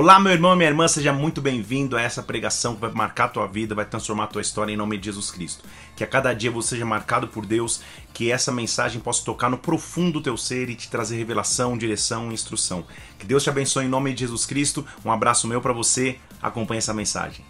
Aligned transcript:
Olá, 0.00 0.20
meu 0.20 0.30
irmão 0.30 0.52
e 0.52 0.56
minha 0.56 0.68
irmã, 0.68 0.86
seja 0.86 1.12
muito 1.12 1.42
bem-vindo 1.42 1.96
a 1.96 2.00
essa 2.00 2.22
pregação 2.22 2.76
que 2.76 2.80
vai 2.82 2.92
marcar 2.92 3.24
a 3.24 3.28
tua 3.30 3.48
vida, 3.48 3.74
vai 3.74 3.84
transformar 3.84 4.24
a 4.24 4.26
tua 4.28 4.40
história 4.40 4.72
em 4.72 4.76
nome 4.76 4.96
de 4.96 5.06
Jesus 5.06 5.28
Cristo. 5.28 5.64
Que 5.96 6.04
a 6.04 6.06
cada 6.06 6.32
dia 6.32 6.52
você 6.52 6.68
seja 6.68 6.86
marcado 6.86 7.26
por 7.26 7.44
Deus, 7.44 7.80
que 8.14 8.30
essa 8.30 8.52
mensagem 8.52 9.00
possa 9.00 9.24
tocar 9.24 9.50
no 9.50 9.58
profundo 9.58 10.12
do 10.12 10.22
teu 10.22 10.36
ser 10.36 10.70
e 10.70 10.76
te 10.76 10.88
trazer 10.88 11.16
revelação, 11.16 11.76
direção 11.76 12.30
e 12.30 12.34
instrução. 12.34 12.84
Que 13.18 13.26
Deus 13.26 13.42
te 13.42 13.50
abençoe 13.50 13.86
em 13.86 13.88
nome 13.88 14.14
de 14.14 14.20
Jesus 14.20 14.46
Cristo. 14.46 14.86
Um 15.04 15.10
abraço 15.10 15.48
meu 15.48 15.60
para 15.60 15.72
você. 15.72 16.20
Acompanhe 16.40 16.78
essa 16.78 16.94
mensagem. 16.94 17.44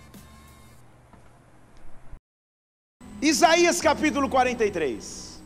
Isaías 3.21 3.79
capítulo 3.79 4.27
43. 4.27 5.43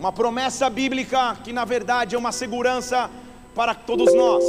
Uma 0.00 0.10
promessa 0.10 0.68
bíblica 0.68 1.36
que 1.44 1.52
na 1.52 1.64
verdade 1.64 2.16
é 2.16 2.18
uma 2.18 2.32
segurança 2.32 3.08
para 3.56 3.74
todos 3.74 4.12
nós, 4.12 4.44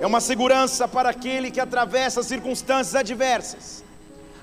é 0.00 0.06
uma 0.06 0.20
segurança 0.20 0.88
para 0.88 1.10
aquele 1.10 1.52
que 1.52 1.60
atravessa 1.60 2.20
circunstâncias 2.20 2.96
adversas. 2.96 3.84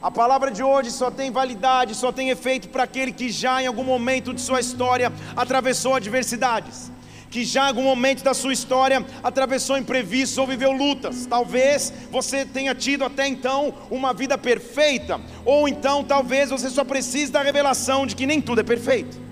A 0.01 0.09
palavra 0.09 0.49
de 0.49 0.63
hoje 0.63 0.91
só 0.91 1.11
tem 1.11 1.29
validade, 1.29 1.93
só 1.93 2.09
tem 2.09 2.29
efeito 2.29 2.69
para 2.69 2.83
aquele 2.83 3.11
que 3.11 3.29
já 3.29 3.61
em 3.61 3.67
algum 3.67 3.83
momento 3.83 4.33
de 4.33 4.39
sua 4.39 4.61
história 4.61 5.11
atravessou 5.35 5.93
adversidades, 5.93 6.89
que 7.29 7.43
já 7.43 7.65
em 7.65 7.67
algum 7.67 7.83
momento 7.83 8.23
da 8.23 8.33
sua 8.33 8.53
história 8.53 9.05
atravessou 9.21 9.77
imprevistos 9.77 10.37
ou 10.37 10.47
viveu 10.47 10.71
lutas. 10.71 11.25
Talvez 11.25 11.91
você 12.09 12.45
tenha 12.45 12.73
tido 12.73 13.03
até 13.03 13.27
então 13.27 13.73
uma 13.91 14.13
vida 14.13 14.37
perfeita, 14.37 15.19
ou 15.43 15.67
então 15.67 16.01
talvez 16.01 16.49
você 16.49 16.69
só 16.69 16.85
precise 16.85 17.29
da 17.29 17.41
revelação 17.41 18.07
de 18.07 18.15
que 18.15 18.25
nem 18.25 18.39
tudo 18.39 18.61
é 18.61 18.63
perfeito. 18.63 19.26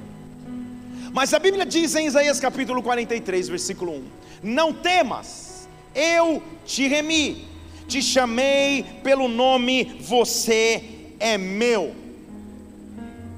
Mas 1.16 1.34
a 1.34 1.40
Bíblia 1.40 1.66
diz 1.66 1.96
em 1.96 2.08
Isaías 2.08 2.42
capítulo 2.42 2.84
43, 2.84 3.48
versículo 3.48 3.94
1: 3.94 4.04
Não 4.44 4.74
temas, 4.74 5.66
eu 5.96 6.44
te 6.66 6.90
remi, 6.90 7.48
te 7.88 8.02
chamei 8.02 8.84
pelo 9.02 9.30
nome, 9.30 9.96
você 10.02 10.84
é 11.18 11.38
meu. 11.38 11.96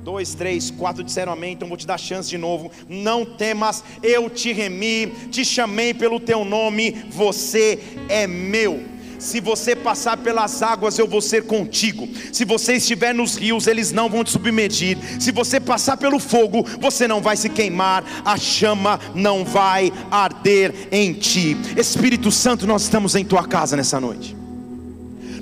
Dois, 0.04 0.34
três, 0.34 0.72
quatro 0.72 1.04
disseram 1.04 1.34
amém, 1.34 1.54
então 1.54 1.68
vou 1.68 1.78
te 1.78 1.86
dar 1.86 2.00
chance 2.00 2.28
de 2.28 2.38
novo. 2.40 2.72
Não 2.90 3.24
temas, 3.24 3.84
eu 4.02 4.28
te 4.28 4.52
remi, 4.52 5.14
te 5.30 5.46
chamei 5.46 5.94
pelo 5.94 6.20
teu 6.20 6.44
nome, 6.44 7.06
você 7.12 7.80
é 8.10 8.26
meu. 8.26 8.97
Se 9.20 9.40
você 9.40 9.76
passar 9.76 10.18
pelas 10.18 10.62
águas, 10.62 10.98
eu 11.00 11.08
vou 11.08 11.22
ser 11.22 11.44
contigo. 11.44 12.08
Se 12.32 12.46
você 12.46 12.74
estiver 12.74 13.14
nos 13.14 13.36
rios, 13.36 13.68
eles 13.68 13.92
não 13.92 14.10
vão 14.10 14.24
te 14.24 14.32
submergir. 14.32 14.98
Se 15.20 15.32
você 15.32 15.60
passar 15.60 15.98
pelo 15.98 16.20
fogo, 16.20 16.66
você 16.80 17.08
não 17.08 17.22
vai 17.22 17.36
se 17.36 17.50
queimar. 17.50 18.04
A 18.24 18.38
chama 18.38 19.00
não 19.16 19.44
vai 19.44 19.92
arder 20.12 20.74
em 20.92 21.14
ti. 21.14 21.58
Espírito 21.76 22.32
Santo, 22.32 22.68
nós 22.68 22.84
estamos 22.84 23.16
em 23.16 23.26
tua 23.26 23.48
casa 23.48 23.76
nessa 23.76 24.00
noite. 24.00 24.36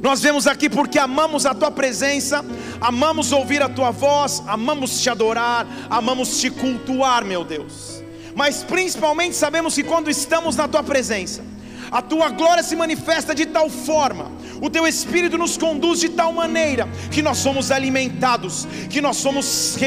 Nós 0.01 0.21
vemos 0.21 0.45
aqui 0.45 0.69
porque 0.69 0.99
amamos 0.99 1.45
a 1.47 1.53
tua 1.55 1.71
presença, 1.71 2.45
amamos 2.79 3.31
ouvir 3.31 3.63
a 3.63 3.69
tua 3.69 3.89
voz, 3.89 4.43
amamos 4.45 5.01
te 5.01 5.09
adorar, 5.09 5.65
amamos 5.89 6.39
te 6.39 6.51
cultuar, 6.51 7.25
meu 7.25 7.43
Deus. 7.43 8.03
Mas 8.35 8.63
principalmente 8.63 9.35
sabemos 9.35 9.73
que 9.73 9.83
quando 9.83 10.09
estamos 10.09 10.55
na 10.55 10.67
tua 10.67 10.83
presença, 10.83 11.41
a 11.91 12.01
tua 12.01 12.29
glória 12.29 12.63
se 12.63 12.75
manifesta 12.75 13.33
de 13.33 13.45
tal 13.45 13.69
forma, 13.69 14.31
o 14.61 14.69
teu 14.69 14.87
espírito 14.87 15.37
nos 15.37 15.57
conduz 15.57 15.99
de 15.99 16.09
tal 16.09 16.31
maneira 16.31 16.87
que 17.11 17.21
nós 17.21 17.37
somos 17.37 17.71
alimentados, 17.71 18.67
que 18.89 19.01
nós 19.01 19.17
somos 19.17 19.77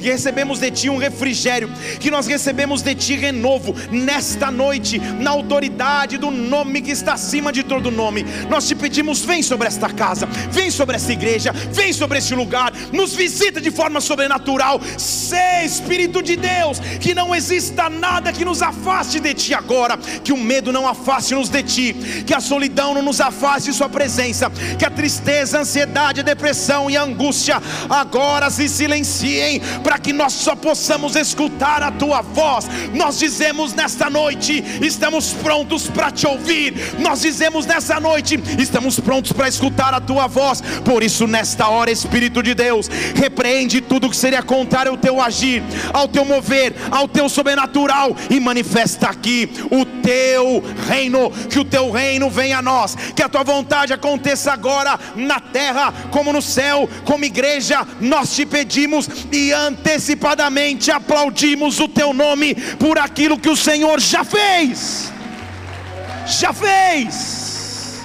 recebemos 0.00 0.58
de 0.58 0.70
ti 0.70 0.90
um 0.90 0.96
refrigério, 0.96 1.70
que 2.00 2.10
nós 2.10 2.26
recebemos 2.26 2.82
de 2.82 2.94
ti 2.94 3.14
renovo 3.14 3.74
nesta 3.90 4.50
noite, 4.50 4.98
na 4.98 5.30
autoridade 5.30 6.18
do 6.18 6.30
nome 6.30 6.80
que 6.80 6.90
está 6.90 7.14
acima 7.14 7.52
de 7.52 7.62
todo 7.62 7.90
nome. 7.90 8.24
Nós 8.48 8.66
te 8.66 8.74
pedimos, 8.74 9.20
vem 9.20 9.42
sobre 9.42 9.68
esta 9.68 9.88
casa, 9.88 10.26
vem 10.50 10.70
sobre 10.70 10.96
esta 10.96 11.12
igreja, 11.12 11.52
vem 11.52 11.92
sobre 11.92 12.18
este 12.18 12.34
lugar, 12.34 12.72
nos 12.92 13.14
visita 13.14 13.60
de 13.60 13.70
forma 13.70 14.00
sobrenatural. 14.00 14.80
Sê 14.98 15.64
Espírito 15.64 16.22
de 16.22 16.36
Deus, 16.36 16.78
que 17.00 17.14
não 17.14 17.34
exista 17.34 17.90
nada 17.90 18.32
que 18.32 18.44
nos 18.44 18.62
afaste 18.62 19.20
de 19.20 19.34
ti 19.34 19.54
agora, 19.54 19.96
que 19.96 20.32
o 20.32 20.36
medo 20.36 20.72
não 20.72 20.86
afaste-nos 21.36 21.48
de 21.48 21.62
ti, 21.62 22.24
que 22.24 22.34
a 22.34 22.40
solidão 22.40 22.94
não 22.94 23.02
nos 23.02 23.20
afaste 23.20 23.70
de 23.70 23.76
Sua 23.76 23.88
presença, 23.88 24.50
que 24.78 24.84
a 24.84 24.90
tristeza, 24.90 25.58
a 25.58 25.60
ansiedade, 25.60 26.20
a 26.20 26.22
depressão 26.22 26.90
e 26.90 26.96
a 26.96 27.02
angústia 27.02 27.62
agora 27.88 28.50
se 28.50 28.68
silenciem, 28.68 29.60
para 29.82 29.98
que 29.98 30.12
nós 30.12 30.32
só 30.32 30.56
possamos 30.56 31.14
escutar 31.16 31.82
a 31.82 31.90
Tua 31.90 32.22
voz. 32.22 32.66
Nós 32.94 33.18
dizemos 33.18 33.74
nesta 33.74 34.08
noite: 34.08 34.64
estamos 34.80 35.32
prontos 35.32 35.88
para 35.88 36.10
te 36.10 36.26
ouvir, 36.26 36.74
nós 36.98 37.20
dizemos 37.20 37.66
nessa 37.66 38.00
noite: 38.00 38.40
estamos 38.58 38.98
prontos 38.98 39.32
para 39.32 39.48
escutar 39.48 39.92
a 39.92 40.00
Tua 40.00 40.26
voz. 40.26 40.62
Por 40.84 41.02
isso, 41.02 41.26
nesta 41.26 41.68
hora, 41.68 41.90
Espírito 41.90 42.42
de 42.42 42.54
Deus, 42.54 42.88
repreende 43.14 43.80
tudo 43.80 44.10
que 44.10 44.16
seria 44.16 44.42
contrário 44.42 44.92
ao 44.92 44.98
Teu 44.98 45.20
agir, 45.20 45.62
ao 45.92 46.08
Teu 46.08 46.24
mover, 46.24 46.74
ao 46.90 47.06
Teu 47.06 47.28
sobrenatural 47.28 48.16
e 48.30 48.40
manifesta 48.40 49.08
aqui 49.08 49.50
o 49.70 49.84
Teu 49.84 50.62
reino 50.88 51.25
que 51.30 51.58
o 51.58 51.64
teu 51.64 51.90
reino 51.90 52.30
venha 52.30 52.58
a 52.58 52.62
nós, 52.62 52.94
que 52.94 53.22
a 53.22 53.28
tua 53.28 53.42
vontade 53.42 53.92
aconteça 53.92 54.52
agora 54.52 54.98
na 55.14 55.40
terra 55.40 55.92
como 56.10 56.32
no 56.32 56.42
céu, 56.42 56.88
como 57.04 57.24
igreja, 57.24 57.86
nós 58.00 58.34
te 58.34 58.44
pedimos 58.46 59.08
e 59.32 59.52
antecipadamente 59.52 60.90
aplaudimos 60.90 61.80
o 61.80 61.88
teu 61.88 62.12
nome 62.12 62.54
por 62.78 62.98
aquilo 62.98 63.38
que 63.38 63.50
o 63.50 63.56
Senhor 63.56 64.00
já 64.00 64.24
fez. 64.24 65.12
Já 66.26 66.52
fez. 66.52 68.04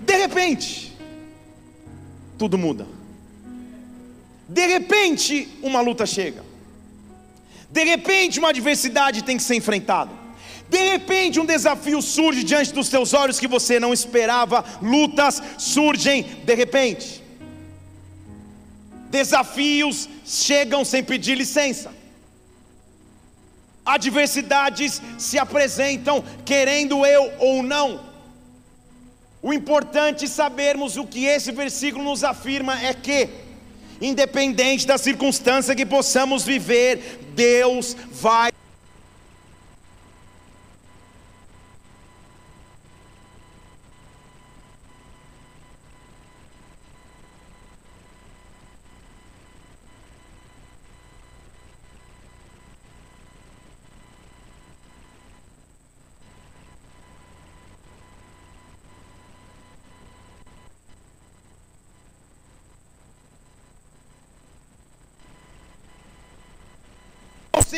De 0.00 0.16
repente, 0.16 0.96
tudo 2.38 2.56
muda. 2.56 2.86
De 4.48 4.66
repente, 4.66 5.48
uma 5.62 5.80
luta 5.80 6.06
chega. 6.06 6.44
De 7.70 7.84
repente, 7.84 8.38
uma 8.38 8.50
adversidade 8.50 9.24
tem 9.24 9.36
que 9.36 9.42
ser 9.42 9.56
enfrentada. 9.56 10.10
De 10.68 10.78
repente, 10.78 11.38
um 11.38 11.46
desafio 11.46 12.02
surge 12.02 12.42
diante 12.42 12.72
dos 12.72 12.88
teus 12.88 13.14
olhos 13.14 13.38
que 13.38 13.46
você 13.46 13.78
não 13.78 13.92
esperava, 13.92 14.64
lutas 14.82 15.42
surgem 15.58 16.22
de 16.44 16.54
repente. 16.54 17.22
Desafios 19.08 20.08
chegam 20.24 20.84
sem 20.84 21.02
pedir 21.02 21.36
licença. 21.36 21.94
Adversidades 23.84 25.00
se 25.16 25.38
apresentam 25.38 26.24
querendo 26.44 27.06
eu 27.06 27.32
ou 27.38 27.62
não. 27.62 28.00
O 29.40 29.52
importante 29.52 30.24
é 30.24 30.28
sabermos 30.28 30.96
o 30.96 31.06
que 31.06 31.24
esse 31.24 31.52
versículo 31.52 32.02
nos 32.02 32.24
afirma 32.24 32.82
é 32.82 32.92
que, 32.92 33.28
independente 34.00 34.84
da 34.84 34.98
circunstância 34.98 35.76
que 35.76 35.86
possamos 35.86 36.42
viver, 36.42 37.20
Deus 37.36 37.96
vai 38.10 38.50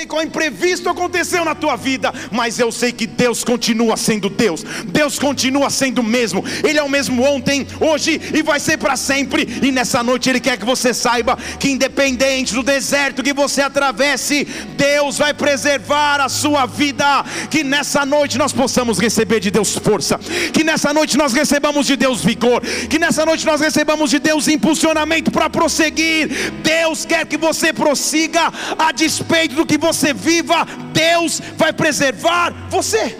qual 0.08 0.22
imprevisto 0.22 0.88
aconteceu 0.88 1.44
na 1.44 1.54
tua 1.54 1.76
vida, 1.76 2.12
mas 2.32 2.58
eu 2.58 2.72
sei 2.72 2.90
que 2.90 3.06
Deus 3.06 3.44
continua 3.44 3.96
sendo 3.96 4.28
Deus, 4.28 4.64
Deus 4.86 5.18
continua 5.18 5.70
sendo 5.70 6.00
o 6.00 6.04
mesmo, 6.04 6.42
Ele 6.64 6.78
é 6.78 6.82
o 6.82 6.88
mesmo 6.88 7.22
ontem, 7.22 7.66
hoje 7.78 8.20
e 8.34 8.42
vai 8.42 8.58
ser 8.58 8.78
para 8.78 8.96
sempre. 8.96 9.46
E 9.62 9.70
nessa 9.70 10.02
noite 10.02 10.28
Ele 10.30 10.40
quer 10.40 10.56
que 10.56 10.64
você 10.64 10.94
saiba 10.94 11.36
que, 11.60 11.70
independente 11.70 12.54
do 12.54 12.62
deserto 12.62 13.22
que 13.22 13.32
você 13.32 13.60
atravesse, 13.60 14.44
Deus 14.76 15.18
vai 15.18 15.34
preservar 15.34 16.20
a 16.20 16.28
sua 16.28 16.64
vida. 16.64 17.24
Que 17.50 17.62
nessa 17.62 18.06
noite 18.06 18.38
nós 18.38 18.52
possamos 18.52 18.98
receber 18.98 19.40
de 19.40 19.50
Deus 19.50 19.76
força, 19.76 20.18
que 20.52 20.64
nessa 20.64 20.92
noite 20.94 21.16
nós 21.16 21.32
recebamos 21.32 21.86
de 21.86 21.96
Deus 21.96 22.24
vigor, 22.24 22.62
que 22.88 22.98
nessa 22.98 23.26
noite 23.26 23.44
nós 23.44 23.60
recebamos 23.60 24.10
de 24.10 24.18
Deus 24.18 24.48
impulsionamento 24.48 25.30
para 25.30 25.50
prosseguir. 25.50 26.52
Deus 26.62 27.04
quer 27.04 27.26
que 27.26 27.36
você 27.36 27.72
prossiga 27.72 28.52
a 28.78 28.92
despeito 28.92 29.54
do 29.54 29.66
que 29.66 29.76
você 29.76 29.97
você 29.98 30.14
viva, 30.14 30.64
Deus 30.92 31.40
vai 31.56 31.72
preservar 31.72 32.50
você. 32.70 33.18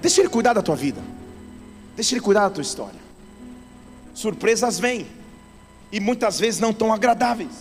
Deixa 0.00 0.20
Ele 0.20 0.28
cuidar 0.28 0.54
da 0.54 0.62
tua 0.62 0.74
vida, 0.74 1.00
deixa 1.94 2.14
Ele 2.14 2.20
cuidar 2.20 2.48
da 2.48 2.50
tua 2.50 2.62
história. 2.62 3.00
Surpresas 4.14 4.78
vêm, 4.78 5.06
e 5.90 6.00
muitas 6.00 6.40
vezes 6.40 6.58
não 6.58 6.72
tão 6.72 6.92
agradáveis, 6.92 7.52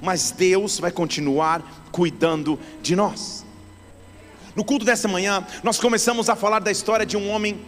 mas 0.00 0.30
Deus 0.30 0.78
vai 0.78 0.90
continuar 0.90 1.88
cuidando 1.90 2.58
de 2.82 2.94
nós. 2.94 3.44
No 4.54 4.64
culto 4.64 4.84
dessa 4.84 5.08
manhã, 5.08 5.46
nós 5.62 5.80
começamos 5.80 6.28
a 6.28 6.36
falar 6.36 6.58
da 6.58 6.70
história 6.70 7.06
de 7.06 7.16
um 7.16 7.30
homem, 7.30 7.58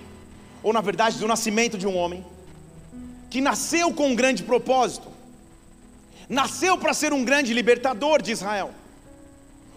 ou 0.63 0.73
na 0.73 0.83
verdade, 0.83 1.19
do 1.19 1.27
nascimento 1.27 1.79
de 1.79 1.87
um 1.87 1.97
homem, 1.97 2.25
que 3.31 3.41
nasceu 3.41 3.93
com 3.93 4.09
um 4.09 4.15
grande 4.15 4.43
propósito, 4.43 5.09
nasceu 6.29 6.77
para 6.77 6.93
ser 6.93 7.13
um 7.13 7.25
grande 7.25 7.55
libertador 7.55 8.21
de 8.21 8.31
Israel. 8.31 8.71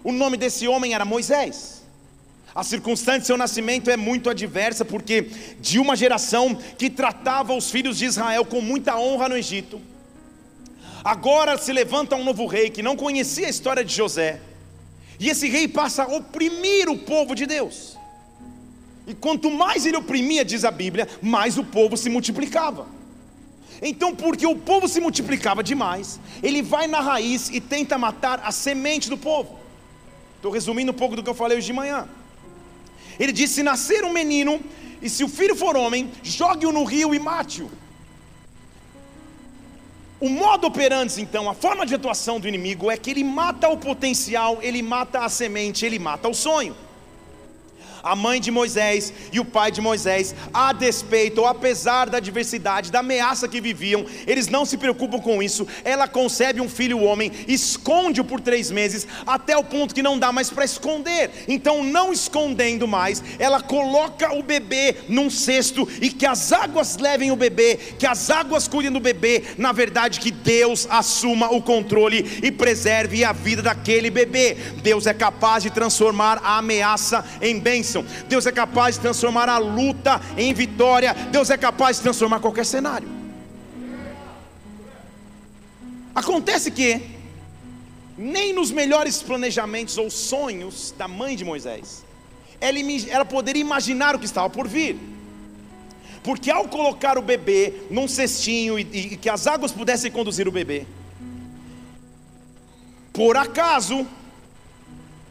O 0.04 0.12
nome 0.12 0.38
desse 0.38 0.68
homem 0.68 0.94
era 0.94 1.06
Moisés. 1.06 1.78
A 2.54 2.64
circunstância 2.64 3.20
de 3.20 3.28
seu 3.28 3.38
nascimento 3.38 3.90
é 3.90 3.96
muito 3.96 4.30
adversa, 4.30 4.84
porque 4.84 5.30
de 5.60 5.78
uma 5.78 5.96
geração 5.96 6.56
que 6.56 6.90
tratava 6.90 7.54
os 7.54 7.70
filhos 7.70 7.98
de 7.98 8.06
Israel 8.06 8.44
com 8.46 8.62
muita 8.62 8.98
honra 8.98 9.30
no 9.30 9.38
Egito, 9.38 9.80
agora 11.04 11.58
se 11.58 11.72
levanta 11.72 12.16
um 12.16 12.24
novo 12.24 12.48
rei 12.48 12.72
que 12.72 12.82
não 12.82 12.96
conhecia 12.96 13.46
a 13.46 13.50
história 13.50 13.86
de 13.86 13.94
José, 13.94 14.42
e 15.20 15.30
esse 15.30 15.48
rei 15.48 15.68
passa 15.68 16.04
a 16.04 16.08
oprimir 16.08 16.90
o 16.90 16.98
povo 16.98 17.36
de 17.36 17.46
Deus. 17.46 17.96
E 19.06 19.14
quanto 19.14 19.50
mais 19.52 19.86
ele 19.86 19.98
oprimia, 19.98 20.44
diz 20.44 20.66
a 20.66 20.72
Bíblia, 20.72 21.08
mais 21.22 21.58
o 21.58 21.64
povo 21.64 21.96
se 21.96 22.10
multiplicava. 22.10 22.88
Então, 23.82 24.16
porque 24.16 24.46
o 24.46 24.56
povo 24.56 24.88
se 24.88 25.00
multiplicava 25.00 25.64
demais, 25.64 26.20
ele 26.42 26.62
vai 26.62 26.88
na 26.88 27.00
raiz 27.00 27.50
e 27.50 27.62
tenta 27.62 27.98
matar 27.98 28.42
a 28.44 28.52
semente 28.52 29.10
do 29.10 29.18
povo. 29.18 29.56
Estou 30.38 30.51
resumindo 30.51 30.92
um 30.92 30.95
pouco 30.95 31.16
do 31.16 31.22
que 31.22 31.30
eu 31.30 31.34
falei 31.34 31.57
hoje 31.57 31.68
de 31.68 31.74
manhã. 31.74 32.07
Ele 33.19 33.31
disse: 33.31 33.56
se 33.56 33.63
nascer 33.63 34.04
um 34.06 34.13
menino, 34.13 34.62
e 35.01 35.10
se 35.10 35.24
o 35.24 35.28
filho 35.28 35.56
for 35.56 35.75
homem, 35.75 36.10
jogue-o 36.24 36.72
no 36.72 36.84
rio 36.84 37.13
e 37.13 37.19
mate-o. 37.19 37.69
O 40.19 40.30
modo 40.30 40.66
operante, 40.66 41.22
então, 41.22 41.48
a 41.48 41.54
forma 41.54 41.86
de 41.86 41.94
atuação 41.94 42.39
do 42.39 42.48
inimigo 42.48 42.89
é 42.89 42.98
que 42.98 43.12
ele 43.12 43.24
mata 43.24 43.69
o 43.69 43.78
potencial, 43.78 44.57
ele 44.63 44.81
mata 44.81 45.19
a 45.19 45.30
semente, 45.30 45.86
ele 45.86 46.00
mata 46.00 46.28
o 46.28 46.34
sonho 46.34 46.75
a 48.04 48.16
mãe 48.16 48.40
de 48.40 48.52
Moisés 48.52 49.14
e 49.32 49.40
o 49.40 49.46
pai 49.46 49.72
de 49.72 49.82
Moisés, 49.82 50.36
a 50.54 50.74
despeito 50.74 51.42
ou 51.42 51.48
apesar 51.48 52.10
da 52.10 52.18
adversidade, 52.18 52.92
da 52.92 53.00
ameaça 53.00 53.48
que 53.48 53.62
viviam, 53.62 54.06
eles 54.26 54.48
não 54.48 54.66
se 54.66 54.78
preocupam 54.78 55.20
com 55.20 55.42
isso. 55.42 55.68
Ela 55.84 56.08
concebe 56.08 56.62
um 56.62 56.70
filho 56.70 57.02
homem, 57.02 57.32
esconde-o 57.48 58.24
por 58.24 58.42
três 58.42 58.70
meses, 58.70 59.08
até 59.26 59.58
o 59.58 59.64
ponto 59.64 59.96
que 59.96 60.04
não 60.04 60.20
dá 60.20 60.32
mais 60.32 60.50
para 60.50 60.66
esconder. 60.66 61.32
Então, 61.48 61.84
não 61.84 62.12
escondendo 62.12 62.88
mais, 62.88 63.24
ela 63.40 63.62
coloca 63.62 64.34
o 64.34 64.44
bebê 64.44 64.98
num 65.08 65.30
cesto 65.30 65.88
e 66.02 66.10
que 66.10 66.26
as 66.26 66.52
águas 66.52 66.98
levem 66.98 67.32
o 67.32 67.36
bebê, 67.36 67.78
que 67.98 68.06
as 68.06 68.30
águas 68.30 68.68
cuidem 68.68 68.92
do 68.92 69.00
bebê. 69.00 69.44
Na 69.58 69.72
verdade, 69.72 70.20
que 70.20 70.32
Deus 70.32 70.88
assuma 70.90 71.52
o 71.52 71.62
controle 71.62 72.40
e 72.44 72.52
preserve 72.52 73.24
a 73.24 73.32
vida 73.32 73.62
daquele 73.62 74.10
bebê. 74.10 74.56
Deus 74.84 75.08
é 75.08 75.14
capaz 75.14 75.64
de 75.64 75.70
transformar 75.70 76.40
a 76.44 76.58
ameaça 76.58 77.26
em 77.42 77.60
bênção 77.60 77.87
bênção. 77.88 78.06
Deus 78.28 78.45
é 78.45 78.51
capaz 78.51 78.95
de 78.95 79.01
transformar 79.01 79.48
a 79.50 79.57
luta 79.57 80.22
em 80.38 80.54
vitória. 80.54 81.13
Deus 81.31 81.50
é 81.50 81.57
capaz 81.57 81.98
de 81.98 82.04
transformar 82.04 82.39
qualquer 82.39 82.66
cenário. 82.66 83.07
Acontece 86.13 86.72
que, 86.72 87.01
nem 88.18 88.54
nos 88.54 88.72
melhores 88.72 89.22
planejamentos 89.22 89.98
ou 89.98 90.10
sonhos 90.10 90.94
da 90.98 91.07
mãe 91.07 91.36
de 91.36 91.45
Moisés, 91.45 92.04
ela, 92.60 93.24
poderia 93.24 93.62
imaginar 93.62 94.16
o 94.16 94.19
que 94.19 94.25
estava 94.25 94.50
por 94.50 94.68
vir. 94.68 94.98
Porque 96.24 96.51
ao 96.51 96.68
colocar 96.68 97.18
o 97.18 97.22
bebê 97.22 97.84
num 97.89 98.07
cestinho 98.07 98.78
e, 98.78 98.81
e 98.81 99.18
que 99.18 99.30
as 99.30 99.48
águas 99.48 99.72
pudessem 99.72 100.12
conduzir 100.12 100.48
o 100.48 100.51
bebê, 100.51 100.86
por 103.13 103.38
acaso, 103.38 104.06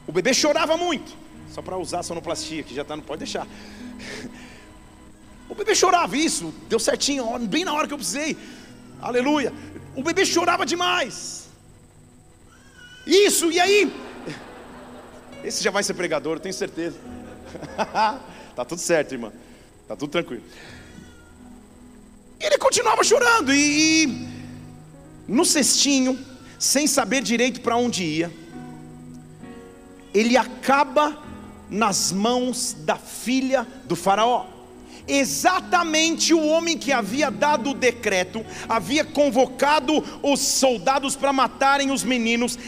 o 0.07 0.13
bebê 0.13 0.33
chorava 0.33 0.77
muito. 0.77 1.26
Só 1.57 1.63
para 1.63 1.79
usar 1.79 2.03
sonoplastia, 2.03 2.63
que 2.63 2.75
já 2.75 2.83
está, 2.83 2.95
não 2.95 3.03
pode 3.03 3.21
deixar. 3.21 3.47
O 5.49 5.55
bebê 5.55 5.77
chorava, 5.77 6.17
isso, 6.17 6.53
deu 6.69 6.79
certinho, 6.79 7.39
bem 7.39 7.65
na 7.65 7.73
hora 7.73 7.87
que 7.87 7.95
eu 7.95 7.99
precisei. 7.99 8.37
Aleluia. 9.01 9.53
O 9.95 10.03
bebê 10.03 10.27
chorava 10.27 10.67
demais. 10.67 11.49
Isso, 13.07 13.53
e 13.53 13.61
aí? 13.61 13.91
Esse 15.45 15.63
já 15.63 15.71
vai 15.71 15.85
ser 15.85 15.95
pregador, 15.95 16.35
eu 16.37 16.41
tenho 16.41 16.53
certeza. 16.53 16.99
tá 18.57 18.65
tudo 18.69 18.81
certo, 18.81 19.13
irmã. 19.13 19.33
Tá 19.87 19.95
tudo 19.95 20.11
tranquilo. 20.11 20.43
Ele 22.41 22.59
continuava 22.59 23.05
chorando 23.05 23.55
e, 23.55 24.03
e 24.03 24.29
no 25.29 25.45
cestinho, 25.45 26.19
sem 26.59 26.89
saber 26.89 27.23
direito 27.23 27.61
para 27.61 27.77
onde 27.77 28.03
ia, 28.03 28.33
ele 30.13 30.37
acaba 30.37 31.25
nas 31.71 32.13
mãos 32.13 32.77
da 32.81 32.97
filha 32.97 33.67
do 33.85 33.97
Faraó. 33.97 34.47
Exatamente 35.09 36.35
o 36.35 36.45
homem 36.47 36.77
que 36.77 36.93
havia 36.93 37.31
dado 37.31 37.71
o 37.71 37.75
decreto, 37.75 38.45
havia 38.69 39.05
convocado 39.05 40.03
os 40.23 40.41
soldados 40.41 41.15
para 41.15 41.33
matarem 41.33 41.93
os 41.93 42.03
meninos, 42.03 42.59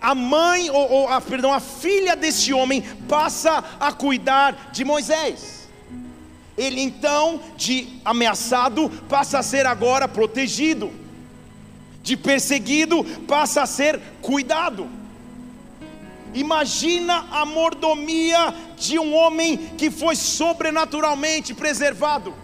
a 0.00 0.14
mãe, 0.14 0.68
ou, 0.70 0.90
ou 0.90 1.08
a, 1.08 1.20
perdão, 1.20 1.52
a 1.52 1.60
filha 1.60 2.16
desse 2.16 2.52
homem 2.52 2.82
passa 3.08 3.62
a 3.78 3.92
cuidar 3.92 4.70
de 4.72 4.84
Moisés. 4.84 5.68
Ele 6.56 6.80
então, 6.80 7.40
de 7.56 8.00
ameaçado, 8.04 8.88
passa 9.08 9.38
a 9.38 9.42
ser 9.42 9.66
agora 9.66 10.08
protegido, 10.08 10.90
de 12.02 12.16
perseguido, 12.16 13.04
passa 13.26 13.62
a 13.62 13.66
ser 13.66 14.00
cuidado. 14.22 14.88
Imagina 16.34 17.26
a 17.30 17.44
mordomia 17.44 18.54
de 18.76 18.98
um 18.98 19.14
homem 19.14 19.56
que 19.78 19.90
foi 19.90 20.16
sobrenaturalmente 20.16 21.54
preservado. 21.54 22.34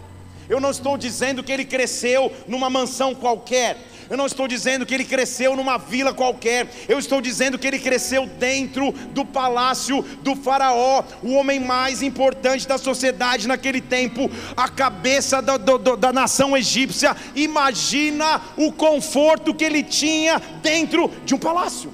Eu 0.48 0.60
não 0.60 0.70
estou 0.70 0.98
dizendo 0.98 1.42
que 1.42 1.52
ele 1.52 1.64
cresceu 1.64 2.32
numa 2.46 2.68
mansão 2.68 3.14
qualquer. 3.14 3.78
Eu 4.10 4.18
não 4.18 4.26
estou 4.26 4.46
dizendo 4.46 4.84
que 4.84 4.92
ele 4.92 5.06
cresceu 5.06 5.56
numa 5.56 5.78
vila 5.78 6.12
qualquer. 6.12 6.68
Eu 6.86 6.98
estou 6.98 7.20
dizendo 7.20 7.58
que 7.58 7.66
ele 7.66 7.78
cresceu 7.78 8.26
dentro 8.26 8.92
do 8.92 9.24
palácio 9.24 10.02
do 10.22 10.36
Faraó, 10.36 11.02
o 11.22 11.32
homem 11.32 11.58
mais 11.58 12.02
importante 12.02 12.68
da 12.68 12.76
sociedade 12.76 13.48
naquele 13.48 13.80
tempo, 13.80 14.30
a 14.54 14.68
cabeça 14.68 15.40
da, 15.40 15.56
da, 15.56 16.12
nação 16.12 16.54
egípcia. 16.54 17.16
Imagina 17.34 18.42
o 18.58 18.70
conforto 18.70 19.54
que 19.54 19.64
ele 19.64 19.82
tinha 19.82 20.38
dentro 20.62 21.10
de 21.24 21.34
um 21.34 21.38
palácio. 21.38 21.90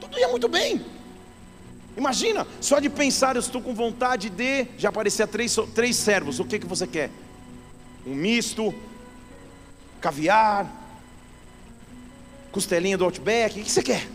Tudo 0.00 0.18
ia 0.18 0.28
muito 0.28 0.48
bem. 0.48 0.91
Imagina, 1.96 2.46
só 2.60 2.78
de 2.78 2.88
pensar, 2.88 3.36
eu 3.36 3.40
estou 3.40 3.60
com 3.60 3.74
vontade 3.74 4.30
de. 4.30 4.66
Já 4.78 4.88
aparecia 4.88 5.26
três, 5.26 5.54
três 5.74 5.96
servos, 5.96 6.40
o 6.40 6.44
que, 6.44 6.58
que 6.58 6.66
você 6.66 6.86
quer? 6.86 7.10
Um 8.06 8.14
misto, 8.14 8.74
caviar, 10.00 10.70
costelinha 12.50 12.96
do 12.96 13.04
Outback, 13.04 13.60
o 13.60 13.64
que 13.64 13.70
você 13.70 13.82
quer? 13.82 14.08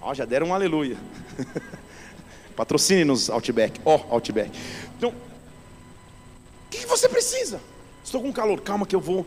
Ó, 0.00 0.12
já 0.14 0.24
deram 0.24 0.48
um 0.48 0.54
aleluia. 0.54 0.96
Patrocine-nos, 2.56 3.30
Outback. 3.30 3.80
Ó, 3.84 3.96
oh, 3.96 4.14
Outback. 4.14 4.50
Então, 4.96 5.10
o 5.10 6.70
que, 6.70 6.78
que 6.78 6.86
você 6.86 7.08
precisa? 7.08 7.60
Estou 8.02 8.20
com 8.20 8.32
calor, 8.32 8.60
calma 8.62 8.84
que 8.84 8.96
eu 8.96 9.00
vou 9.00 9.24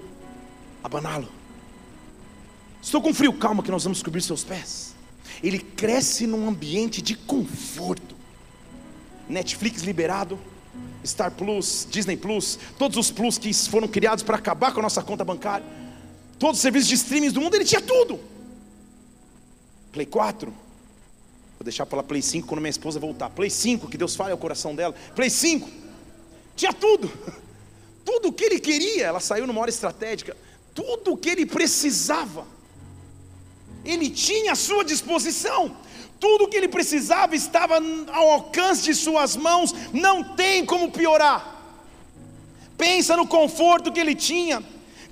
abaná-lo. 0.83 1.29
Estou 2.81 3.01
com 3.01 3.13
frio, 3.13 3.31
calma 3.31 3.63
que 3.63 3.71
nós 3.71 3.83
vamos 3.83 4.03
cobrir 4.03 4.21
seus 4.21 4.43
pés 4.43 4.90
ele 5.43 5.59
cresce 5.59 6.27
num 6.27 6.47
ambiente 6.47 7.01
de 7.01 7.15
conforto. 7.15 8.15
Netflix 9.27 9.81
liberado, 9.81 10.39
Star 11.05 11.31
Plus, 11.31 11.87
Disney 11.89 12.17
Plus, 12.17 12.59
todos 12.77 12.97
os 12.97 13.09
Plus 13.09 13.37
que 13.37 13.53
foram 13.53 13.87
criados 13.87 14.23
para 14.23 14.37
acabar 14.37 14.73
com 14.73 14.79
a 14.79 14.83
nossa 14.83 15.01
conta 15.01 15.23
bancária, 15.23 15.65
todos 16.37 16.57
os 16.57 16.61
serviços 16.61 16.89
de 16.89 16.95
streaming 16.95 17.31
do 17.31 17.41
mundo, 17.41 17.55
ele 17.55 17.65
tinha 17.65 17.81
tudo. 17.81 18.19
Play 19.91 20.05
4, 20.05 20.51
vou 20.51 21.63
deixar 21.63 21.85
para 21.85 22.03
Play 22.03 22.21
5 22.21 22.47
quando 22.47 22.61
minha 22.61 22.69
esposa 22.69 22.99
voltar. 22.99 23.29
Play 23.29 23.49
5, 23.49 23.87
que 23.87 23.97
Deus 23.97 24.15
fale 24.15 24.31
ao 24.31 24.37
coração 24.37 24.75
dela. 24.75 24.93
Play 25.15 25.29
5, 25.29 25.69
tinha 26.55 26.73
tudo, 26.73 27.11
tudo 28.05 28.29
o 28.29 28.33
que 28.33 28.43
ele 28.43 28.59
queria, 28.59 29.05
ela 29.05 29.19
saiu 29.19 29.47
numa 29.47 29.59
hora 29.61 29.69
estratégica, 29.69 30.35
tudo 30.73 31.13
o 31.13 31.17
que 31.17 31.29
ele 31.29 31.45
precisava 31.45 32.45
ele 33.83 34.09
tinha 34.09 34.53
à 34.53 34.55
sua 34.55 34.83
disposição, 34.83 35.75
tudo 36.19 36.43
o 36.43 36.47
que 36.47 36.57
ele 36.57 36.67
precisava 36.67 37.35
estava 37.35 37.81
ao 38.11 38.29
alcance 38.31 38.83
de 38.83 38.93
suas 38.93 39.35
mãos, 39.35 39.73
não 39.91 40.23
tem 40.23 40.65
como 40.65 40.91
piorar. 40.91 41.59
Pensa 42.77 43.17
no 43.17 43.27
conforto 43.27 43.91
que 43.91 43.99
ele 43.99 44.15
tinha, 44.15 44.63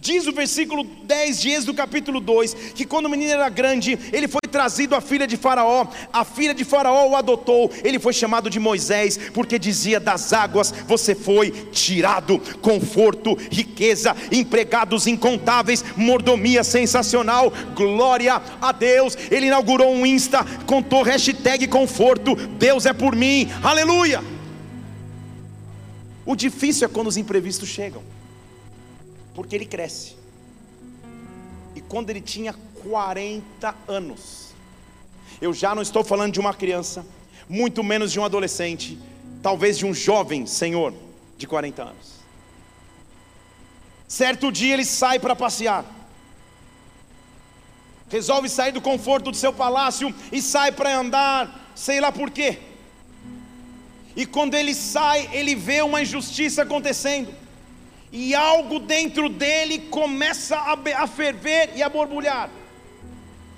Diz 0.01 0.27
o 0.27 0.31
versículo 0.31 0.85
10 1.03 1.41
de 1.41 1.49
Êxodo 1.49 1.73
capítulo 1.73 2.21
2 2.21 2.53
que 2.73 2.85
quando 2.85 3.07
o 3.07 3.09
menino 3.09 3.33
era 3.33 3.49
grande, 3.49 3.99
ele 4.13 4.29
foi 4.29 4.39
trazido 4.49 4.95
à 4.95 5.01
filha 5.01 5.27
de 5.27 5.35
Faraó, 5.35 5.87
a 6.11 6.23
filha 6.23 6.53
de 6.53 6.63
Faraó 6.63 7.09
o 7.09 7.15
adotou, 7.17 7.69
ele 7.83 7.99
foi 7.99 8.13
chamado 8.13 8.49
de 8.49 8.59
Moisés, 8.59 9.19
porque 9.33 9.59
dizia: 9.59 9.99
Das 9.99 10.31
águas 10.31 10.73
você 10.87 11.13
foi 11.13 11.51
tirado, 11.71 12.39
conforto, 12.61 13.37
riqueza, 13.51 14.15
empregados 14.31 15.05
incontáveis, 15.05 15.83
mordomia 15.97 16.63
sensacional, 16.63 17.51
glória 17.75 18.41
a 18.61 18.71
Deus. 18.71 19.17
Ele 19.29 19.47
inaugurou 19.47 19.93
um 19.93 20.05
Insta, 20.05 20.45
contou 20.65 21.03
hashtag 21.03 21.67
conforto, 21.67 22.35
Deus 22.35 22.85
é 22.85 22.93
por 22.93 23.15
mim, 23.15 23.49
aleluia. 23.61 24.23
O 26.25 26.37
difícil 26.37 26.85
é 26.85 26.89
quando 26.89 27.07
os 27.07 27.17
imprevistos 27.17 27.67
chegam 27.67 28.01
porque 29.33 29.55
ele 29.55 29.65
cresce. 29.65 30.15
E 31.75 31.81
quando 31.81 32.09
ele 32.09 32.21
tinha 32.21 32.53
40 32.83 33.75
anos, 33.87 34.49
eu 35.41 35.53
já 35.53 35.73
não 35.73 35.81
estou 35.81 36.03
falando 36.03 36.33
de 36.33 36.39
uma 36.39 36.53
criança, 36.53 37.05
muito 37.47 37.83
menos 37.83 38.11
de 38.11 38.19
um 38.19 38.25
adolescente, 38.25 38.97
talvez 39.41 39.77
de 39.77 39.85
um 39.85 39.93
jovem 39.93 40.45
senhor 40.45 40.93
de 41.37 41.47
40 41.47 41.83
anos. 41.83 42.19
Certo 44.07 44.51
dia 44.51 44.73
ele 44.73 44.85
sai 44.85 45.19
para 45.19 45.35
passear, 45.35 45.85
resolve 48.09 48.49
sair 48.49 48.71
do 48.71 48.81
conforto 48.81 49.31
do 49.31 49.37
seu 49.37 49.53
palácio 49.53 50.13
e 50.31 50.41
sai 50.41 50.71
para 50.71 50.97
andar, 50.97 51.71
sei 51.75 52.01
lá 52.01 52.11
por 52.11 52.31
quê. 52.31 52.59
E 54.15 54.25
quando 54.25 54.55
ele 54.55 54.73
sai, 54.73 55.29
ele 55.31 55.55
vê 55.55 55.81
uma 55.81 56.01
injustiça 56.01 56.63
acontecendo 56.63 57.33
e 58.11 58.33
algo 58.33 58.79
dentro 58.79 59.29
dele 59.29 59.79
começa 59.89 60.57
a, 60.57 61.07
ferver 61.07 61.71
e 61.75 61.83
a 61.83 61.89
borbulhar. 61.89 62.49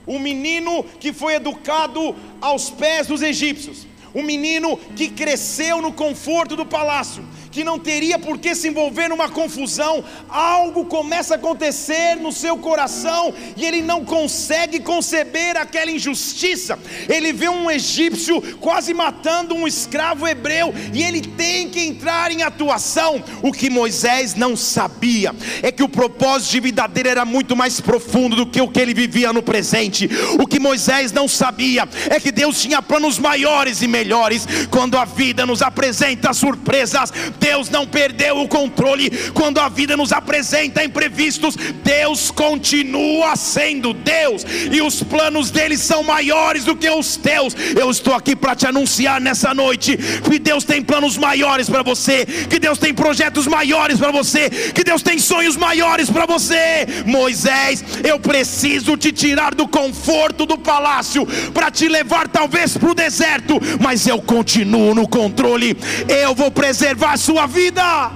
O 0.05 0.19
menino 0.19 0.83
que 0.99 1.13
foi 1.13 1.35
educado 1.35 2.15
aos 2.41 2.69
pés 2.69 3.07
dos 3.07 3.21
egípcios, 3.21 3.87
um 4.13 4.23
menino 4.23 4.77
que 4.95 5.09
cresceu 5.09 5.81
no 5.81 5.93
conforto 5.93 6.55
do 6.55 6.65
palácio, 6.65 7.23
que 7.51 7.63
não 7.63 7.77
teria 7.77 8.17
por 8.17 8.39
que 8.39 8.55
se 8.55 8.69
envolver 8.69 9.09
numa 9.09 9.29
confusão, 9.29 10.03
algo 10.29 10.85
começa 10.85 11.33
a 11.33 11.37
acontecer 11.37 12.15
no 12.15 12.31
seu 12.31 12.57
coração 12.57 13.33
e 13.57 13.65
ele 13.65 13.81
não 13.81 14.05
consegue 14.05 14.79
conceber 14.79 15.57
aquela 15.57 15.91
injustiça. 15.91 16.79
Ele 17.09 17.33
vê 17.33 17.49
um 17.49 17.69
egípcio 17.69 18.41
quase 18.59 18.93
matando 18.93 19.53
um 19.53 19.67
escravo 19.67 20.27
hebreu 20.27 20.73
e 20.93 21.03
ele 21.03 21.21
tem 21.21 21.69
que 21.69 21.81
entrar 21.81 22.31
em 22.31 22.41
atuação. 22.43 23.23
O 23.41 23.51
que 23.51 23.69
Moisés 23.69 24.33
não 24.35 24.55
sabia 24.55 25.35
é 25.61 25.71
que 25.71 25.83
o 25.83 25.89
propósito 25.89 26.51
de 26.51 26.59
vida 26.61 26.87
dele 26.87 27.09
era 27.09 27.25
muito 27.25 27.55
mais 27.55 27.81
profundo 27.81 28.35
do 28.35 28.45
que 28.45 28.61
o 28.61 28.69
que 28.69 28.79
ele 28.79 28.93
vivia 28.93 29.33
no 29.33 29.43
presente. 29.43 30.09
O 30.39 30.47
que 30.47 30.59
Moisés 30.59 31.11
não 31.11 31.27
sabia 31.27 31.87
é 32.09 32.19
que 32.19 32.31
Deus 32.31 32.61
tinha 32.61 32.81
planos 32.81 33.19
maiores 33.19 33.81
e 33.81 33.87
melhores 33.87 34.47
quando 34.69 34.97
a 34.97 35.03
vida 35.03 35.45
nos 35.45 35.61
apresenta 35.61 36.33
surpresas 36.33 37.11
Deus 37.41 37.71
não 37.71 37.87
perdeu 37.87 38.39
o 38.39 38.47
controle 38.47 39.09
quando 39.33 39.59
a 39.59 39.67
vida 39.67 39.97
nos 39.97 40.13
apresenta 40.13 40.83
imprevistos. 40.83 41.55
Deus 41.83 42.29
continua 42.29 43.35
sendo 43.35 43.93
Deus 43.93 44.45
e 44.71 44.79
os 44.79 45.01
planos 45.01 45.49
dele 45.49 45.75
são 45.75 46.03
maiores 46.03 46.63
do 46.63 46.75
que 46.75 46.87
os 46.87 47.17
teus. 47.17 47.55
Eu 47.75 47.89
estou 47.89 48.13
aqui 48.13 48.35
para 48.35 48.55
te 48.55 48.67
anunciar 48.67 49.19
nessa 49.19 49.55
noite 49.55 49.97
que 49.97 50.37
Deus 50.37 50.63
tem 50.63 50.83
planos 50.83 51.17
maiores 51.17 51.67
para 51.67 51.81
você, 51.81 52.25
que 52.25 52.59
Deus 52.59 52.77
tem 52.77 52.93
projetos 52.93 53.47
maiores 53.47 53.97
para 53.97 54.11
você, 54.11 54.47
que 54.49 54.83
Deus 54.83 55.01
tem 55.01 55.17
sonhos 55.17 55.57
maiores 55.57 56.11
para 56.11 56.27
você. 56.27 56.85
Moisés, 57.07 57.83
eu 58.03 58.19
preciso 58.19 58.95
te 58.95 59.11
tirar 59.11 59.55
do 59.55 59.67
conforto 59.67 60.45
do 60.45 60.59
palácio 60.59 61.27
para 61.51 61.71
te 61.71 61.87
levar 61.87 62.27
talvez 62.27 62.77
para 62.77 62.91
o 62.91 62.95
deserto, 62.95 63.59
mas 63.79 64.05
eu 64.05 64.21
continuo 64.21 64.93
no 64.93 65.07
controle. 65.07 65.75
Eu 66.07 66.35
vou 66.35 66.51
preservar 66.51 67.17
sua 67.17 67.30
sua 67.31 67.47
vida. 67.47 68.11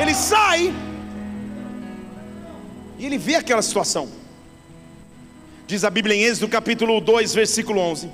Ele 0.00 0.14
sai 0.14 0.72
e 2.96 3.04
ele 3.04 3.18
vê 3.18 3.34
aquela 3.34 3.60
situação. 3.60 4.08
Diz 5.66 5.82
a 5.82 5.90
Bíblia 5.90 6.14
em 6.14 6.22
Êxodo 6.22 6.46
capítulo 6.46 7.00
2, 7.00 7.34
versículo 7.34 7.80
11, 7.80 8.08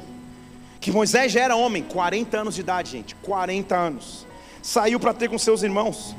que 0.80 0.90
Moisés 0.90 1.30
já 1.30 1.42
era 1.42 1.56
homem, 1.56 1.82
40 1.82 2.38
anos 2.38 2.54
de 2.54 2.62
idade, 2.62 2.92
gente, 2.92 3.14
40 3.16 3.76
anos. 3.76 4.26
Saiu 4.62 4.98
para 4.98 5.12
ter 5.12 5.28
com 5.28 5.38
seus 5.38 5.62
irmãos 5.62 6.16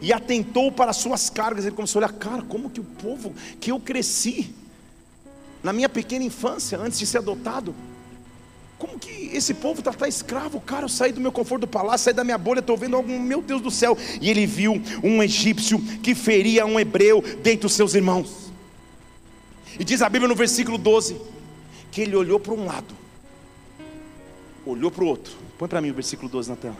e 0.00 0.10
atentou 0.10 0.72
para 0.72 0.94
suas 0.94 1.28
cargas. 1.28 1.66
Ele 1.66 1.76
começou 1.76 2.00
a 2.00 2.06
olhar, 2.06 2.12
cara, 2.14 2.40
como 2.40 2.70
que 2.70 2.80
o 2.80 2.84
povo 2.84 3.34
que 3.60 3.70
eu 3.70 3.78
cresci 3.78 4.54
na 5.62 5.74
minha 5.74 5.90
pequena 5.90 6.24
infância, 6.24 6.78
antes 6.78 6.98
de 6.98 7.04
ser 7.04 7.18
adotado, 7.18 7.74
como 8.78 8.98
que 8.98 9.30
esse 9.32 9.54
povo 9.54 9.80
está 9.80 9.92
tá 9.92 10.08
escravo? 10.08 10.60
Cara, 10.60 10.84
eu 10.84 10.88
saí 10.88 11.12
do 11.12 11.20
meu 11.20 11.32
conforto 11.32 11.62
do 11.62 11.66
palácio, 11.66 12.04
saí 12.04 12.14
da 12.14 12.24
minha 12.24 12.38
bolha, 12.38 12.60
estou 12.60 12.76
vendo 12.76 12.96
algo, 12.96 13.08
meu 13.18 13.40
Deus 13.40 13.62
do 13.62 13.70
céu. 13.70 13.96
E 14.20 14.28
ele 14.28 14.46
viu 14.46 14.80
um 15.02 15.22
egípcio 15.22 15.78
que 16.02 16.14
feria 16.14 16.66
um 16.66 16.78
hebreu 16.78 17.22
dentre 17.42 17.66
os 17.66 17.72
seus 17.72 17.94
irmãos. 17.94 18.52
E 19.78 19.84
diz 19.84 20.02
a 20.02 20.08
Bíblia 20.08 20.28
no 20.28 20.34
versículo 20.34 20.76
12: 20.76 21.16
que 21.90 22.00
ele 22.02 22.16
olhou 22.16 22.40
para 22.40 22.52
um 22.52 22.66
lado, 22.66 22.94
olhou 24.66 24.90
para 24.90 25.04
o 25.04 25.06
outro. 25.06 25.44
Põe 25.56 25.68
para 25.68 25.80
mim 25.80 25.90
o 25.90 25.94
versículo 25.94 26.28
12 26.28 26.50
na 26.50 26.56
tela. 26.56 26.76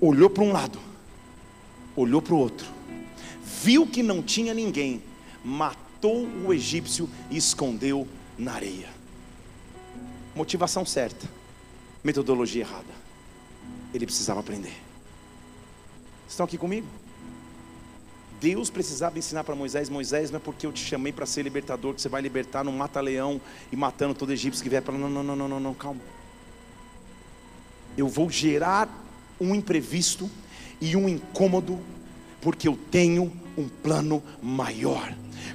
Olhou 0.00 0.30
para 0.30 0.44
um 0.44 0.52
lado, 0.52 0.78
olhou 1.96 2.22
para 2.22 2.34
o 2.34 2.38
outro, 2.38 2.66
viu 3.62 3.86
que 3.86 4.02
não 4.02 4.22
tinha 4.22 4.54
ninguém, 4.54 5.02
matou 5.44 6.28
o 6.46 6.52
egípcio 6.52 7.08
e 7.30 7.36
escondeu 7.36 8.06
na 8.38 8.52
areia. 8.52 8.93
Motivação 10.34 10.84
certa, 10.84 11.28
metodologia 12.02 12.62
errada. 12.62 13.04
Ele 13.92 14.06
precisava 14.06 14.40
aprender. 14.40 14.74
Estão 16.28 16.44
aqui 16.44 16.58
comigo? 16.58 16.86
Deus 18.40 18.68
precisava 18.68 19.18
ensinar 19.18 19.44
para 19.44 19.54
Moisés: 19.54 19.88
Moisés, 19.88 20.30
não 20.30 20.38
é 20.38 20.40
porque 20.40 20.66
eu 20.66 20.72
te 20.72 20.84
chamei 20.84 21.12
para 21.12 21.24
ser 21.24 21.42
libertador 21.42 21.94
que 21.94 22.00
você 22.00 22.08
vai 22.08 22.20
libertar, 22.20 22.64
não 22.64 22.72
mata 22.72 23.00
leão 23.00 23.40
e 23.70 23.76
matando 23.76 24.14
todo 24.14 24.32
egípcio 24.32 24.62
que 24.62 24.68
vier 24.68 24.82
para. 24.82 24.98
Não, 24.98 25.08
não, 25.08 25.22
não, 25.22 25.36
não, 25.36 25.48
não, 25.48 25.60
não, 25.60 25.74
calma. 25.74 26.00
Eu 27.96 28.08
vou 28.08 28.28
gerar 28.28 28.88
um 29.40 29.54
imprevisto 29.54 30.28
e 30.80 30.96
um 30.96 31.08
incômodo, 31.08 31.78
porque 32.40 32.66
eu 32.66 32.76
tenho 32.90 33.32
um 33.56 33.68
plano 33.68 34.22
maior. 34.42 35.14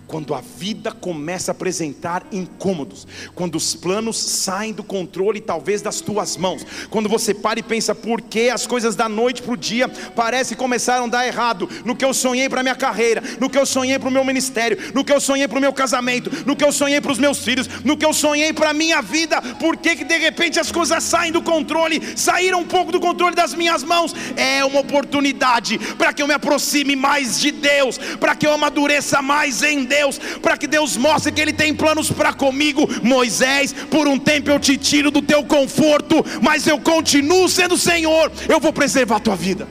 Quando 0.09 0.33
a 0.33 0.41
vida 0.41 0.91
começa 0.91 1.51
a 1.51 1.53
apresentar 1.53 2.25
incômodos, 2.31 3.07
quando 3.35 3.55
os 3.55 3.75
planos 3.75 4.17
saem 4.17 4.73
do 4.73 4.83
controle, 4.83 5.39
talvez 5.39 5.83
das 5.83 6.01
tuas 6.01 6.35
mãos, 6.35 6.65
quando 6.89 7.07
você 7.07 7.31
para 7.31 7.59
e 7.59 7.63
pensa, 7.63 7.93
por 7.93 8.19
que 8.19 8.49
as 8.49 8.65
coisas 8.65 8.95
da 8.95 9.07
noite 9.07 9.43
para 9.43 9.53
o 9.53 9.57
dia 9.57 9.87
parecem 9.87 10.57
começaram 10.57 11.05
a 11.05 11.09
dar 11.09 11.27
errado, 11.27 11.69
no 11.85 11.95
que 11.95 12.03
eu 12.03 12.11
sonhei 12.11 12.49
para 12.49 12.63
minha 12.63 12.75
carreira, 12.75 13.21
no 13.39 13.51
que 13.51 13.57
eu 13.57 13.67
sonhei 13.67 13.99
para 13.99 14.09
o 14.09 14.11
meu 14.11 14.23
ministério, 14.23 14.79
no 14.95 15.05
que 15.05 15.13
eu 15.13 15.21
sonhei 15.21 15.47
para 15.47 15.59
o 15.59 15.61
meu 15.61 15.71
casamento, 15.71 16.31
no 16.43 16.55
que 16.55 16.63
eu 16.63 16.71
sonhei 16.71 16.99
para 16.99 17.11
os 17.11 17.19
meus 17.19 17.43
filhos, 17.43 17.67
no 17.83 17.95
que 17.95 18.05
eu 18.05 18.13
sonhei 18.13 18.51
para 18.51 18.71
a 18.71 18.73
minha 18.73 19.03
vida, 19.03 19.39
por 19.59 19.77
que, 19.77 19.95
que 19.95 20.03
de 20.03 20.17
repente 20.17 20.59
as 20.59 20.71
coisas 20.71 21.03
saem 21.03 21.31
do 21.31 21.41
controle, 21.41 22.01
saíram 22.17 22.61
um 22.61 22.67
pouco 22.67 22.91
do 22.91 22.99
controle 22.99 23.35
das 23.35 23.53
minhas 23.53 23.83
mãos? 23.83 24.15
É 24.35 24.65
uma 24.65 24.79
oportunidade 24.79 25.77
para 25.99 26.13
que 26.13 26.23
eu 26.23 26.27
me 26.27 26.33
aproxime 26.33 26.95
mais 26.95 27.39
de 27.39 27.51
Deus, 27.51 27.88
para 27.97 28.35
que 28.35 28.45
eu 28.45 28.53
amadureça 28.53 29.21
mais 29.21 29.63
em 29.63 29.85
Deus 29.85 29.99
Deus, 29.99 30.17
para 30.41 30.57
que 30.57 30.67
Deus 30.67 30.95
mostre 30.97 31.31
que 31.31 31.41
Ele 31.41 31.53
tem 31.53 31.73
planos 31.73 32.11
para 32.11 32.33
comigo. 32.33 32.87
Moisés, 33.03 33.73
por 33.73 34.07
um 34.07 34.17
tempo 34.17 34.49
eu 34.49 34.59
te 34.59 34.77
tiro 34.77 35.11
do 35.11 35.21
teu 35.21 35.43
conforto, 35.43 36.15
mas 36.41 36.65
eu 36.65 36.79
continuo 36.79 37.47
sendo 37.49 37.77
Senhor, 37.77 38.31
eu 38.47 38.59
vou 38.59 38.71
preservar 38.71 39.17
a 39.17 39.19
tua 39.19 39.35
vida. 39.35 39.67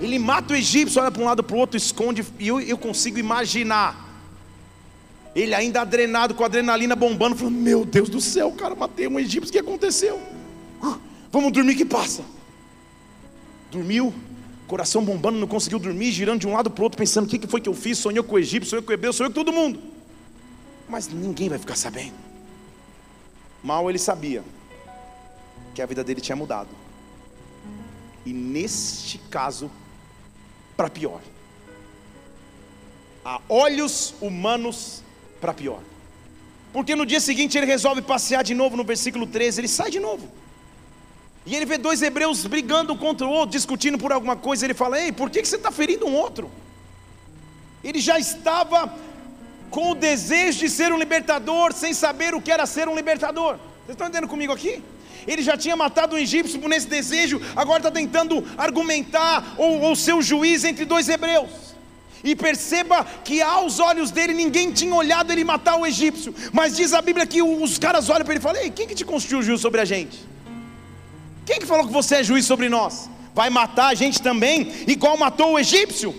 Ele 0.00 0.18
mata 0.18 0.52
o 0.52 0.56
egípcio, 0.56 1.00
olha 1.00 1.10
para 1.10 1.22
um 1.22 1.24
lado 1.24 1.42
para 1.42 1.56
o 1.56 1.58
outro, 1.58 1.76
esconde, 1.76 2.24
e 2.38 2.48
eu, 2.48 2.60
eu 2.60 2.76
consigo 2.76 3.18
imaginar. 3.18 4.02
Ele 5.34 5.54
ainda 5.54 5.80
adrenado, 5.80 6.34
com 6.34 6.42
a 6.42 6.46
adrenalina 6.46 6.94
bombando, 6.94 7.34
falando: 7.34 7.56
Meu 7.56 7.84
Deus 7.84 8.08
do 8.08 8.20
céu, 8.20 8.52
cara, 8.52 8.74
matei 8.74 9.08
um 9.08 9.18
egípcio, 9.18 9.48
o 9.48 9.52
que 9.52 9.58
aconteceu? 9.58 10.20
Vamos 11.32 11.50
dormir 11.50 11.74
que 11.74 11.84
passa. 11.84 12.22
Dormiu, 13.72 14.14
coração 14.66 15.04
bombando, 15.04 15.38
não 15.38 15.46
conseguiu 15.46 15.78
dormir, 15.78 16.10
girando 16.12 16.40
de 16.40 16.46
um 16.46 16.52
lado 16.52 16.70
para 16.70 16.80
o 16.80 16.84
outro, 16.84 16.98
pensando: 16.98 17.26
o 17.26 17.28
que 17.28 17.46
foi 17.46 17.60
que 17.60 17.68
eu 17.68 17.74
fiz? 17.74 17.98
Sonhou 17.98 18.24
com 18.24 18.34
o 18.34 18.38
Egito, 18.38 18.66
sonhou 18.66 18.82
com 18.82 18.90
o 18.90 18.94
Hebreu, 18.94 19.12
sonhou 19.12 19.30
com 19.30 19.34
todo 19.34 19.52
mundo. 19.52 19.80
Mas 20.88 21.08
ninguém 21.08 21.48
vai 21.48 21.58
ficar 21.58 21.76
sabendo. 21.76 22.14
Mal 23.62 23.88
ele 23.88 23.98
sabia 23.98 24.44
que 25.74 25.82
a 25.82 25.86
vida 25.86 26.04
dele 26.04 26.20
tinha 26.20 26.36
mudado. 26.36 26.68
E 28.24 28.32
neste 28.32 29.18
caso, 29.18 29.70
para 30.76 30.88
pior. 30.88 31.20
A 33.24 33.40
olhos 33.48 34.14
humanos, 34.20 35.02
para 35.40 35.54
pior. 35.54 35.80
Porque 36.72 36.94
no 36.94 37.06
dia 37.06 37.20
seguinte 37.20 37.56
ele 37.56 37.66
resolve 37.66 38.02
passear 38.02 38.42
de 38.42 38.54
novo 38.54 38.76
no 38.76 38.84
versículo 38.84 39.26
13, 39.26 39.60
ele 39.60 39.68
sai 39.68 39.90
de 39.90 40.00
novo. 40.00 40.28
E 41.46 41.54
ele 41.54 41.66
vê 41.66 41.76
dois 41.76 42.00
hebreus 42.00 42.46
brigando 42.46 42.94
um 42.94 42.96
contra 42.96 43.26
o 43.26 43.30
outro, 43.30 43.50
discutindo 43.50 43.98
por 43.98 44.12
alguma 44.12 44.36
coisa. 44.36 44.64
Ele 44.64 44.74
fala: 44.74 45.00
Ei, 45.00 45.12
por 45.12 45.28
que 45.30 45.44
você 45.44 45.56
está 45.56 45.70
ferindo 45.70 46.06
um 46.06 46.14
outro? 46.14 46.50
Ele 47.82 48.00
já 48.00 48.18
estava 48.18 48.92
com 49.70 49.90
o 49.90 49.94
desejo 49.94 50.60
de 50.60 50.70
ser 50.70 50.92
um 50.92 50.98
libertador, 50.98 51.72
sem 51.72 51.92
saber 51.92 52.34
o 52.34 52.40
que 52.40 52.50
era 52.50 52.64
ser 52.64 52.88
um 52.88 52.94
libertador. 52.94 53.56
Vocês 53.56 53.90
estão 53.90 54.06
entendendo 54.06 54.28
comigo 54.28 54.52
aqui? 54.52 54.82
Ele 55.26 55.42
já 55.42 55.56
tinha 55.56 55.76
matado 55.76 56.16
um 56.16 56.18
egípcio 56.18 56.58
por 56.58 56.72
esse 56.72 56.86
desejo, 56.86 57.40
agora 57.56 57.78
está 57.78 57.90
tentando 57.90 58.44
argumentar 58.56 59.54
ou, 59.58 59.80
ou 59.80 59.96
ser 59.96 60.14
o 60.14 60.22
juiz 60.22 60.64
entre 60.64 60.84
dois 60.84 61.08
hebreus. 61.08 61.50
E 62.22 62.34
perceba 62.34 63.04
que 63.22 63.42
aos 63.42 63.78
olhos 63.80 64.10
dele 64.10 64.32
ninguém 64.32 64.72
tinha 64.72 64.94
olhado 64.94 65.30
ele 65.30 65.44
matar 65.44 65.76
o 65.76 65.86
egípcio. 65.86 66.34
Mas 66.52 66.74
diz 66.74 66.94
a 66.94 67.02
Bíblia 67.02 67.26
que 67.26 67.42
os 67.42 67.76
caras 67.78 68.08
olham 68.08 68.24
para 68.24 68.32
ele 68.32 68.40
e 68.40 68.42
falam: 68.42 68.62
Ei, 68.62 68.70
quem 68.70 68.88
que 68.88 68.94
te 68.94 69.04
constituiu 69.04 69.42
juiz 69.42 69.60
sobre 69.60 69.82
a 69.82 69.84
gente? 69.84 70.33
Quem 71.46 71.58
que 71.58 71.66
falou 71.66 71.86
que 71.86 71.92
você 71.92 72.16
é 72.16 72.24
juiz 72.24 72.46
sobre 72.46 72.68
nós? 72.68 73.08
Vai 73.34 73.50
matar 73.50 73.88
a 73.88 73.94
gente 73.94 74.22
também, 74.22 74.72
igual 74.86 75.16
matou 75.16 75.52
o 75.52 75.58
egípcio? 75.58 76.14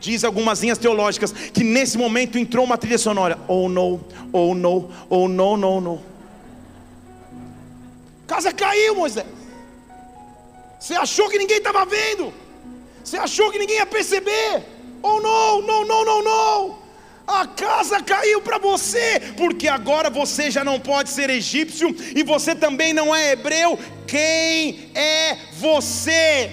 Diz 0.00 0.24
algumas 0.24 0.60
linhas 0.60 0.78
teológicas 0.78 1.30
que 1.30 1.62
nesse 1.62 1.96
momento 1.96 2.36
entrou 2.36 2.64
uma 2.64 2.76
trilha 2.76 2.98
sonora. 2.98 3.38
Oh 3.46 3.68
no, 3.68 4.00
oh 4.32 4.54
no, 4.54 4.90
oh 5.08 5.28
no, 5.28 5.56
no, 5.56 5.80
no. 5.80 6.02
Casa 8.26 8.52
caiu, 8.52 8.96
Moisés. 8.96 9.26
Você 10.80 10.94
achou 10.94 11.28
que 11.30 11.38
ninguém 11.38 11.58
estava 11.58 11.84
vendo? 11.84 12.32
Você 13.04 13.16
achou 13.16 13.52
que 13.52 13.58
ninguém 13.58 13.76
ia 13.76 13.86
perceber? 13.86 14.64
Oh 15.00 15.20
não, 15.20 15.62
não, 15.62 15.84
não, 15.84 16.04
não, 16.04 16.22
não. 16.24 16.81
A 17.26 17.46
casa 17.46 18.02
caiu 18.02 18.40
para 18.40 18.58
você, 18.58 19.20
porque 19.36 19.68
agora 19.68 20.10
você 20.10 20.50
já 20.50 20.64
não 20.64 20.78
pode 20.80 21.10
ser 21.10 21.30
egípcio 21.30 21.94
e 22.14 22.22
você 22.22 22.54
também 22.54 22.92
não 22.92 23.14
é 23.14 23.32
hebreu. 23.32 23.78
Quem 24.06 24.90
é 24.94 25.36
você? 25.58 26.50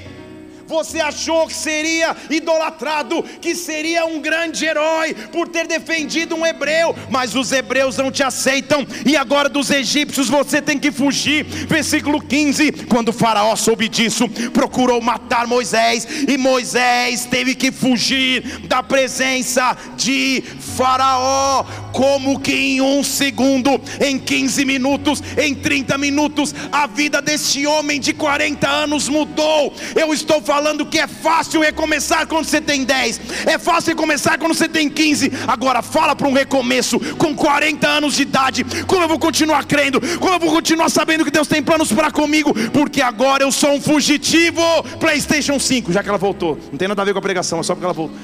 Você 0.69 1.01
achou 1.01 1.47
que 1.47 1.55
seria 1.55 2.15
idolatrado, 2.29 3.23
que 3.41 3.55
seria 3.55 4.05
um 4.05 4.21
grande 4.21 4.65
herói 4.65 5.15
por 5.31 5.47
ter 5.47 5.65
defendido 5.65 6.35
um 6.35 6.45
hebreu, 6.45 6.95
mas 7.09 7.33
os 7.35 7.51
hebreus 7.51 7.97
não 7.97 8.11
te 8.11 8.21
aceitam, 8.21 8.85
e 9.03 9.17
agora 9.17 9.49
dos 9.49 9.71
egípcios 9.71 10.29
você 10.29 10.61
tem 10.61 10.77
que 10.77 10.91
fugir. 10.91 11.43
Versículo 11.43 12.21
15: 12.21 12.71
quando 12.88 13.11
Faraó 13.11 13.55
soube 13.55 13.89
disso, 13.89 14.29
procurou 14.53 15.01
matar 15.01 15.47
Moisés, 15.47 16.07
e 16.27 16.38
Moisés 16.38 17.25
teve 17.25 17.55
que 17.55 17.71
fugir 17.71 18.59
da 18.67 18.83
presença 18.83 19.75
de 19.97 20.43
Faraó, 20.77 21.65
como 21.91 22.39
que 22.39 22.53
em 22.53 22.79
um 22.79 23.03
segundo, 23.03 23.81
em 23.99 24.19
15 24.19 24.63
minutos, 24.65 25.23
em 25.35 25.55
30 25.55 25.97
minutos, 25.97 26.53
a 26.71 26.85
vida 26.85 27.23
deste 27.23 27.65
homem 27.65 27.99
de 27.99 28.13
40 28.13 28.69
anos 28.69 29.09
mudou. 29.09 29.73
Eu 29.95 30.13
estou 30.13 30.39
falando 30.43 30.58
falando 30.59 30.85
que 30.85 30.99
é 30.99 31.07
fácil 31.07 31.61
recomeçar 31.61 32.27
quando 32.27 32.43
você 32.43 32.59
tem 32.59 32.83
10, 32.83 33.21
é 33.45 33.57
fácil 33.57 33.91
recomeçar 33.91 34.37
quando 34.37 34.53
você 34.53 34.67
tem 34.67 34.89
15. 34.89 35.31
Agora 35.47 35.81
fala 35.81 36.13
para 36.13 36.27
um 36.27 36.33
recomeço 36.33 36.99
com 37.15 37.33
40 37.33 37.87
anos 37.87 38.15
de 38.15 38.23
idade, 38.23 38.65
como 38.85 39.01
eu 39.01 39.07
vou 39.07 39.17
continuar 39.17 39.63
crendo, 39.63 40.01
como 40.17 40.33
eu 40.33 40.39
vou 40.39 40.51
continuar 40.51 40.89
sabendo 40.89 41.23
que 41.23 41.31
Deus 41.31 41.47
tem 41.47 41.63
planos 41.63 41.93
para 41.93 42.11
comigo, 42.11 42.53
porque 42.71 43.01
agora 43.01 43.41
eu 43.41 43.53
sou 43.53 43.71
um 43.71 43.81
fugitivo. 43.81 44.61
PlayStation 44.99 45.57
5, 45.57 45.93
já 45.93 46.03
que 46.03 46.09
ela 46.09 46.17
voltou, 46.17 46.59
não 46.69 46.77
tem 46.77 46.89
nada 46.89 47.01
a 47.01 47.05
ver 47.05 47.13
com 47.13 47.19
a 47.19 47.21
pregação, 47.21 47.61
é 47.61 47.63
só 47.63 47.73
porque 47.73 47.85
ela 47.85 47.93
voltou. 47.93 48.17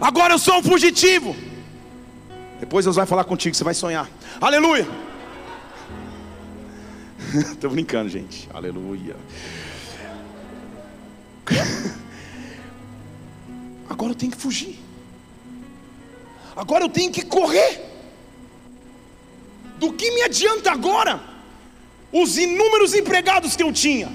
Agora 0.00 0.34
eu 0.34 0.38
sou 0.38 0.58
um 0.58 0.62
fugitivo. 0.62 1.34
Depois 2.60 2.84
Deus 2.84 2.94
vai 2.94 3.06
falar 3.06 3.24
contigo, 3.24 3.56
você 3.56 3.64
vai 3.64 3.74
sonhar. 3.74 4.08
Aleluia. 4.40 4.86
Estou 7.34 7.70
brincando, 7.70 8.08
gente. 8.08 8.48
Aleluia. 8.54 9.16
Agora 14.04 14.12
eu 14.12 14.18
tenho 14.18 14.32
que 14.32 14.38
fugir. 14.38 14.78
Agora 16.54 16.84
eu 16.84 16.90
tenho 16.90 17.10
que 17.10 17.22
correr. 17.22 17.80
Do 19.78 19.94
que 19.94 20.10
me 20.10 20.22
adianta 20.22 20.70
agora 20.70 21.22
os 22.12 22.36
inúmeros 22.36 22.92
empregados 22.94 23.56
que 23.56 23.62
eu 23.62 23.72
tinha? 23.72 24.12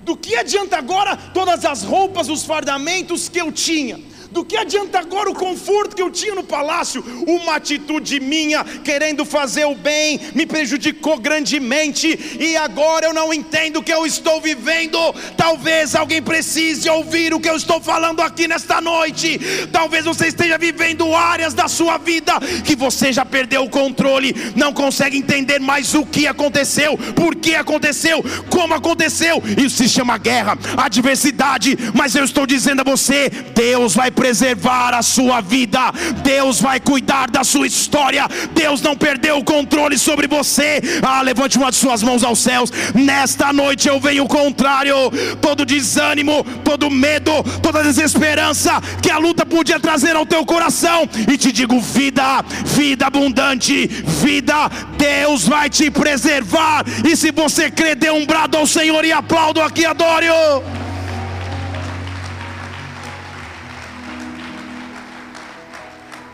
Do 0.00 0.16
que 0.16 0.34
adianta 0.34 0.78
agora 0.78 1.14
todas 1.34 1.66
as 1.66 1.82
roupas, 1.82 2.30
os 2.30 2.44
fardamentos 2.44 3.28
que 3.28 3.38
eu 3.38 3.52
tinha? 3.52 4.00
Do 4.30 4.44
que 4.44 4.56
adianta 4.56 4.98
agora 4.98 5.30
o 5.30 5.34
conforto 5.34 5.96
que 5.96 6.02
eu 6.02 6.10
tinha 6.10 6.34
no 6.34 6.44
palácio? 6.44 7.02
Uma 7.26 7.56
atitude 7.56 8.20
minha 8.20 8.62
querendo 8.84 9.24
fazer 9.24 9.64
o 9.64 9.74
bem 9.74 10.20
me 10.34 10.44
prejudicou 10.44 11.18
grandemente 11.18 12.36
e 12.38 12.56
agora 12.56 13.06
eu 13.06 13.14
não 13.14 13.32
entendo 13.32 13.78
o 13.78 13.82
que 13.82 13.92
eu 13.92 14.04
estou 14.04 14.40
vivendo. 14.40 14.98
Talvez 15.36 15.94
alguém 15.94 16.20
precise 16.20 16.88
ouvir 16.90 17.32
o 17.32 17.40
que 17.40 17.48
eu 17.48 17.56
estou 17.56 17.80
falando 17.80 18.20
aqui 18.20 18.46
nesta 18.46 18.80
noite. 18.80 19.38
Talvez 19.72 20.04
você 20.04 20.26
esteja 20.26 20.58
vivendo 20.58 21.14
áreas 21.14 21.54
da 21.54 21.66
sua 21.66 21.96
vida 21.96 22.34
que 22.64 22.76
você 22.76 23.12
já 23.12 23.24
perdeu 23.24 23.64
o 23.64 23.70
controle, 23.70 24.34
não 24.54 24.72
consegue 24.72 25.16
entender 25.16 25.58
mais 25.58 25.94
o 25.94 26.04
que 26.04 26.26
aconteceu, 26.26 26.98
por 27.16 27.34
que 27.34 27.54
aconteceu, 27.54 28.22
como 28.50 28.74
aconteceu. 28.74 29.42
Isso 29.56 29.78
se 29.78 29.88
chama 29.88 30.18
guerra, 30.18 30.58
adversidade. 30.76 31.78
Mas 31.94 32.14
eu 32.14 32.24
estou 32.24 32.46
dizendo 32.46 32.80
a 32.80 32.84
você: 32.84 33.30
Deus 33.54 33.94
vai 33.94 34.10
preservar 34.18 34.94
a 34.94 35.00
sua 35.00 35.40
vida, 35.40 35.92
Deus 36.24 36.60
vai 36.60 36.80
cuidar 36.80 37.30
da 37.30 37.44
sua 37.44 37.68
história, 37.68 38.26
Deus 38.52 38.82
não 38.82 38.96
perdeu 38.96 39.38
o 39.38 39.44
controle 39.44 39.96
sobre 39.96 40.26
você. 40.26 40.82
Ah, 41.00 41.22
levante 41.22 41.56
uma 41.56 41.70
de 41.70 41.76
suas 41.76 42.02
mãos 42.02 42.24
aos 42.24 42.40
céus. 42.40 42.72
Nesta 42.96 43.52
noite 43.52 43.86
eu 43.86 44.00
venho 44.00 44.26
contrário, 44.26 44.96
todo 45.40 45.64
desânimo, 45.64 46.44
todo 46.64 46.90
medo, 46.90 47.30
toda 47.62 47.84
desesperança 47.84 48.80
que 49.00 49.08
a 49.08 49.18
luta 49.18 49.46
podia 49.46 49.78
trazer 49.78 50.16
ao 50.16 50.26
teu 50.26 50.44
coração, 50.44 51.08
e 51.32 51.38
te 51.38 51.52
digo: 51.52 51.80
vida, 51.80 52.44
vida 52.64 53.06
abundante, 53.06 53.86
vida, 53.86 54.68
Deus 54.96 55.46
vai 55.46 55.70
te 55.70 55.92
preservar. 55.92 56.84
E 57.08 57.16
se 57.16 57.30
você 57.30 57.70
crê, 57.70 57.94
dê 57.94 58.10
um 58.10 58.26
brado 58.26 58.56
ao 58.56 58.66
Senhor 58.66 59.04
e 59.04 59.12
aplaudo 59.12 59.62
aqui, 59.62 59.86
adore-o. 59.86 60.87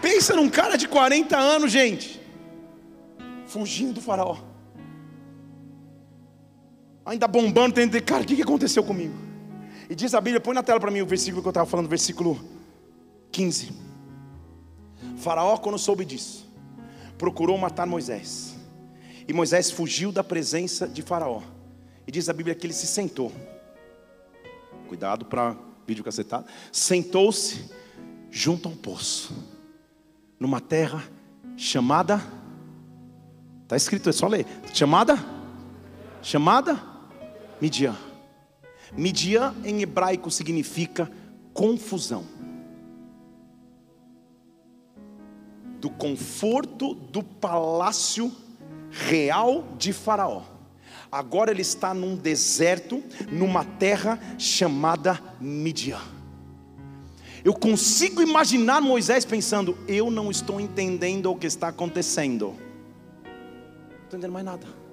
Pensa 0.05 0.37
num 0.37 0.51
cara 0.51 0.77
de 0.77 0.87
40 0.87 1.35
anos, 1.35 1.73
gente, 1.73 2.21
fugindo 3.47 3.95
do 3.95 4.03
faraó. 4.03 4.37
Ainda 7.07 7.27
bombando, 7.27 7.75
tentando, 7.77 8.05
cara, 8.05 8.23
o 8.23 8.27
que 8.27 8.43
aconteceu 8.43 8.85
comigo? 8.85 9.15
E 9.89 9.95
diz 9.95 10.13
a 10.13 10.21
Bíblia, 10.21 10.43
põe 10.43 10.55
na 10.55 10.63
tela 10.63 10.79
para 10.79 10.91
mim 10.91 11.01
o 11.01 11.07
versículo 11.07 11.41
que 11.41 11.49
eu 11.49 11.53
estava 11.53 11.65
falando, 11.65 11.89
versículo 11.89 12.39
15. 13.33 13.73
Faraó, 15.17 15.57
quando 15.57 15.79
soube 15.79 16.05
disso, 16.05 16.47
procurou 17.17 17.57
matar 17.57 17.87
Moisés. 17.87 18.55
E 19.27 19.33
Moisés 19.33 19.71
fugiu 19.71 20.13
da 20.13 20.23
presença 20.23 20.87
de 20.87 21.01
Faraó. 21.01 21.41
E 22.07 22.13
diz 22.13 22.29
a 22.29 22.35
Bíblia 22.35 22.55
que 22.55 22.67
ele 22.67 22.75
se 22.75 22.87
sentou. 22.87 23.33
Cuidado 24.87 25.25
para 25.25 25.57
vídeo 25.87 26.05
cacetado. 26.05 26.45
Sentou-se 26.71 27.71
junto 28.31 28.69
a 28.69 28.71
um 28.71 28.77
poço 28.77 29.54
numa 30.39 30.61
terra 30.61 31.03
chamada. 31.57 32.23
Está 33.63 33.77
escrito, 33.77 34.11
é 34.11 34.13
só 34.13 34.27
ler. 34.27 34.47
Chamada? 34.73 35.19
Chamada? 36.23 36.81
Midian. 37.61 37.97
Midian 38.97 39.55
em 39.65 39.83
hebraico 39.83 40.31
significa 40.31 41.11
confusão. 41.53 42.25
Do 45.81 45.91
conforto 45.91 46.95
do 46.95 47.23
palácio 47.23 48.33
real 48.91 49.65
de 49.77 49.93
Faraó. 49.93 50.43
Agora 51.11 51.51
ele 51.51 51.63
está 51.63 51.95
num 51.95 52.17
deserto, 52.17 53.03
numa 53.31 53.65
terra 53.65 54.19
chamada 54.39 55.21
Midian. 55.41 56.14
Eu 57.45 57.53
consigo 57.53 58.23
imaginar 58.23 58.81
Moisés 58.81 59.25
pensando: 59.25 59.77
eu 59.87 60.11
não 60.11 60.31
estou 60.31 60.61
entendendo 60.61 61.31
o 61.31 61.37
que 61.37 61.47
está 61.47 61.69
acontecendo. 61.69 62.55
Não 63.23 64.05
estou 64.05 64.19
entendendo 64.19 64.33
mais 64.33 64.45
nada 64.45 64.84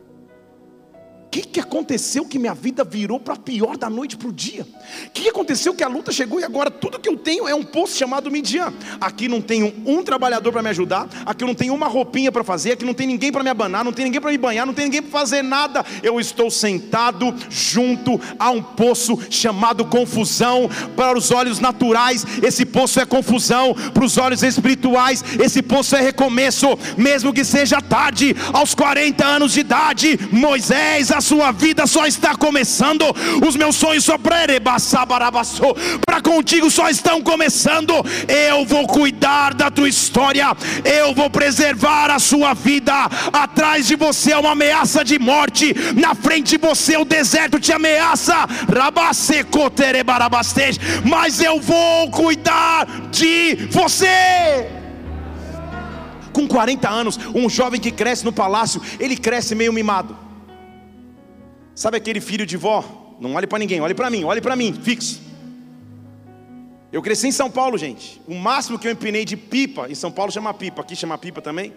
que, 1.31 1.43
que 1.43 1.59
aconteceu 1.61 2.25
que 2.25 2.37
minha 2.37 2.53
vida 2.53 2.83
virou 2.83 3.17
para 3.17 3.37
pior 3.37 3.77
da 3.77 3.89
noite 3.89 4.17
para 4.17 4.27
o 4.27 4.33
dia? 4.33 4.67
O 5.07 5.09
que, 5.11 5.21
que 5.23 5.29
aconteceu 5.29 5.73
que 5.73 5.81
a 5.81 5.87
luta 5.87 6.11
chegou 6.11 6.41
e 6.41 6.43
agora 6.43 6.69
tudo 6.69 6.99
que 6.99 7.07
eu 7.07 7.15
tenho 7.15 7.47
é 7.47 7.55
um 7.55 7.63
poço 7.63 7.97
chamado 7.97 8.29
Midian? 8.29 8.73
Aqui 8.99 9.29
não 9.29 9.39
tenho 9.39 9.73
um 9.85 10.03
trabalhador 10.03 10.51
para 10.51 10.61
me 10.61 10.69
ajudar, 10.69 11.07
aqui 11.25 11.45
não 11.45 11.55
tenho 11.55 11.73
uma 11.73 11.87
roupinha 11.87 12.33
para 12.33 12.43
fazer, 12.43 12.73
aqui 12.73 12.83
não 12.83 12.93
tem 12.93 13.07
ninguém 13.07 13.31
para 13.31 13.43
me 13.43 13.49
abanar, 13.49 13.85
não 13.85 13.93
tem 13.93 14.03
ninguém 14.03 14.19
para 14.19 14.29
me 14.29 14.37
banhar, 14.37 14.65
não 14.65 14.73
tem 14.73 14.85
ninguém 14.85 15.01
para 15.01 15.09
fazer 15.09 15.41
nada. 15.41 15.85
Eu 16.03 16.19
estou 16.19 16.51
sentado 16.51 17.33
junto 17.49 18.19
a 18.37 18.51
um 18.51 18.61
poço 18.61 19.17
chamado 19.29 19.85
confusão. 19.85 20.69
Para 20.97 21.17
os 21.17 21.31
olhos 21.31 21.59
naturais, 21.59 22.25
esse 22.43 22.65
poço 22.65 22.99
é 22.99 23.05
confusão, 23.05 23.73
para 23.93 24.03
os 24.03 24.17
olhos 24.17 24.43
espirituais, 24.43 25.23
esse 25.39 25.61
poço 25.61 25.95
é 25.95 26.01
recomeço, 26.01 26.77
mesmo 26.97 27.31
que 27.31 27.45
seja 27.45 27.81
tarde, 27.81 28.35
aos 28.51 28.75
40 28.75 29.25
anos 29.25 29.53
de 29.53 29.61
idade, 29.61 30.19
Moisés 30.29 31.09
a 31.09 31.20
sua 31.21 31.51
vida 31.51 31.85
só 31.87 32.05
está 32.05 32.35
começando. 32.35 33.05
Os 33.45 33.55
meus 33.55 33.75
sonhos 33.75 34.03
só 34.03 34.17
para 36.05 36.21
contigo 36.21 36.69
só 36.69 36.89
estão 36.89 37.21
começando. 37.21 37.93
Eu 38.27 38.65
vou 38.65 38.87
cuidar 38.87 39.53
da 39.53 39.69
tua 39.69 39.89
história. 39.89 40.55
Eu 40.83 41.13
vou 41.13 41.29
preservar 41.29 42.09
a 42.09 42.19
sua 42.19 42.53
vida. 42.53 42.93
Atrás 43.31 43.87
de 43.87 43.95
você 43.95 44.31
é 44.31 44.37
uma 44.37 44.51
ameaça 44.51 45.03
de 45.03 45.19
morte. 45.19 45.75
Na 45.95 46.15
frente 46.15 46.51
de 46.51 46.57
você 46.57 46.97
o 46.97 47.05
deserto 47.05 47.59
te 47.59 47.71
ameaça. 47.71 48.47
Mas 51.03 51.41
eu 51.41 51.59
vou 51.59 52.09
cuidar 52.11 52.87
de 53.11 53.67
você. 53.71 54.67
Com 56.33 56.47
40 56.47 56.89
anos, 56.89 57.19
um 57.35 57.49
jovem 57.49 57.79
que 57.79 57.91
cresce 57.91 58.23
no 58.23 58.31
palácio, 58.31 58.81
ele 58.99 59.17
cresce 59.17 59.53
meio 59.53 59.73
mimado. 59.73 60.30
Sabe 61.81 61.97
aquele 61.97 62.21
filho 62.21 62.45
de 62.45 62.57
vó? 62.57 63.15
Não 63.19 63.33
olhe 63.33 63.47
para 63.47 63.57
ninguém, 63.57 63.81
olhe 63.81 63.95
para 63.95 64.07
mim, 64.07 64.23
olhe 64.23 64.39
para 64.39 64.55
mim, 64.55 64.71
fixo. 64.71 65.19
Eu 66.91 67.01
cresci 67.01 67.29
em 67.29 67.31
São 67.31 67.49
Paulo, 67.49 67.75
gente. 67.75 68.21
O 68.27 68.35
máximo 68.35 68.77
que 68.77 68.87
eu 68.87 68.91
empinei 68.91 69.25
de 69.25 69.35
pipa, 69.35 69.89
em 69.89 69.95
São 69.95 70.11
Paulo 70.11 70.31
chama 70.31 70.53
pipa, 70.53 70.83
aqui 70.83 70.95
chama 70.95 71.17
pipa 71.17 71.41
também, 71.41 71.73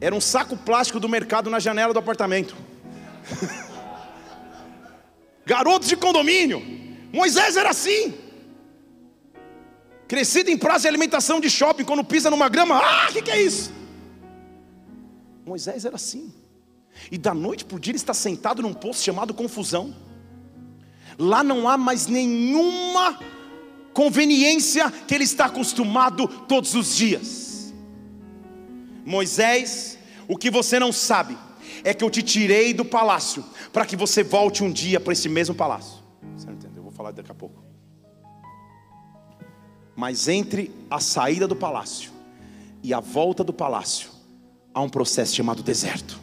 era 0.00 0.14
um 0.14 0.20
saco 0.20 0.56
plástico 0.56 1.00
do 1.00 1.08
mercado 1.08 1.50
na 1.50 1.58
janela 1.58 1.92
do 1.92 1.98
apartamento. 1.98 2.54
Garotos 5.44 5.88
de 5.88 5.96
condomínio. 5.96 6.62
Moisés 7.12 7.56
era 7.56 7.70
assim. 7.70 8.14
Crescido 10.06 10.48
em 10.48 10.56
praça 10.56 10.82
de 10.82 10.88
alimentação 10.90 11.40
de 11.40 11.50
shopping, 11.50 11.82
quando 11.82 12.04
pisa 12.04 12.30
numa 12.30 12.48
grama, 12.48 12.76
ah, 12.76 13.08
o 13.10 13.12
que, 13.12 13.22
que 13.22 13.32
é 13.32 13.42
isso? 13.42 13.72
Moisés 15.44 15.84
era 15.84 15.96
assim. 15.96 16.32
E 17.10 17.18
da 17.18 17.34
noite 17.34 17.64
para 17.64 17.76
o 17.76 17.80
dia 17.80 17.92
ele 17.92 17.98
está 17.98 18.14
sentado 18.14 18.62
num 18.62 18.74
posto 18.74 19.02
chamado 19.02 19.34
confusão. 19.34 19.94
Lá 21.18 21.42
não 21.42 21.68
há 21.68 21.76
mais 21.76 22.06
nenhuma 22.06 23.18
conveniência 23.92 24.90
que 24.90 25.14
ele 25.14 25.24
está 25.24 25.46
acostumado 25.46 26.26
todos 26.26 26.74
os 26.74 26.96
dias. 26.96 27.72
Moisés, 29.04 29.98
o 30.28 30.36
que 30.36 30.50
você 30.50 30.78
não 30.78 30.92
sabe 30.92 31.36
é 31.84 31.92
que 31.92 32.04
eu 32.04 32.10
te 32.10 32.22
tirei 32.22 32.72
do 32.72 32.84
palácio 32.84 33.44
para 33.72 33.84
que 33.84 33.96
você 33.96 34.22
volte 34.22 34.62
um 34.62 34.70
dia 34.70 35.00
para 35.00 35.12
esse 35.12 35.28
mesmo 35.28 35.54
palácio. 35.54 36.02
Você 36.36 36.46
não 36.46 36.54
entendeu? 36.54 36.78
Eu 36.78 36.84
vou 36.84 36.92
falar 36.92 37.10
daqui 37.10 37.30
a 37.30 37.34
pouco. 37.34 37.62
Mas 39.96 40.28
entre 40.28 40.70
a 40.90 41.00
saída 41.00 41.46
do 41.46 41.56
palácio 41.56 42.10
e 42.82 42.94
a 42.94 43.00
volta 43.00 43.44
do 43.44 43.52
palácio, 43.52 44.10
há 44.72 44.80
um 44.80 44.88
processo 44.88 45.34
chamado 45.34 45.62
deserto. 45.62 46.21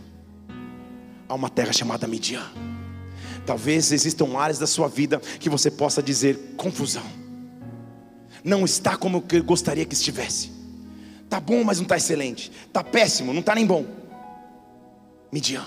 Há 1.30 1.34
uma 1.34 1.50
terra 1.50 1.72
chamada 1.72 2.08
Midian. 2.08 2.46
Talvez 3.46 3.92
existam 3.92 4.38
áreas 4.38 4.60
da 4.60 4.68
sua 4.68 4.90
vida 4.90 5.20
que 5.40 5.50
você 5.50 5.72
possa 5.72 6.04
dizer 6.04 6.56
confusão. 6.58 7.06
Não 8.44 8.66
está 8.66 8.98
como 8.98 9.24
eu 9.32 9.44
gostaria 9.44 9.86
que 9.86 9.94
estivesse. 9.94 10.52
Tá 11.30 11.40
bom, 11.40 11.64
mas 11.64 11.78
não 11.78 11.84
está 11.84 11.96
excelente. 11.96 12.52
Tá 12.74 12.84
péssimo, 12.84 13.32
não 13.32 13.40
está 13.40 13.56
nem 13.56 13.66
bom. 13.66 13.86
Midian 15.32 15.66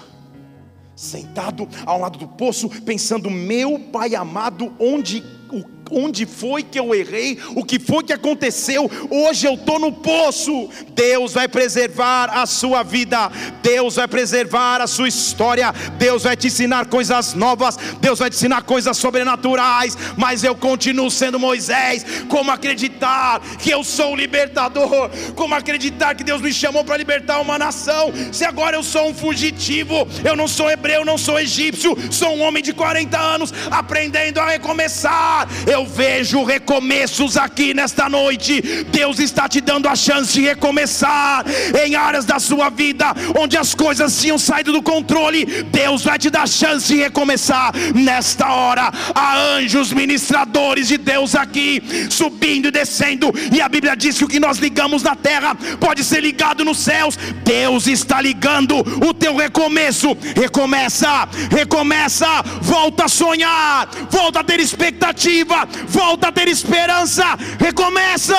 sentado 0.95 1.69
ao 1.85 1.99
lado 1.99 2.19
do 2.19 2.29
poço, 2.29 2.69
pensando: 2.69 3.31
meu 3.31 3.79
pai 3.79 4.15
amado, 4.15 4.73
onde 4.79 5.23
o 5.51 5.63
onde 5.91 6.27
foi 6.27 6.63
que 6.63 6.79
eu 6.79 6.95
errei, 6.95 7.39
o 7.55 7.65
que 7.65 7.79
foi 7.79 8.03
que 8.03 8.13
aconteceu. 8.13 8.91
Hoje 9.11 9.47
eu 9.47 9.55
estou 9.55 9.79
no 9.79 9.93
poço. 9.93 10.69
Deus 10.95 11.33
vai 11.33 11.49
preservar 11.49 12.31
a 12.31 12.47
sua 12.47 12.83
vida, 12.83 13.31
Deus 13.63 13.97
vai 13.97 14.09
preservar 14.09 14.81
a 14.81 14.87
sua 14.87 15.09
história, 15.09 15.73
Deus 15.99 16.25
vai 16.25 16.37
te 16.37 16.47
ensinar 16.47 16.87
coisas 16.87 17.35
novas, 17.35 17.77
Deus 18.01 18.19
vai 18.19 18.31
te 18.31 18.37
ensinar 18.37 18.63
coisas 18.63 18.97
sobrenaturais. 18.97 19.97
Mas 20.17 20.45
eu 20.45 20.55
continuo 20.55 21.11
sendo 21.11 21.39
Moisés. 21.39 22.05
Como 22.29 22.51
acreditar 22.51 23.41
que 23.59 23.71
eu 23.71 23.83
sou 23.85 24.13
o 24.13 24.17
libertador? 24.17 25.11
Como 25.35 25.55
acreditar 25.55 26.15
que 26.15 26.25
Deus 26.25 26.41
me 26.41 26.53
chamou 26.53 26.85
para 26.85 26.97
libertar 26.97 27.41
uma 27.41 27.59
nação? 27.59 28.13
Se 28.33 28.45
agora 28.45 28.77
eu 28.77 28.83
sou 28.83 29.09
um 29.11 29.15
fugitivo, 29.15 30.07
eu 30.25 30.37
não 30.37 30.49
sou 30.49 30.71
hebreu, 30.71 31.05
não 31.05 31.19
sou 31.19 31.39
egípcio, 31.39 31.97
sou 32.11 32.37
um 32.37 32.43
homem 32.43 32.63
de 32.63 32.73
40 32.73 33.19
anos 33.19 33.53
aprendendo 33.71 34.39
a 34.39 34.47
recomeçar. 34.47 35.49
Eu 35.73 35.87
vejo 35.87 36.45
recomeços 36.45 37.39
aqui 37.39 37.73
nesta 37.73 38.07
noite. 38.07 38.61
Deus 38.91 39.19
está 39.19 39.49
te 39.49 39.59
dando 39.59 39.89
a 39.89 39.97
chance 39.97 40.31
de 40.35 40.43
recomeçar 40.43 41.47
em 41.83 41.95
áreas 41.95 42.27
da 42.27 42.39
sua 42.39 42.69
vida 42.69 43.07
onde 43.41 43.57
as 43.57 43.75
coisas 43.75 44.21
tinham 44.21 44.37
saído 44.37 44.71
do 44.71 44.83
controle. 44.83 45.47
Deus 45.47 46.05
vai 46.05 46.19
te 46.19 46.29
dar 46.29 46.43
a 46.43 46.47
chance 46.47 46.87
de 46.89 47.01
recomeçar 47.01 47.73
nesta 47.95 48.53
hora. 48.53 48.93
Há 49.15 49.39
anjos 49.57 49.95
ministradores 49.95 50.89
de 50.89 50.99
Deus 50.99 51.35
aqui 51.35 51.83
subindo 52.11 52.69
e 52.69 52.71
descendo, 52.71 53.33
e 53.51 53.61
a 53.61 53.69
Bíblia 53.69 53.97
diz 53.97 54.19
que 54.19 54.25
o 54.25 54.29
que 54.29 54.39
nós 54.39 54.59
ligamos 54.59 55.03
na 55.03 55.17
terra 55.17 55.55
pode 55.81 56.05
ser 56.05 56.21
ligado 56.21 56.67
nos 56.67 56.81
céus. 56.81 57.17
Deus 57.45 57.87
está 57.87 58.21
ligando 58.21 58.77
o 58.79 59.15
teu 59.15 59.37
recomeço. 59.37 60.15
Recomeça, 60.37 61.27
recomeça, 61.51 62.43
volta 62.61 63.07
a 63.07 63.09
sonhar, 63.09 63.89
volta 64.11 64.41
a 64.41 64.45
ter 64.45 64.61
expectativa, 64.61 65.62
volta 65.87 66.29
a 66.29 66.33
ter 66.33 66.49
esperança, 66.49 67.25
recomeça. 67.59 68.37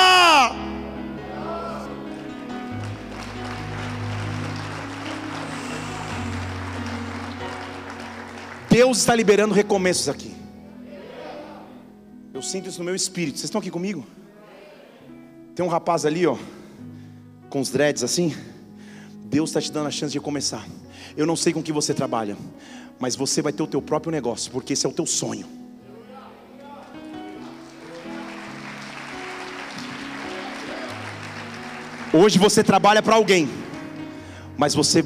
Deus 8.70 8.98
está 8.98 9.16
liberando 9.16 9.54
recomeços 9.54 10.10
aqui. 10.10 10.34
Eu 12.34 12.42
sinto 12.42 12.70
isso 12.70 12.80
no 12.80 12.86
meu 12.86 12.96
espírito. 12.96 13.38
Vocês 13.38 13.46
estão 13.46 13.62
aqui 13.62 13.70
comigo? 13.70 14.04
Tem 15.54 15.64
um 15.64 15.70
rapaz 15.70 16.08
ali, 16.08 16.26
ó, 16.26 16.36
com 17.50 17.60
os 17.60 17.70
dreads 17.70 18.04
assim. 18.04 18.36
Deus 19.26 19.52
está 19.52 19.62
te 19.62 19.72
dando 19.72 19.88
a 19.88 19.92
chance 19.92 20.12
de 20.12 20.18
recomeçar. 20.18 20.68
Eu 21.16 21.28
não 21.28 21.36
sei 21.36 21.54
com 21.54 21.62
que 21.62 21.72
você 21.72 21.94
trabalha, 21.94 22.36
mas 23.00 23.16
você 23.16 23.44
vai 23.44 23.54
ter 23.54 23.62
o 23.62 23.68
teu 23.68 23.80
próprio 23.82 24.12
negócio, 24.12 24.52
porque 24.52 24.74
esse 24.74 24.88
é 24.88 24.90
o 24.90 24.94
teu 24.94 25.06
sonho. 25.06 25.63
Hoje 32.14 32.38
você 32.38 32.64
trabalha 32.64 33.02
para 33.02 33.16
alguém, 33.16 33.50
mas 34.56 34.76
você 34.76 35.04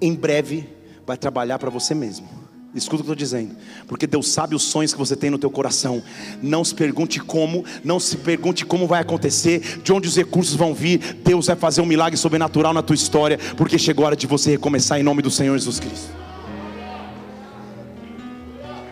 em 0.00 0.14
breve 0.14 0.68
vai 1.04 1.16
trabalhar 1.16 1.58
para 1.58 1.68
você 1.70 1.92
mesmo. 1.92 2.28
Escuta 2.72 3.02
o 3.02 3.04
que 3.04 3.10
eu 3.10 3.14
estou 3.14 3.16
dizendo, 3.16 3.56
porque 3.88 4.06
Deus 4.06 4.28
sabe 4.28 4.54
os 4.54 4.62
sonhos 4.62 4.92
que 4.92 4.98
você 4.98 5.16
tem 5.16 5.28
no 5.28 5.38
teu 5.38 5.50
coração. 5.50 6.02
Não 6.40 6.62
se 6.62 6.74
pergunte 6.74 7.18
como, 7.18 7.64
não 7.82 7.98
se 7.98 8.18
pergunte 8.18 8.64
como 8.64 8.86
vai 8.86 9.00
acontecer, 9.00 9.80
de 9.82 9.92
onde 9.92 10.06
os 10.06 10.14
recursos 10.14 10.54
vão 10.54 10.72
vir. 10.72 11.16
Deus 11.24 11.46
vai 11.46 11.56
fazer 11.56 11.80
um 11.80 11.86
milagre 11.86 12.16
sobrenatural 12.16 12.72
na 12.72 12.82
tua 12.82 12.94
história, 12.94 13.38
porque 13.56 13.76
chegou 13.78 14.04
a 14.04 14.08
hora 14.08 14.16
de 14.16 14.26
você 14.26 14.50
recomeçar 14.50 15.00
em 15.00 15.02
nome 15.02 15.22
do 15.22 15.30
Senhor 15.30 15.56
Jesus 15.56 15.80
Cristo. 15.80 16.10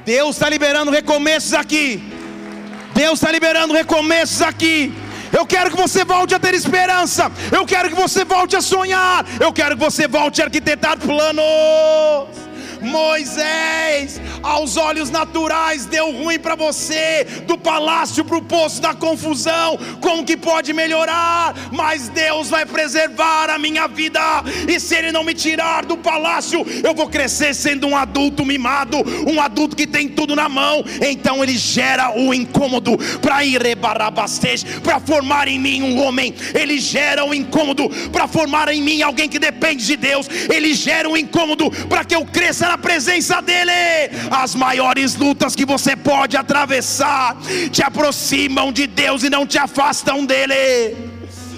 Deus 0.04 0.36
está 0.36 0.48
liberando 0.48 0.90
recomeços 0.90 1.52
aqui. 1.52 2.02
Deus 2.94 3.14
está 3.14 3.30
liberando 3.30 3.74
recomeços 3.74 4.42
aqui. 4.42 4.92
Eu 5.36 5.44
quero 5.44 5.70
que 5.70 5.76
você 5.76 6.04
volte 6.04 6.34
a 6.34 6.38
ter 6.38 6.54
esperança. 6.54 7.30
Eu 7.50 7.66
quero 7.66 7.88
que 7.88 7.94
você 7.94 8.24
volte 8.24 8.54
a 8.56 8.62
sonhar. 8.62 9.26
Eu 9.40 9.52
quero 9.52 9.76
que 9.76 9.84
você 9.84 10.06
volte 10.06 10.40
a 10.40 10.44
arquitetar 10.44 10.96
planos. 10.98 12.43
Moisés, 12.84 14.20
aos 14.42 14.76
olhos 14.76 15.10
naturais, 15.10 15.86
deu 15.86 16.12
ruim 16.12 16.38
para 16.38 16.54
você, 16.54 17.24
do 17.46 17.58
palácio 17.58 18.24
para 18.24 18.36
o 18.36 18.42
poço 18.42 18.80
da 18.80 18.94
confusão. 18.94 19.78
Como 20.00 20.24
que 20.24 20.36
pode 20.36 20.72
melhorar? 20.72 21.54
Mas 21.72 22.08
Deus 22.08 22.48
vai 22.48 22.64
preservar 22.64 23.50
a 23.50 23.58
minha 23.58 23.88
vida, 23.88 24.20
e 24.68 24.78
se 24.78 24.94
Ele 24.94 25.10
não 25.10 25.24
me 25.24 25.34
tirar 25.34 25.84
do 25.84 25.96
palácio, 25.96 26.64
eu 26.82 26.94
vou 26.94 27.08
crescer 27.08 27.54
sendo 27.54 27.86
um 27.86 27.96
adulto 27.96 28.44
mimado, 28.44 28.98
um 29.28 29.40
adulto 29.40 29.74
que 29.74 29.86
tem 29.86 30.08
tudo 30.08 30.36
na 30.36 30.48
mão. 30.48 30.84
Então 31.00 31.42
Ele 31.42 31.56
gera 31.56 32.16
o 32.16 32.32
incômodo 32.32 32.96
para 33.20 33.44
ir 33.44 33.64
para 34.82 35.00
formar 35.00 35.48
em 35.48 35.58
mim 35.58 35.82
um 35.82 36.02
homem. 36.02 36.34
Ele 36.54 36.78
gera 36.78 37.24
o 37.24 37.34
incômodo 37.34 37.88
para 38.10 38.28
formar 38.28 38.68
em 38.68 38.82
mim 38.82 39.02
alguém 39.02 39.28
que 39.28 39.38
depende 39.38 39.84
de 39.86 39.96
Deus. 39.96 40.28
Ele 40.52 40.74
gera 40.74 41.08
um 41.08 41.16
incômodo 41.16 41.70
para 41.88 42.04
que 42.04 42.14
eu 42.14 42.24
cresça 42.24 42.68
na 42.68 42.73
presença 42.78 43.40
dEle. 43.40 43.72
As 44.30 44.54
maiores 44.54 45.14
lutas 45.14 45.54
que 45.54 45.64
você 45.64 45.96
pode 45.96 46.36
atravessar 46.36 47.36
te 47.70 47.82
aproximam 47.82 48.72
de 48.72 48.86
Deus 48.86 49.22
e 49.22 49.30
não 49.30 49.46
te 49.46 49.58
afastam 49.58 50.24
dEle. 50.24 51.13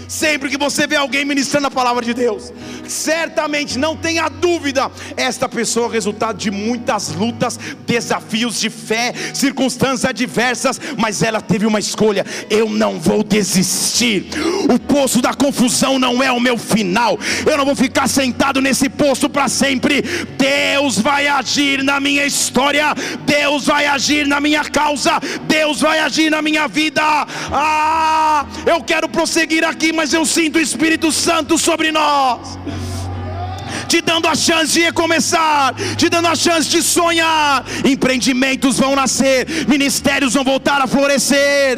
Sempre 0.09 0.49
que 0.49 0.57
você 0.57 0.87
vê 0.87 0.97
alguém 0.97 1.25
ministrando 1.25 1.67
a 1.67 1.71
palavra 1.71 2.05
de 2.05 2.15
Deus, 2.15 2.53
certamente 2.89 3.79
não 3.79 3.97
tenha 3.97 4.29
dúvida, 4.29 4.91
esta 5.17 5.49
pessoa 5.49 5.89
é 5.89 5.93
resultado 5.93 6.39
de 6.39 6.51
muitas 6.51 7.13
lutas, 7.13 7.59
desafios 7.87 8.61
de 8.61 8.71
fé, 8.71 9.13
circunstâncias 9.35 10.05
adversas, 10.05 10.81
mas 10.97 11.23
ela 11.23 11.41
teve 11.41 11.67
uma 11.67 11.79
escolha: 11.79 12.25
eu 12.49 12.69
não 12.71 12.99
vou 12.99 13.23
desistir. 13.23 14.27
O 14.69 14.79
poço 14.79 15.21
da 15.21 15.35
confusão 15.35 15.99
não 15.99 16.23
é 16.23 16.31
o 16.31 16.41
meu 16.41 16.57
final. 16.57 17.19
Eu 17.45 17.57
não 17.57 17.65
vou 17.65 17.77
ficar 17.77 18.09
sentado 18.09 18.61
nesse 18.61 18.89
poço 18.89 19.29
para 19.29 19.49
sempre. 19.49 20.03
Deus 20.37 20.99
vai 20.99 21.27
agir 21.27 21.83
na 21.83 22.01
minha 22.01 22.25
história. 22.27 22.95
Deus 23.25 23.67
vai 23.67 23.87
agir 23.87 24.27
na 24.27 24.41
minha 24.41 24.65
causa. 24.65 25.21
Deus 25.47 25.81
vai 25.81 25.99
agir 25.99 26.31
na 26.31 26.43
minha 26.43 26.69
vida. 26.69 27.03
Ah, 27.53 28.47
eu 28.67 28.83
quero 28.83 29.09
prosseguir 29.09 29.65
aqui, 29.65 29.93
mas 29.97 30.13
eu 30.13 30.25
sinto 30.25 30.57
o 30.57 30.61
Espírito 30.61 31.11
Santo 31.11 31.59
sobre 31.59 31.91
nós 31.91 32.59
te 33.87 34.01
dando 34.01 34.27
a 34.27 34.35
chance 34.35 34.73
de 34.73 34.81
recomeçar, 34.81 35.75
te 35.97 36.09
dando 36.09 36.27
a 36.29 36.35
chance 36.35 36.69
de 36.69 36.83
sonhar. 36.83 37.65
Empreendimentos 37.85 38.79
vão 38.79 38.97
nascer, 38.97 39.47
ministérios 39.69 40.35
vão 40.35 40.45
voltar 40.45 40.81
a 40.81 40.87
florescer. 40.87 41.77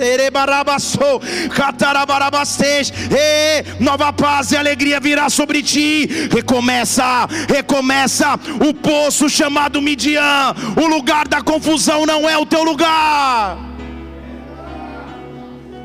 Nova 3.78 4.12
paz 4.12 4.52
e 4.52 4.56
alegria 4.56 5.00
virá 5.00 5.28
sobre 5.28 5.62
ti. 5.62 6.08
Recomeça, 6.32 7.28
recomeça. 7.48 8.38
O 8.66 8.74
poço 8.74 9.28
chamado 9.28 9.82
Midian, 9.82 10.54
o 10.80 10.86
lugar 10.86 11.28
da 11.28 11.42
confusão 11.42 12.06
não 12.06 12.28
é 12.28 12.36
o 12.36 12.46
teu 12.46 12.64
lugar. 12.64 13.58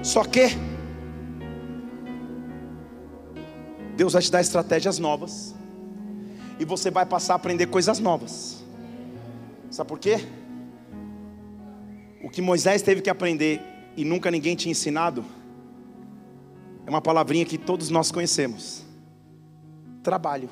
Só 0.02 0.24
que 0.24 0.58
Deus 3.96 4.14
vai 4.14 4.22
te 4.22 4.32
dar 4.32 4.42
estratégias 4.42 4.98
novas 5.00 5.54
e 6.60 6.66
você 6.66 6.90
vai 6.90 7.06
passar 7.06 7.34
a 7.34 7.36
aprender 7.36 7.68
coisas 7.68 8.00
novas. 8.00 8.64
Sabe 9.70 9.88
por 9.88 10.00
quê? 10.00 10.18
O 12.24 12.30
que 12.30 12.42
Moisés 12.42 12.82
teve 12.82 13.02
que 13.02 13.10
aprender 13.10 13.62
e 13.96 14.04
nunca 14.04 14.32
ninguém 14.32 14.56
tinha 14.56 14.72
ensinado 14.72 15.24
é 16.86 16.90
uma 16.90 17.02
palavrinha 17.02 17.46
que 17.46 17.58
todos 17.58 17.90
nós 17.90 18.12
conhecemos: 18.12 18.84
trabalho. 20.02 20.50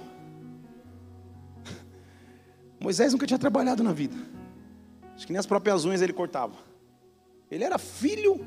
Moisés 2.79 3.11
nunca 3.13 3.27
tinha 3.27 3.39
trabalhado 3.39 3.83
na 3.83 3.91
vida. 3.91 4.15
Acho 5.15 5.25
que 5.25 5.33
nem 5.33 5.39
as 5.39 5.45
próprias 5.45 5.85
unhas 5.85 6.01
ele 6.01 6.13
cortava. 6.13 6.55
Ele 7.49 7.63
era 7.63 7.77
filho 7.77 8.45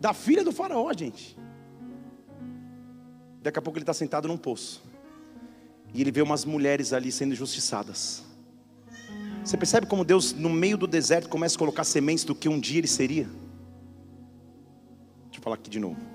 da 0.00 0.12
filha 0.12 0.42
do 0.42 0.52
faraó, 0.52 0.92
gente. 0.92 1.38
Daqui 3.42 3.58
a 3.58 3.62
pouco 3.62 3.78
ele 3.78 3.82
está 3.82 3.94
sentado 3.94 4.28
num 4.28 4.36
poço. 4.36 4.82
E 5.94 6.00
ele 6.00 6.12
vê 6.12 6.22
umas 6.22 6.44
mulheres 6.44 6.92
ali 6.92 7.10
sendo 7.10 7.32
injustiçadas. 7.32 8.22
Você 9.44 9.56
percebe 9.56 9.86
como 9.86 10.04
Deus, 10.04 10.32
no 10.32 10.50
meio 10.50 10.76
do 10.76 10.86
deserto, 10.86 11.28
começa 11.28 11.56
a 11.56 11.58
colocar 11.58 11.84
sementes 11.84 12.24
do 12.24 12.34
que 12.34 12.48
um 12.48 12.60
dia 12.60 12.78
ele 12.78 12.86
seria? 12.86 13.24
Deixa 15.24 15.38
eu 15.38 15.42
falar 15.42 15.56
aqui 15.56 15.70
de 15.70 15.80
novo. 15.80 16.09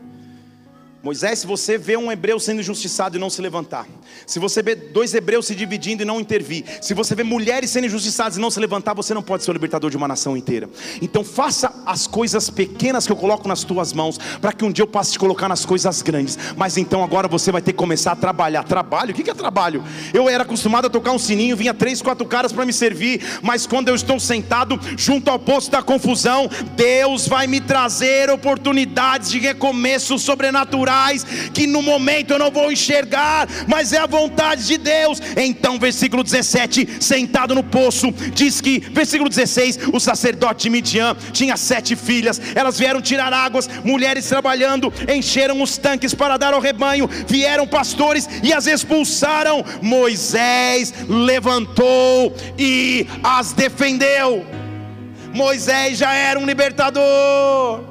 Moisés, 1.05 1.37
se 1.37 1.45
você 1.45 1.77
vê 1.77 1.95
um 1.95 2.11
hebreu 2.11 2.39
sendo 2.39 2.61
injustiçado 2.61 3.15
e 3.15 3.19
não 3.19 3.29
se 3.29 3.39
levantar, 3.39 3.85
se 4.25 4.39
você 4.39 4.63
vê 4.63 4.73
dois 4.73 5.13
hebreus 5.13 5.45
se 5.45 5.53
dividindo 5.53 6.01
e 6.01 6.05
não 6.05 6.19
intervir, 6.19 6.65
se 6.81 6.95
você 6.95 7.13
vê 7.13 7.21
mulheres 7.21 7.69
sendo 7.69 7.85
injustiçadas 7.85 8.39
e 8.39 8.41
não 8.41 8.49
se 8.49 8.59
levantar, 8.59 8.95
você 8.95 9.13
não 9.13 9.21
pode 9.21 9.43
ser 9.43 9.51
o 9.51 9.53
libertador 9.53 9.91
de 9.91 9.97
uma 9.97 10.07
nação 10.07 10.35
inteira. 10.35 10.67
Então 11.03 11.23
faça 11.23 11.71
as 11.85 12.07
coisas 12.07 12.49
pequenas 12.49 13.05
que 13.05 13.11
eu 13.11 13.15
coloco 13.15 13.47
nas 13.47 13.63
tuas 13.63 13.93
mãos, 13.93 14.17
para 14.41 14.51
que 14.51 14.65
um 14.65 14.71
dia 14.71 14.81
eu 14.81 14.87
possa 14.87 15.11
te 15.11 15.19
colocar 15.19 15.47
nas 15.47 15.63
coisas 15.63 16.01
grandes. 16.01 16.39
Mas 16.57 16.75
então 16.75 17.03
agora 17.03 17.27
você 17.27 17.51
vai 17.51 17.61
ter 17.61 17.73
que 17.73 17.77
começar 17.77 18.13
a 18.13 18.15
trabalhar. 18.15 18.63
Trabalho? 18.63 19.11
O 19.11 19.13
que 19.13 19.29
é 19.29 19.33
trabalho? 19.35 19.83
Eu 20.11 20.27
era 20.27 20.41
acostumado 20.41 20.87
a 20.87 20.89
tocar 20.89 21.11
um 21.11 21.19
sininho, 21.19 21.55
vinha 21.55 21.75
três, 21.75 22.01
quatro 22.01 22.25
caras 22.25 22.51
para 22.51 22.65
me 22.65 22.73
servir, 22.73 23.21
mas 23.43 23.67
quando 23.67 23.89
eu 23.89 23.95
estou 23.95 24.19
sentado 24.19 24.79
junto 24.97 25.29
ao 25.29 25.37
posto 25.37 25.69
da 25.69 25.83
confusão, 25.83 26.49
Deus 26.75 27.27
vai 27.27 27.45
me 27.45 27.61
trazer 27.61 28.31
oportunidades 28.31 29.29
de 29.29 29.37
recomeço 29.37 30.17
sobrenatural 30.17 30.94
que 31.53 31.67
no 31.67 31.81
momento 31.81 32.31
eu 32.31 32.39
não 32.39 32.51
vou 32.51 32.71
enxergar, 32.71 33.47
mas 33.67 33.93
é 33.93 33.99
a 33.99 34.05
vontade 34.05 34.65
de 34.65 34.77
Deus. 34.77 35.21
Então, 35.35 35.79
versículo 35.79 36.23
17, 36.23 36.97
sentado 36.99 37.53
no 37.53 37.63
poço, 37.63 38.11
diz 38.33 38.61
que, 38.61 38.79
versículo 38.79 39.29
16, 39.29 39.79
o 39.93 39.99
sacerdote 39.99 40.63
de 40.63 40.69
Midian 40.69 41.15
tinha 41.31 41.57
sete 41.57 41.95
filhas, 41.95 42.41
elas 42.53 42.77
vieram 42.77 43.01
tirar 43.01 43.33
águas, 43.33 43.69
mulheres 43.83 44.27
trabalhando, 44.27 44.93
encheram 45.13 45.61
os 45.61 45.77
tanques 45.77 46.13
para 46.13 46.37
dar 46.37 46.53
ao 46.53 46.61
rebanho, 46.61 47.09
vieram 47.27 47.67
pastores 47.67 48.27
e 48.43 48.53
as 48.53 48.67
expulsaram. 48.67 49.63
Moisés 49.81 50.93
levantou 51.07 52.35
e 52.57 53.07
as 53.23 53.53
defendeu. 53.53 54.45
Moisés 55.33 55.97
já 55.97 56.13
era 56.13 56.39
um 56.39 56.45
libertador, 56.45 57.83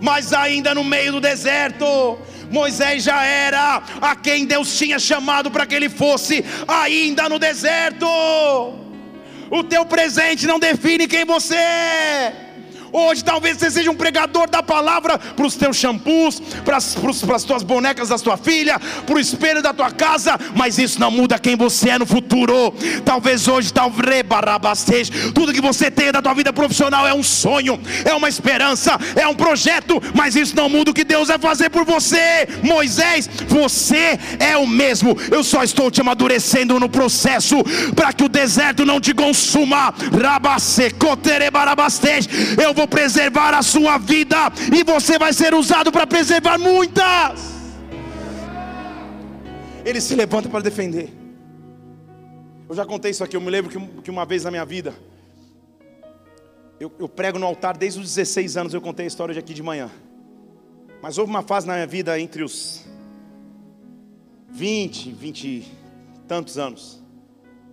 mas 0.00 0.32
ainda 0.32 0.74
no 0.74 0.84
meio 0.84 1.12
do 1.12 1.20
deserto, 1.20 2.18
Moisés 2.52 3.02
já 3.02 3.24
era 3.24 3.82
a 4.00 4.14
quem 4.14 4.44
Deus 4.44 4.76
tinha 4.76 4.98
chamado 4.98 5.50
para 5.50 5.66
que 5.66 5.74
ele 5.74 5.88
fosse, 5.88 6.44
ainda 6.68 7.28
no 7.28 7.38
deserto. 7.38 8.06
O 9.50 9.64
teu 9.64 9.84
presente 9.84 10.46
não 10.46 10.58
define 10.58 11.08
quem 11.08 11.24
você 11.24 11.56
é. 11.56 12.51
Hoje 12.92 13.24
talvez 13.24 13.56
você 13.56 13.70
seja 13.70 13.90
um 13.90 13.94
pregador 13.94 14.50
da 14.50 14.62
palavra 14.62 15.18
para 15.18 15.46
os 15.46 15.56
teus 15.56 15.78
shampoos, 15.78 16.40
para 16.62 16.76
as, 16.76 16.94
tuas 17.44 17.62
bonecas 17.62 18.10
da 18.10 18.18
tua 18.18 18.36
filha, 18.36 18.78
para 19.06 19.14
o 19.14 19.18
espelho 19.18 19.62
da 19.62 19.72
tua 19.72 19.90
casa, 19.90 20.38
mas 20.54 20.78
isso 20.78 21.00
não 21.00 21.10
muda 21.10 21.38
quem 21.38 21.56
você 21.56 21.90
é 21.90 21.98
no 21.98 22.04
futuro. 22.04 22.74
Talvez 23.02 23.48
hoje, 23.48 23.72
talvez 23.72 24.02
tudo 25.34 25.54
que 25.54 25.60
você 25.60 25.90
tem 25.90 26.12
da 26.12 26.20
tua 26.20 26.34
vida 26.34 26.52
profissional 26.52 27.06
é 27.06 27.14
um 27.14 27.22
sonho, 27.22 27.80
é 28.04 28.12
uma 28.12 28.28
esperança, 28.28 28.98
é 29.16 29.26
um 29.26 29.34
projeto, 29.34 30.00
mas 30.14 30.36
isso 30.36 30.54
não 30.54 30.68
muda 30.68 30.90
o 30.90 30.94
que 30.94 31.04
Deus 31.04 31.28
vai 31.28 31.38
fazer 31.38 31.70
por 31.70 31.86
você. 31.86 32.46
Moisés, 32.62 33.28
você 33.48 34.18
é 34.38 34.56
o 34.56 34.66
mesmo. 34.66 35.16
Eu 35.30 35.42
só 35.42 35.62
estou 35.62 35.90
te 35.90 36.02
amadurecendo 36.02 36.78
no 36.78 36.90
processo 36.90 37.56
para 37.94 38.12
que 38.12 38.24
o 38.24 38.28
deserto 38.28 38.84
não 38.84 39.00
te 39.00 39.14
consuma. 39.14 39.94
Eu 42.62 42.74
vou 42.74 42.81
vou 42.82 42.88
preservar 42.88 43.54
a 43.54 43.62
sua 43.62 43.96
vida, 43.96 44.36
e 44.76 44.82
você 44.82 45.18
vai 45.18 45.32
ser 45.32 45.54
usado 45.54 45.92
para 45.92 46.06
preservar 46.06 46.58
muitas. 46.58 47.52
Ele 49.84 50.00
se 50.00 50.14
levanta 50.16 50.48
para 50.48 50.60
defender. 50.60 51.12
Eu 52.68 52.74
já 52.74 52.84
contei 52.84 53.12
isso 53.12 53.22
aqui, 53.22 53.36
eu 53.36 53.40
me 53.40 53.50
lembro 53.50 53.70
que, 54.02 54.10
uma 54.10 54.24
vez 54.24 54.44
na 54.44 54.50
minha 54.50 54.64
vida, 54.64 54.94
eu, 56.80 56.92
eu, 56.98 57.08
prego 57.08 57.38
no 57.38 57.46
altar 57.46 57.76
desde 57.76 58.00
os 58.00 58.14
16 58.14 58.56
anos, 58.56 58.74
eu 58.74 58.80
contei 58.80 59.04
a 59.04 59.08
história 59.08 59.32
de 59.32 59.38
aqui 59.38 59.54
de 59.54 59.62
manhã. 59.62 59.88
Mas 61.00 61.18
houve 61.18 61.30
uma 61.30 61.42
fase 61.42 61.66
na 61.66 61.74
minha 61.74 61.86
vida 61.86 62.18
entre 62.18 62.42
os 62.42 62.84
20, 64.50 65.12
20 65.12 65.44
e 65.46 65.64
tantos 66.26 66.58
anos, 66.58 67.00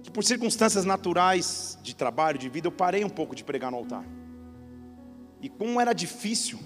que 0.04 0.12
por 0.12 0.24
circunstâncias 0.24 0.86
naturais 0.86 1.80
de 1.82 1.95
trabalho, 1.95 2.38
de 2.38 2.50
vida, 2.50 2.67
eu 2.67 2.72
parei 2.72 3.04
um 3.04 3.10
pouco 3.10 3.36
de 3.36 3.43
pregar 3.43 3.72
no 3.72 3.78
altar. 3.78 4.04
E 5.41 5.47
como 5.47 5.80
era 5.80 5.93
difícil, 5.93 6.60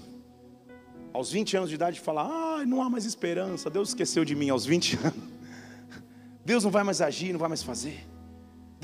aos 1.12 1.30
20 1.30 1.56
anos 1.56 1.68
de 1.68 1.76
idade, 1.76 2.00
falar: 2.00 2.24
ah, 2.24 2.66
não 2.66 2.82
há 2.82 2.90
mais 2.90 3.04
esperança, 3.04 3.70
Deus 3.70 3.90
esqueceu 3.90 4.24
de 4.24 4.34
mim 4.34 4.50
aos 4.50 4.66
20 4.66 4.96
anos. 4.96 5.34
Deus 6.44 6.64
não 6.64 6.70
vai 6.70 6.82
mais 6.82 7.00
agir, 7.00 7.32
não 7.32 7.38
vai 7.38 7.48
mais 7.48 7.62
fazer. 7.62 8.06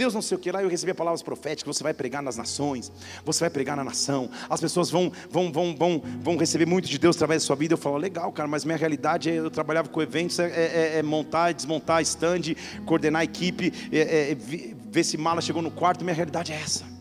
Deus 0.00 0.14
não 0.14 0.22
sei 0.22 0.34
o 0.38 0.40
que 0.40 0.50
lá, 0.50 0.62
eu 0.62 0.68
recebi 0.70 0.94
palavras 0.94 1.22
proféticas, 1.22 1.76
você 1.76 1.82
vai 1.82 1.92
pregar 1.92 2.22
nas 2.22 2.34
nações, 2.34 2.90
você 3.22 3.40
vai 3.40 3.50
pregar 3.50 3.76
na 3.76 3.84
nação, 3.84 4.30
as 4.48 4.58
pessoas 4.58 4.88
vão, 4.88 5.12
vão, 5.28 5.52
vão, 5.52 5.76
vão, 5.76 6.02
vão 6.22 6.36
receber 6.38 6.64
muito 6.64 6.88
de 6.88 6.98
Deus 6.98 7.16
através 7.16 7.42
da 7.42 7.46
sua 7.46 7.56
vida. 7.56 7.74
Eu 7.74 7.78
falo, 7.78 7.98
legal, 7.98 8.32
cara, 8.32 8.48
mas 8.48 8.64
minha 8.64 8.78
realidade 8.78 9.28
é, 9.28 9.34
eu 9.34 9.50
trabalhava 9.50 9.90
com 9.90 10.00
eventos, 10.00 10.38
é, 10.38 10.48
é, 10.48 10.98
é 10.98 11.02
montar, 11.02 11.52
desmontar 11.52 12.00
stand, 12.00 12.54
coordenar 12.86 13.20
a 13.20 13.24
equipe, 13.24 13.74
é, 13.92 14.30
é 14.30 14.34
ver 14.34 15.04
se 15.04 15.18
mala 15.18 15.42
chegou 15.42 15.60
no 15.60 15.70
quarto, 15.70 16.02
minha 16.02 16.14
realidade 16.14 16.50
é 16.50 16.56
essa. 16.56 16.99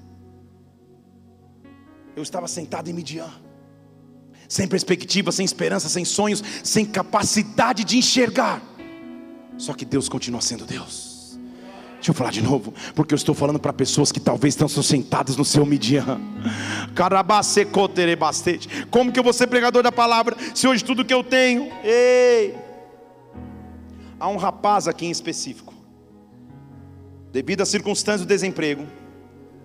Eu 2.15 2.23
estava 2.23 2.47
sentado 2.47 2.89
em 2.89 2.93
Midian, 2.93 3.29
sem 4.47 4.67
perspectiva, 4.67 5.31
sem 5.31 5.45
esperança, 5.45 5.87
sem 5.87 6.03
sonhos, 6.03 6.43
sem 6.63 6.85
capacidade 6.85 7.83
de 7.83 7.97
enxergar. 7.97 8.61
Só 9.57 9.73
que 9.73 9.85
Deus 9.85 10.09
continua 10.09 10.41
sendo 10.41 10.65
Deus. 10.65 11.37
Deixa 11.95 12.11
eu 12.11 12.15
falar 12.15 12.31
de 12.31 12.41
novo, 12.41 12.73
porque 12.95 13.13
eu 13.13 13.17
estou 13.17 13.35
falando 13.35 13.59
para 13.59 13.73
pessoas 13.73 14.09
que 14.09 14.21
talvez 14.21 14.53
estão 14.53 14.69
sentadas 14.69 15.35
no 15.35 15.43
seu 15.43 15.65
Midian. 15.65 16.19
Como 18.89 19.11
que 19.11 19.19
eu 19.19 19.23
vou 19.23 19.33
ser 19.33 19.47
pregador 19.47 19.83
da 19.83 19.91
palavra 19.91 20.35
se 20.55 20.65
hoje 20.65 20.83
tudo 20.83 21.03
que 21.03 21.13
eu 21.13 21.23
tenho? 21.23 21.69
Ei! 21.83 22.55
Há 24.17 24.29
um 24.29 24.37
rapaz 24.37 24.87
aqui 24.87 25.05
em 25.05 25.11
específico, 25.11 25.73
devido 27.33 27.61
às 27.61 27.69
circunstâncias 27.69 28.21
do 28.21 28.27
desemprego, 28.27 28.87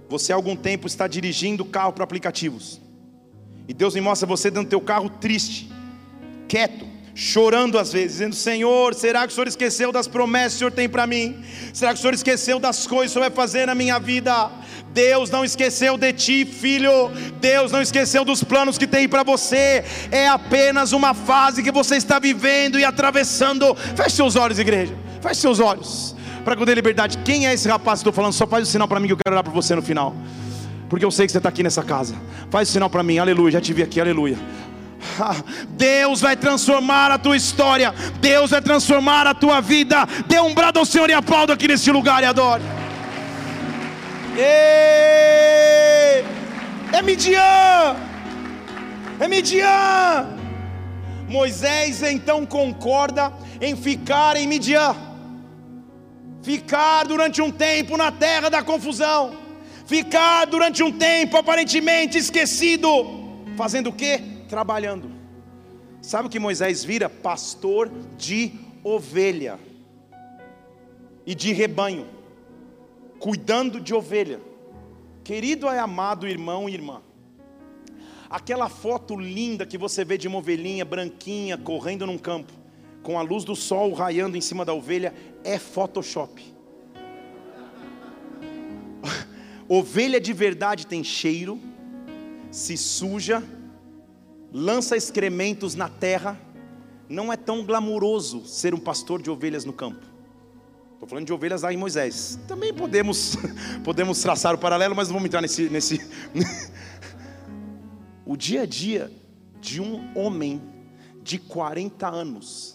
você 0.08 0.32
há 0.32 0.36
algum 0.36 0.56
tempo 0.56 0.86
está 0.86 1.06
dirigindo 1.06 1.62
o 1.62 1.66
carro 1.66 1.92
para 1.92 2.04
aplicativos. 2.04 2.80
E 3.66 3.72
Deus 3.72 3.94
me 3.94 4.00
mostra 4.00 4.26
você 4.26 4.50
dentro 4.50 4.66
do 4.66 4.70
teu 4.70 4.80
carro 4.80 5.08
triste, 5.08 5.70
quieto, 6.46 6.86
chorando 7.14 7.78
às 7.78 7.92
vezes, 7.92 8.12
dizendo: 8.12 8.34
Senhor, 8.34 8.94
será 8.94 9.26
que 9.26 9.32
o 9.32 9.34
Senhor 9.34 9.48
esqueceu 9.48 9.90
das 9.90 10.06
promessas 10.06 10.52
que 10.52 10.56
o 10.56 10.58
Senhor 10.58 10.72
tem 10.72 10.88
para 10.88 11.06
mim? 11.06 11.42
Será 11.72 11.92
que 11.92 11.98
o 11.98 12.00
Senhor 12.00 12.14
esqueceu 12.14 12.58
das 12.58 12.86
coisas 12.86 13.12
que 13.12 13.18
o 13.18 13.22
Senhor 13.22 13.30
vai 13.30 13.36
fazer 13.36 13.66
na 13.66 13.74
minha 13.74 13.98
vida? 13.98 14.50
Deus 14.92 15.30
não 15.30 15.44
esqueceu 15.44 15.96
de 15.96 16.12
ti, 16.12 16.44
filho. 16.44 17.10
Deus 17.40 17.72
não 17.72 17.82
esqueceu 17.82 18.24
dos 18.24 18.44
planos 18.44 18.78
que 18.78 18.86
tem 18.86 19.08
para 19.08 19.22
você. 19.22 19.84
É 20.10 20.28
apenas 20.28 20.92
uma 20.92 21.14
fase 21.14 21.62
que 21.62 21.72
você 21.72 21.96
está 21.96 22.18
vivendo 22.18 22.78
e 22.78 22.84
atravessando. 22.84 23.74
Feche 23.96 24.16
seus 24.16 24.36
olhos, 24.36 24.58
igreja. 24.58 24.94
Feche 25.20 25.40
seus 25.40 25.58
olhos. 25.58 26.14
Para 26.44 26.54
dê 26.54 26.74
liberdade. 26.74 27.18
Quem 27.18 27.46
é 27.46 27.54
esse 27.54 27.68
rapaz 27.68 28.00
que 28.00 28.02
estou 28.02 28.12
falando? 28.12 28.32
Só 28.32 28.46
faz 28.46 28.68
o 28.68 28.70
sinal 28.70 28.86
para 28.86 29.00
mim 29.00 29.06
que 29.06 29.12
eu 29.14 29.18
quero 29.24 29.34
orar 29.34 29.44
para 29.44 29.52
você 29.52 29.74
no 29.74 29.82
final. 29.82 30.14
Porque 30.88 31.04
eu 31.04 31.10
sei 31.10 31.26
que 31.26 31.32
você 31.32 31.38
está 31.38 31.48
aqui 31.48 31.62
nessa 31.62 31.82
casa. 31.82 32.14
Faz 32.50 32.68
o 32.68 32.72
sinal 32.72 32.90
para 32.90 33.02
mim. 33.02 33.18
Aleluia. 33.18 33.52
Já 33.52 33.60
te 33.60 33.72
vi 33.72 33.82
aqui. 33.82 34.00
Aleluia. 34.00 34.36
Deus 35.70 36.20
vai 36.20 36.36
transformar 36.36 37.10
a 37.10 37.18
tua 37.18 37.36
história, 37.36 37.94
Deus 38.20 38.50
vai 38.50 38.62
transformar 38.62 39.26
a 39.26 39.34
tua 39.34 39.60
vida. 39.60 40.06
Dê 40.26 40.38
um 40.40 40.54
brado 40.54 40.78
ao 40.78 40.84
Senhor 40.84 41.08
e 41.10 41.12
aplauda 41.12 41.52
aqui 41.52 41.68
nesse 41.68 41.90
lugar 41.90 42.22
e 42.22 42.26
adore. 42.26 42.62
Ei! 44.36 46.24
É 46.92 47.02
Midian! 47.02 47.96
É 49.20 49.28
Midian! 49.28 50.26
Moisés 51.28 52.02
então 52.02 52.44
concorda 52.44 53.32
em 53.60 53.76
ficar 53.76 54.36
em 54.36 54.46
Midian, 54.46 54.94
ficar 56.44 57.04
durante 57.04 57.40
um 57.40 57.50
tempo 57.50 57.96
na 57.96 58.12
terra 58.12 58.50
da 58.50 58.62
confusão, 58.62 59.34
ficar 59.86 60.44
durante 60.44 60.82
um 60.82 60.92
tempo 60.92 61.36
aparentemente 61.36 62.18
esquecido, 62.18 62.88
fazendo 63.56 63.88
o 63.88 63.92
que? 63.92 64.18
Trabalhando. 64.48 65.10
Sabe 66.02 66.28
o 66.28 66.30
que 66.30 66.38
Moisés 66.38 66.84
vira? 66.84 67.08
Pastor 67.08 67.90
de 68.18 68.52
ovelha 68.84 69.58
e 71.26 71.34
de 71.34 71.52
rebanho 71.52 72.06
cuidando 73.18 73.80
de 73.80 73.94
ovelha. 73.94 74.38
Querido 75.24 75.66
é 75.66 75.78
amado 75.78 76.28
irmão 76.28 76.68
e 76.68 76.74
irmã, 76.74 77.00
aquela 78.28 78.68
foto 78.68 79.16
linda 79.16 79.64
que 79.64 79.78
você 79.78 80.04
vê 80.04 80.18
de 80.18 80.28
uma 80.28 80.36
ovelhinha 80.36 80.84
branquinha 80.84 81.56
correndo 81.56 82.04
num 82.04 82.18
campo, 82.18 82.52
com 83.04 83.18
a 83.18 83.22
luz 83.22 83.44
do 83.44 83.54
sol 83.54 83.92
raiando 83.92 84.36
em 84.36 84.40
cima 84.40 84.64
da 84.64 84.74
ovelha, 84.74 85.14
é 85.44 85.58
Photoshop. 85.58 86.42
Ovelha 89.68 90.20
de 90.20 90.32
verdade 90.32 90.86
tem 90.86 91.04
cheiro, 91.04 91.60
se 92.50 92.76
suja, 92.76 93.42
lança 94.50 94.96
excrementos 94.96 95.74
na 95.74 95.88
terra. 95.88 96.40
Não 97.08 97.32
é 97.32 97.36
tão 97.36 97.64
glamuroso 97.64 98.46
ser 98.46 98.74
um 98.74 98.80
pastor 98.80 99.20
de 99.20 99.30
ovelhas 99.30 99.64
no 99.66 99.72
campo. 99.72 100.04
Estou 100.94 101.06
falando 101.06 101.26
de 101.26 101.32
ovelhas 101.34 101.60
lá 101.60 101.72
em 101.72 101.76
Moisés. 101.76 102.38
Também 102.48 102.72
podemos, 102.72 103.36
podemos 103.84 104.22
traçar 104.22 104.54
o 104.54 104.58
paralelo, 104.58 104.96
mas 104.96 105.08
não 105.08 105.14
vamos 105.14 105.26
entrar 105.26 105.42
nesse, 105.42 105.68
nesse. 105.68 106.00
o 108.24 108.34
dia 108.34 108.62
a 108.62 108.66
dia 108.66 109.12
de 109.60 109.82
um 109.82 110.16
homem 110.16 110.62
de 111.22 111.38
40 111.38 112.08
anos, 112.08 112.73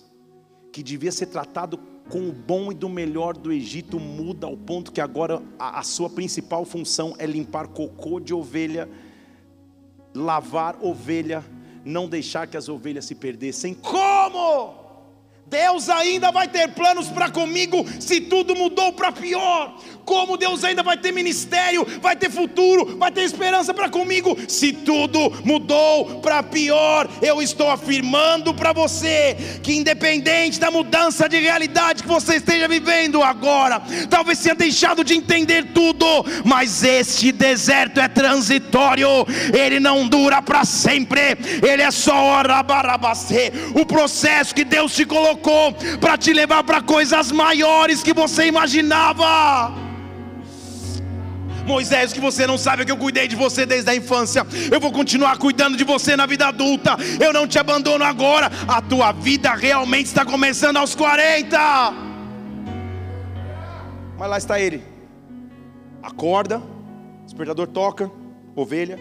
que 0.71 0.84
devia 0.84 1.12
ser 1.12 1.27
tratado 1.27 1.77
com 2.10 2.27
o 2.27 2.32
bom 2.32 2.71
e 2.71 2.75
do 2.75 2.89
melhor 2.89 3.38
do 3.38 3.51
Egito, 3.51 3.99
muda 3.99 4.47
ao 4.47 4.58
ponto 4.58 4.91
que 4.91 4.99
agora 4.99 5.41
a, 5.60 5.79
a 5.79 5.84
sua 5.84 6.10
principal 6.10 6.65
função 6.65 7.15
é 7.19 7.25
limpar 7.25 7.67
cocô 7.67 8.19
de 8.19 8.34
ovelha, 8.34 8.89
lavar 10.13 10.75
ovelha, 10.82 11.43
não 11.86 12.10
deixar 12.10 12.47
que 12.47 12.58
as 12.58 12.67
ovelhas 12.67 13.05
se 13.05 13.13
perdessem. 13.15 13.75
Como? 13.75 14.79
Deus 15.49 15.89
ainda 15.89 16.31
vai 16.31 16.47
ter 16.47 16.69
planos 16.69 17.07
para 17.07 17.31
comigo 17.31 17.83
se 17.99 18.21
tudo 18.21 18.55
mudou 18.55 18.93
para 18.93 19.12
pior. 19.12 19.75
Como 20.05 20.38
Deus 20.38 20.63
ainda 20.63 20.81
vai 20.81 20.97
ter 20.97 21.12
ministério, 21.12 21.85
vai 22.01 22.15
ter 22.15 22.31
futuro, 22.31 22.97
vai 22.97 23.12
ter 23.12 23.21
esperança 23.21 23.73
para 23.73 23.89
comigo 23.89 24.38
se 24.47 24.73
tudo 24.73 25.31
mudou 25.43 26.19
para 26.19 26.43
pior. 26.43 27.07
Eu 27.21 27.41
estou 27.41 27.69
afirmando 27.69 28.53
para 28.53 28.73
você 28.73 29.35
que 29.63 29.75
independente 29.75 30.59
da 30.59 30.71
mudança 30.71 31.27
de 31.27 31.39
realidade 31.39 32.03
que 32.03 32.09
você 32.09 32.35
esteja 32.35 32.67
vivendo 32.67 33.21
agora, 33.21 33.81
talvez 34.09 34.39
tenha 34.39 34.55
deixado 34.55 35.03
de 35.03 35.13
entender 35.13 35.73
tudo, 35.73 36.05
mas 36.43 36.83
este 36.83 37.31
deserto 37.31 37.99
é 37.99 38.07
transitório. 38.07 39.09
Ele 39.53 39.79
não 39.79 40.07
dura 40.07 40.41
para 40.41 40.63
sempre. 40.63 41.38
Ele 41.67 41.81
é 41.81 41.91
só 41.91 42.15
hora 42.15 42.59
O 43.75 43.85
processo 43.85 44.53
que 44.53 44.63
Deus 44.63 44.95
te 44.95 45.05
colocou 45.05 45.38
colocou 45.39 45.73
para 45.99 46.17
te 46.17 46.34
levar 46.34 46.63
para 46.63 46.82
coisas 46.82 47.32
maiores 47.32 48.04
que 48.04 48.13
você 48.13 48.47
imaginava. 48.47 49.73
Moisés, 51.65 52.12
que 52.12 52.19
você 52.19 52.47
não 52.47 52.58
sabe 52.58 52.82
é 52.82 52.86
que 52.86 52.91
eu 52.91 52.97
cuidei 52.97 53.28
de 53.28 53.36
você 53.36 53.65
desde 53.65 53.89
a 53.89 53.95
infância. 53.95 54.45
Eu 54.71 54.80
vou 54.80 54.91
continuar 54.91 55.38
cuidando 55.38 55.78
de 55.78 55.84
você 55.84 56.15
na 56.15 56.25
vida 56.25 56.47
adulta. 56.47 56.97
Eu 57.23 57.32
não 57.32 57.47
te 57.47 57.60
abandono 57.60 58.04
agora. 58.04 58.49
A 58.67 58.82
tua 58.82 59.12
vida 59.12 59.54
realmente 59.54 60.08
está 60.08 60.25
começando 60.25 60.78
aos 60.78 60.95
40. 60.95 61.58
Mas 64.17 64.30
lá 64.30 64.38
está 64.38 64.60
ele. 64.60 64.84
Acorda, 66.02 66.62
despertador 67.23 67.67
toca, 67.67 68.10
ovelha, 68.56 68.99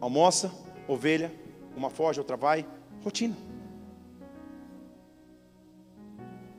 almoça, 0.00 0.52
ovelha, 0.86 1.32
uma 1.74 1.88
foge, 1.88 2.18
outra 2.18 2.36
vai, 2.36 2.66
rotina. 3.02 3.49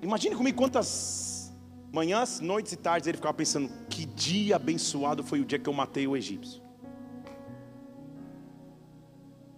Imagine 0.02 0.36
comigo 0.36 0.58
quantas 0.58 1.54
manhãs, 1.92 2.40
noites 2.40 2.72
e 2.74 2.76
tardes 2.76 3.08
ele 3.08 3.18
ficava 3.18 3.34
pensando: 3.34 3.70
que 3.90 4.06
dia 4.06 4.56
abençoado 4.56 5.24
foi 5.24 5.40
o 5.40 5.46
dia 5.46 5.60
que 5.60 5.70
eu 5.70 5.74
matei 5.74 6.08
o 6.08 6.18
egípcio. 6.18 6.62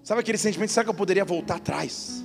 Sabe 0.03 0.19
aquele 0.19 0.37
sentimento? 0.37 0.69
Será 0.69 0.83
que 0.83 0.89
eu 0.89 0.93
poderia 0.93 1.23
voltar 1.23 1.55
atrás? 1.55 2.23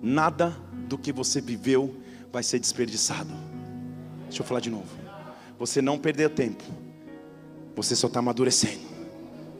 Nada 0.00 0.56
do 0.88 0.96
que 0.96 1.12
você 1.12 1.40
viveu 1.40 2.00
vai 2.32 2.42
ser 2.42 2.60
desperdiçado. 2.60 3.30
Deixa 4.24 4.42
eu 4.42 4.46
falar 4.46 4.60
de 4.60 4.70
novo. 4.70 4.88
Você 5.58 5.82
não 5.82 5.98
perdeu 5.98 6.30
tempo. 6.30 6.62
Você 7.74 7.96
só 7.96 8.06
está 8.06 8.20
amadurecendo. 8.20 8.80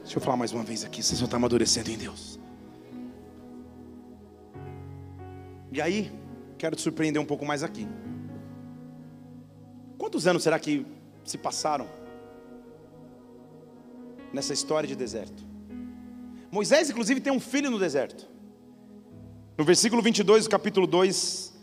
Deixa 0.02 0.16
eu 0.16 0.22
falar 0.22 0.36
mais 0.36 0.52
uma 0.52 0.62
vez 0.62 0.84
aqui. 0.84 1.02
Você 1.02 1.16
só 1.16 1.24
está 1.24 1.36
amadurecendo 1.36 1.90
em 1.90 1.98
Deus. 1.98 2.39
E 5.72 5.80
aí, 5.80 6.10
quero 6.58 6.74
te 6.74 6.82
surpreender 6.82 7.22
um 7.22 7.24
pouco 7.24 7.44
mais 7.44 7.62
aqui. 7.62 7.86
Quantos 9.96 10.26
anos 10.26 10.42
será 10.42 10.58
que 10.58 10.84
se 11.24 11.38
passaram 11.38 11.86
nessa 14.32 14.52
história 14.52 14.88
de 14.88 14.96
deserto? 14.96 15.44
Moisés, 16.50 16.90
inclusive, 16.90 17.20
tem 17.20 17.32
um 17.32 17.38
filho 17.38 17.70
no 17.70 17.78
deserto. 17.78 18.28
No 19.56 19.64
versículo 19.64 20.02
22 20.02 20.44
do 20.44 20.50
capítulo 20.50 20.86
2, 20.86 21.54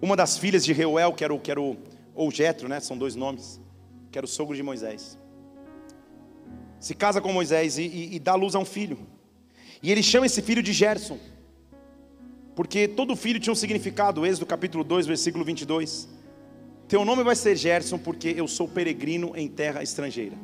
uma 0.00 0.14
das 0.14 0.38
filhas 0.38 0.64
de 0.64 0.72
Reuel, 0.72 1.12
que 1.12 1.24
era 1.24 1.34
o, 1.34 1.40
que 1.40 1.50
era 1.50 1.60
o 1.60 1.76
ou 2.14 2.30
Jetro, 2.30 2.68
né? 2.68 2.78
São 2.78 2.96
dois 2.96 3.16
nomes, 3.16 3.60
que 4.10 4.18
era 4.18 4.24
o 4.24 4.28
sogro 4.28 4.54
de 4.54 4.62
Moisés. 4.62 5.18
Se 6.78 6.94
casa 6.94 7.20
com 7.20 7.32
Moisés 7.32 7.78
e, 7.78 7.82
e, 7.82 8.16
e 8.16 8.18
dá 8.20 8.34
luz 8.34 8.54
a 8.54 8.58
um 8.58 8.64
filho. 8.64 8.98
E 9.82 9.90
ele 9.90 10.02
chama 10.02 10.26
esse 10.26 10.40
filho 10.40 10.62
de 10.62 10.72
Gerson. 10.72 11.18
Porque 12.56 12.88
todo 12.88 13.14
filho 13.14 13.38
tinha 13.38 13.52
um 13.52 13.56
significado, 13.56 14.24
Êxodo 14.24 14.46
capítulo 14.46 14.82
2, 14.82 15.06
versículo 15.06 15.44
22. 15.44 16.08
Teu 16.88 17.04
nome 17.04 17.22
vai 17.22 17.36
ser 17.36 17.54
Gerson, 17.54 17.98
porque 17.98 18.32
eu 18.34 18.48
sou 18.48 18.66
peregrino 18.66 19.36
em 19.36 19.46
terra 19.46 19.82
estrangeira. 19.82 20.34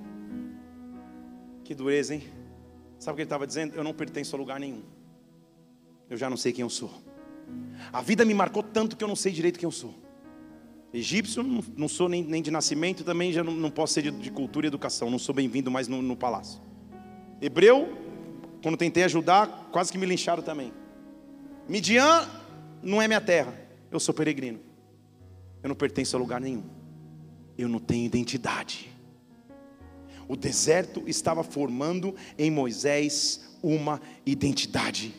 Que 1.65 1.75
dureza, 1.75 2.15
hein? 2.15 2.23
Sabe 2.99 3.15
o 3.15 3.17
que 3.17 3.23
ele 3.23 3.27
estava 3.27 3.47
dizendo? 3.47 3.75
Eu 3.75 3.83
não 3.83 3.95
pertenço 3.95 4.37
a 4.37 4.39
lugar 4.39 4.61
nenhum. 4.61 4.83
Eu 6.11 6.19
já 6.19 6.29
não 6.29 6.37
sei 6.37 6.53
quem 6.53 6.61
eu 6.61 6.69
sou. 6.69 6.91
A 7.91 8.03
vida 8.03 8.27
me 8.27 8.35
marcou 8.35 8.63
tanto 8.63 8.95
que 8.95 9.03
eu 9.03 9.09
não 9.09 9.17
sei 9.17 9.33
direito 9.33 9.59
quem 9.59 9.67
eu 9.67 9.73
sou. 9.73 9.95
Egípcio, 10.93 11.43
não, 11.75 11.89
sou 11.89 12.11
nem, 12.11 12.23
nem, 12.23 12.43
de 12.43 12.51
nascimento, 12.51 13.05
também 13.05 13.33
já 13.33 13.43
não, 13.43 13.55
não 13.55 13.71
posso 13.71 13.95
ser 13.95 14.03
de, 14.03 14.11
de, 14.11 14.31
cultura 14.31 14.67
e 14.67 14.69
educação, 14.69 15.09
não 15.09 15.19
sou 15.19 15.35
bem-vindo 15.35 15.71
mais 15.71 15.89
no, 15.89 16.03
no 16.03 16.15
palácio. 16.15 16.61
Hebreu, 17.41 17.97
quando 18.63 18.77
tentei 18.77 19.03
ajudar, 19.05 19.71
quase 19.73 19.91
que 19.91 19.97
me 19.97 20.05
lincharam 20.05 20.43
também. 20.43 20.82
Midian 21.69 22.29
não 22.83 23.01
é 23.01 23.07
minha 23.07 23.21
terra, 23.21 23.55
eu 23.91 24.01
sou 24.01 24.15
peregrino. 24.15 24.61
Eu 25.63 25.69
não 25.69 25.77
pertenço 25.77 26.17
a 26.17 26.19
lugar 26.19 26.41
nenhum. 26.41 26.65
Eu 27.57 27.69
não 27.69 27.79
tenho 27.79 28.05
identidade. 28.05 28.91
O 30.27 30.37
deserto 30.37 31.05
estava 31.07 31.45
formando 31.45 32.15
em 32.37 32.51
Moisés 32.51 33.57
uma 33.63 34.01
identidade. 34.27 35.15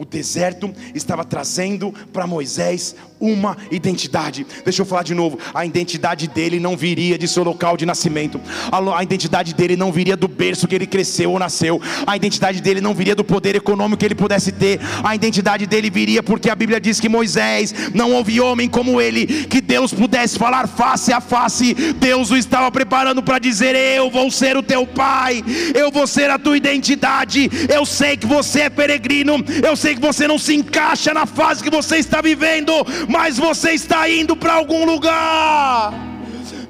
O 0.00 0.04
deserto 0.06 0.72
estava 0.94 1.26
trazendo 1.26 1.92
para 2.10 2.26
Moisés 2.26 2.96
uma 3.20 3.54
identidade. 3.70 4.46
Deixa 4.64 4.80
eu 4.80 4.86
falar 4.86 5.02
de 5.02 5.14
novo. 5.14 5.38
A 5.52 5.66
identidade 5.66 6.26
dele 6.26 6.58
não 6.58 6.74
viria 6.74 7.18
de 7.18 7.28
seu 7.28 7.44
local 7.44 7.76
de 7.76 7.84
nascimento. 7.84 8.40
A 8.72 9.02
identidade 9.02 9.52
dele 9.52 9.76
não 9.76 9.92
viria 9.92 10.16
do 10.16 10.26
berço 10.26 10.66
que 10.66 10.74
ele 10.74 10.86
cresceu 10.86 11.32
ou 11.32 11.38
nasceu. 11.38 11.80
A 12.06 12.16
identidade 12.16 12.62
dele 12.62 12.80
não 12.80 12.94
viria 12.94 13.14
do 13.14 13.22
poder 13.22 13.54
econômico 13.56 14.00
que 14.00 14.06
ele 14.06 14.14
pudesse 14.14 14.52
ter. 14.52 14.80
A 15.04 15.14
identidade 15.14 15.66
dele 15.66 15.90
viria 15.90 16.22
porque 16.22 16.48
a 16.48 16.54
Bíblia 16.54 16.80
diz 16.80 16.98
que 16.98 17.10
Moisés 17.10 17.74
não 17.92 18.12
houve 18.12 18.40
homem 18.40 18.70
como 18.70 19.02
ele 19.02 19.26
que 19.26 19.60
Deus 19.60 19.92
pudesse 19.92 20.38
falar 20.38 20.66
face 20.66 21.12
a 21.12 21.20
face. 21.20 21.74
Deus 21.74 22.30
o 22.30 22.38
estava 22.38 22.72
preparando 22.72 23.22
para 23.22 23.38
dizer: 23.38 23.76
"Eu 23.76 24.10
vou 24.10 24.30
ser 24.30 24.56
o 24.56 24.62
teu 24.62 24.86
pai. 24.86 25.44
Eu 25.74 25.90
vou 25.90 26.06
ser 26.06 26.30
a 26.30 26.38
tua 26.38 26.56
identidade. 26.56 27.50
Eu 27.68 27.84
sei 27.84 28.16
que 28.16 28.26
você 28.26 28.60
é 28.62 28.70
peregrino. 28.70 29.44
Eu 29.62 29.76
sei 29.76 29.89
que 29.94 30.00
você 30.00 30.26
não 30.26 30.38
se 30.38 30.54
encaixa 30.54 31.12
na 31.14 31.26
fase 31.26 31.62
que 31.62 31.70
você 31.70 31.96
está 31.96 32.20
vivendo, 32.20 32.72
mas 33.08 33.38
você 33.38 33.72
está 33.72 34.08
indo 34.08 34.36
para 34.36 34.54
algum 34.54 34.84
lugar 34.84 36.09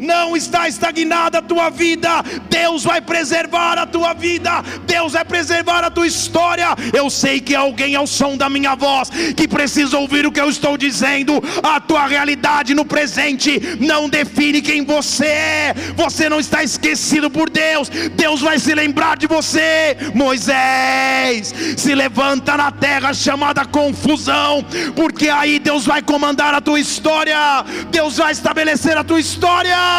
não 0.01 0.37
está 0.37 0.69
estagnada 0.69 1.39
a 1.39 1.43
tua 1.43 1.71
vida, 1.71 2.23
Deus 2.49 2.85
vai 2.85 3.01
preservar 3.01 3.79
a 3.79 3.87
tua 3.87 4.15
vida, 4.15 4.63
Deus 4.87 5.13
vai 5.13 5.25
preservar 5.25 5.85
a 5.85 5.91
tua 5.91 6.07
história. 6.07 6.69
Eu 6.93 7.11
sei 7.11 7.41
que 7.41 7.55
alguém 7.55 7.95
ao 7.95 8.07
som 8.07 8.37
da 8.37 8.49
minha 8.49 8.75
voz 8.75 9.11
que 9.37 9.47
precisa 9.47 9.99
ouvir 9.99 10.27
o 10.27 10.33
que 10.33 10.41
eu 10.41 10.49
estou 10.49 10.77
dizendo, 10.77 11.43
a 11.63 11.81
tua 11.81 12.07
realidade 12.07 12.75
no 12.75 12.85
presente 12.85 13.61
não 13.79 14.09
define 14.09 14.63
quem 14.63 14.85
você 14.85 15.27
é, 15.27 15.75
você 15.95 16.29
não 16.29 16.41
está 16.41 16.63
esquecido 16.63 17.31
por 17.31 17.51
Deus, 17.51 17.89
Deus 18.15 18.41
vai 18.41 18.59
se 18.59 18.75
lembrar 18.75 19.17
de 19.17 19.27
você. 19.27 19.97
Moisés, 20.15 21.55
se 21.77 21.95
levanta 21.95 22.57
na 22.57 22.71
terra 22.71 23.13
chamada 23.13 23.65
confusão, 23.65 24.65
porque 24.95 25.29
aí 25.29 25.59
Deus 25.59 25.85
vai 25.87 26.03
comandar 26.03 26.55
a 26.55 26.61
tua 26.61 26.81
história, 26.81 27.65
Deus 27.91 28.17
vai 28.17 28.33
estabelecer 28.33 28.97
a 28.97 29.05
tua 29.05 29.21
história. 29.21 29.90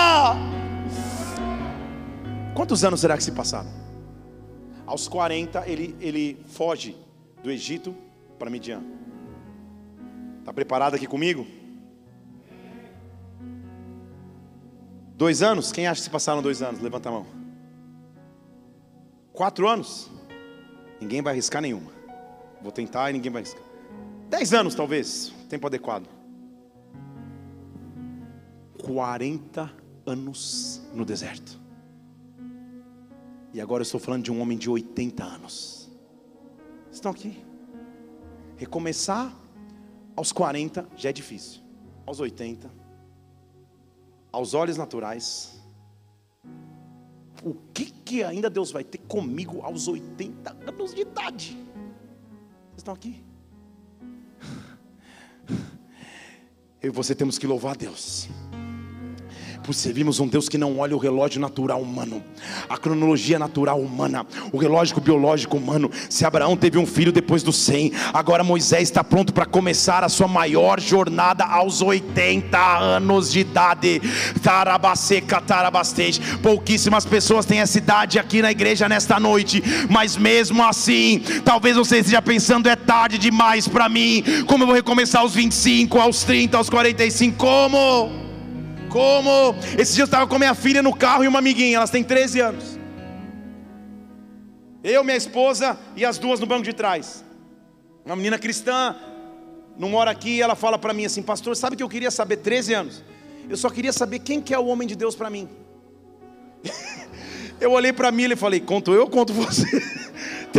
Quantos 2.54 2.84
anos 2.84 3.00
será 3.00 3.18
que 3.18 3.24
se 3.24 3.32
passaram? 3.32 3.70
Aos 4.86 5.08
40 5.08 5.68
ele, 5.68 5.96
ele 6.00 6.42
foge 6.48 6.96
do 7.44 7.50
Egito 7.50 7.96
para 8.38 8.50
Midian. 8.50 8.84
Está 10.40 10.54
preparado 10.54 10.96
aqui 10.96 11.08
comigo? 11.08 11.46
Dois 15.16 15.42
anos? 15.42 15.72
Quem 15.72 15.88
acha 15.88 16.00
que 16.00 16.04
se 16.06 16.10
passaram 16.10 16.42
dois 16.42 16.62
anos? 16.62 16.82
Levanta 16.82 17.10
a 17.10 17.12
mão. 17.12 17.26
Quatro 19.34 19.68
anos? 19.68 20.10
Ninguém 21.00 21.22
vai 21.22 21.34
arriscar 21.34 21.62
nenhuma. 21.62 21.92
Vou 22.62 22.72
tentar 22.72 23.10
e 23.10 23.14
ninguém 23.14 23.32
vai 23.32 23.42
arriscar. 23.42 23.64
Dez 24.30 24.54
anos, 24.54 24.76
talvez. 24.76 25.34
Tempo 25.50 25.68
adequado. 25.68 26.08
40 28.84 29.81
anos 30.12 30.82
no 30.94 31.04
deserto. 31.04 31.60
E 33.54 33.60
agora 33.60 33.82
eu 33.82 33.84
estou 33.84 34.00
falando 34.00 34.24
de 34.24 34.32
um 34.32 34.40
homem 34.42 34.58
de 34.58 34.70
80 34.70 35.24
anos. 35.24 35.90
Estão 36.92 37.12
aqui? 37.12 37.44
Recomeçar 38.58 39.36
aos 40.16 40.32
40 40.32 40.88
já 40.96 41.10
é 41.10 41.14
difícil. 41.14 41.62
Aos 42.06 42.20
80, 42.20 42.72
aos 44.32 44.54
olhos 44.54 44.78
naturais, 44.78 45.62
o 47.44 47.54
que, 47.74 47.86
que 47.86 48.24
ainda 48.24 48.50
Deus 48.50 48.72
vai 48.72 48.84
ter 48.84 48.98
comigo 49.00 49.62
aos 49.62 49.88
80 49.88 50.58
anos 50.68 50.94
de 50.94 51.02
idade? 51.02 51.58
Vocês 52.70 52.78
estão 52.78 52.94
aqui? 52.94 53.24
Eu 56.82 56.90
e 56.90 56.90
você 56.90 57.14
temos 57.14 57.38
que 57.38 57.46
louvar 57.46 57.74
a 57.74 57.78
Deus 57.78 58.28
por 59.64 59.74
servimos 59.74 60.20
um 60.20 60.28
Deus 60.28 60.50
que 60.50 60.58
não 60.58 60.80
olha 60.80 60.96
o 60.96 61.00
relógio 61.00 61.40
natural 61.40 61.82
humano, 61.82 62.24
a 62.68 62.78
cronologia 62.78 63.38
natural 63.38 63.80
humana, 63.80 64.26
o 64.52 64.58
relógio 64.58 65.00
biológico 65.00 65.58
humano. 65.58 65.90
Se 66.10 66.26
Abraão 66.26 66.58
teve 66.58 66.78
um 66.78 66.86
filho 66.86 67.12
depois 67.12 67.44
dos 67.44 67.58
100, 67.58 67.92
agora 68.14 68.44
Moisés 68.44 68.84
está 68.84 69.04
pronto 69.04 69.34
para 69.34 69.46
começar 69.46 70.04
a 70.04 70.10
sua 70.10 70.28
maior 70.28 70.80
jornada 70.80 71.46
aos 71.46 71.82
80 71.82 72.58
anos 72.78 73.32
de 73.32 73.40
idade. 73.42 74.02
Tarabaseca, 74.42 75.42
tarabastej. 75.42 76.20
Pouquíssimas 76.42 77.06
pessoas 77.06 77.46
têm 77.46 77.60
essa 77.60 77.78
idade 77.78 78.20
aqui 78.20 78.42
na 78.42 78.52
igreja 78.52 78.90
nesta 78.90 79.20
noite, 79.20 79.64
mas 79.90 80.18
mesmo 80.18 80.64
assim, 80.64 81.22
talvez 81.44 81.76
você 81.76 81.98
esteja 81.98 82.22
pensando 82.22 82.68
é 82.68 82.76
tarde 82.76 83.18
demais 83.18 83.68
para 83.68 83.88
mim. 83.88 84.24
Como 84.48 84.64
eu 84.64 84.68
vou 84.68 84.76
recomeçar 84.76 85.22
aos 85.22 85.34
25, 85.34 86.00
aos 86.00 86.24
30, 86.24 86.58
aos 86.58 86.70
45? 86.70 87.38
Como? 87.38 88.21
Como? 88.92 89.56
Esse 89.80 89.94
dia 89.94 90.04
eu 90.04 90.06
estava 90.06 90.28
com 90.28 90.38
minha 90.38 90.54
filha 90.54 90.84
no 90.84 90.94
carro 90.94 91.24
e 91.24 91.28
uma 91.28 91.40
amiguinha, 91.40 91.78
elas 91.78 91.90
têm 91.90 92.04
13 92.04 92.42
anos. 92.42 92.78
Eu, 94.84 95.02
minha 95.04 95.16
esposa 95.16 95.80
e 95.96 96.04
as 96.04 96.18
duas 96.18 96.42
no 96.42 96.46
banco 96.46 96.64
de 96.64 96.74
trás. 96.74 97.24
Uma 98.06 98.18
menina 98.18 98.38
cristã, 98.38 98.96
não 99.78 99.90
mora 99.90 100.12
aqui, 100.12 100.42
ela 100.42 100.56
fala 100.56 100.78
para 100.78 100.94
mim 100.94 101.06
assim, 101.06 101.22
pastor, 101.22 101.56
sabe 101.56 101.78
que 101.78 101.84
eu 101.84 101.88
queria 101.88 102.12
saber 102.12 102.38
13 102.38 102.74
anos? 102.74 103.04
Eu 103.50 103.56
só 103.56 103.70
queria 103.70 103.94
saber 103.94 104.20
quem 104.20 104.42
que 104.42 104.54
é 104.54 104.60
o 104.60 104.66
homem 104.66 104.88
de 104.88 104.96
Deus 104.96 105.16
para 105.16 105.30
mim. 105.30 105.48
eu 107.62 107.72
olhei 107.72 107.94
para 107.94 108.12
mim 108.12 108.24
e 108.24 108.36
falei, 108.36 108.60
conto 108.60 108.94
eu 108.94 109.08
conto 109.08 109.32
você? 109.32 109.66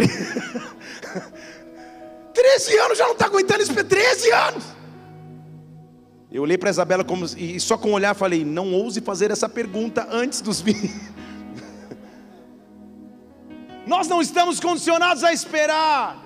13 2.33 2.79
anos 2.81 2.97
já 2.97 3.05
não 3.05 3.13
está 3.13 3.27
aguentando 3.27 3.63
isso, 3.63 3.75
13 3.75 4.33
anos. 4.33 4.82
Eu 6.33 6.43
olhei 6.43 6.57
para 6.57 6.71
Isabela 6.71 7.05
como, 7.05 7.27
e 7.37 7.61
só 7.61 7.77
com 7.77 7.93
olhar 7.93 8.15
falei: 8.15 8.45
não 8.45 8.73
ouse 8.73 9.01
fazer 9.01 9.31
essa 9.31 9.49
pergunta 9.49 10.09
antes 10.11 10.41
dos 10.41 10.61
20. 10.61 10.91
Nós 13.87 14.09
não 14.09 14.23
estamos 14.23 14.59
condicionados 14.59 15.25
a 15.25 15.33
esperar, 15.33 16.25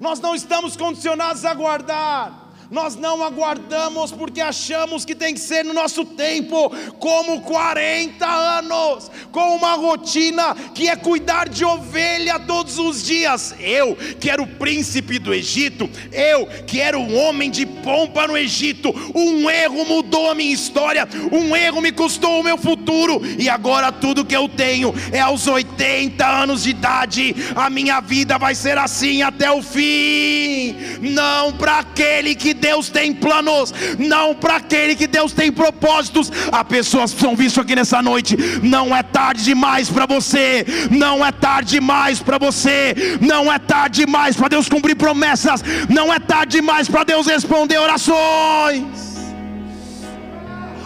nós 0.00 0.20
não 0.20 0.34
estamos 0.34 0.74
condicionados 0.74 1.44
a 1.44 1.50
aguardar 1.50 2.47
nós 2.70 2.96
não 2.96 3.22
aguardamos 3.22 4.12
porque 4.12 4.40
achamos 4.40 5.04
que 5.04 5.14
tem 5.14 5.32
que 5.32 5.40
ser 5.40 5.64
no 5.64 5.72
nosso 5.72 6.04
tempo, 6.04 6.70
como 6.98 7.40
40 7.40 8.26
anos, 8.26 9.10
com 9.32 9.56
uma 9.56 9.74
rotina 9.74 10.54
que 10.74 10.88
é 10.88 10.96
cuidar 10.96 11.48
de 11.48 11.64
ovelha 11.64 12.38
todos 12.38 12.78
os 12.78 13.02
dias. 13.02 13.54
Eu, 13.58 13.96
que 14.20 14.28
era 14.28 14.42
o 14.42 14.46
príncipe 14.46 15.18
do 15.18 15.32
Egito, 15.32 15.88
eu, 16.12 16.46
que 16.66 16.80
era 16.80 16.98
um 16.98 17.16
homem 17.16 17.50
de 17.50 17.64
pompa 17.64 18.26
no 18.26 18.36
Egito, 18.36 18.94
um 19.14 19.48
erro 19.48 19.86
mudou 19.86 20.30
a 20.30 20.34
minha 20.34 20.52
história, 20.52 21.08
um 21.32 21.56
erro 21.56 21.80
me 21.80 21.90
custou 21.90 22.40
o 22.40 22.44
meu 22.44 22.58
futuro, 22.58 23.20
e 23.38 23.48
agora 23.48 23.90
tudo 23.90 24.24
que 24.24 24.36
eu 24.36 24.48
tenho 24.48 24.94
é 25.10 25.20
aos 25.20 25.46
80 25.46 26.26
anos 26.26 26.64
de 26.64 26.70
idade, 26.70 27.34
a 27.54 27.70
minha 27.70 28.00
vida 28.00 28.36
vai 28.36 28.54
ser 28.54 28.76
assim 28.76 29.22
até 29.22 29.50
o 29.50 29.62
fim, 29.62 30.76
não 31.00 31.52
para 31.52 31.78
aquele 31.78 32.34
que 32.34 32.57
Deus 32.58 32.90
tem 32.90 33.14
planos, 33.14 33.72
não 33.98 34.34
para 34.34 34.56
aquele 34.56 34.94
que 34.94 35.06
Deus 35.06 35.32
tem 35.32 35.50
propósitos. 35.50 36.30
Há 36.52 36.64
pessoas 36.64 37.14
que 37.14 37.20
são 37.20 37.34
vistas 37.34 37.64
aqui 37.64 37.74
nessa 37.74 38.02
noite. 38.02 38.36
Não 38.62 38.94
é 38.94 39.02
tarde 39.02 39.44
demais 39.44 39.88
para 39.88 40.06
você, 40.06 40.66
não 40.90 41.24
é 41.24 41.32
tarde 41.32 41.70
demais 41.70 42.20
para 42.20 42.38
você, 42.38 42.94
não 43.20 43.52
é 43.52 43.58
tarde 43.58 44.04
demais 44.04 44.36
para 44.36 44.48
Deus 44.48 44.68
cumprir 44.68 44.96
promessas, 44.96 45.62
não 45.88 46.12
é 46.12 46.18
tarde 46.18 46.58
demais 46.58 46.88
para 46.88 47.04
Deus 47.04 47.26
responder 47.26 47.78
orações. 47.78 49.18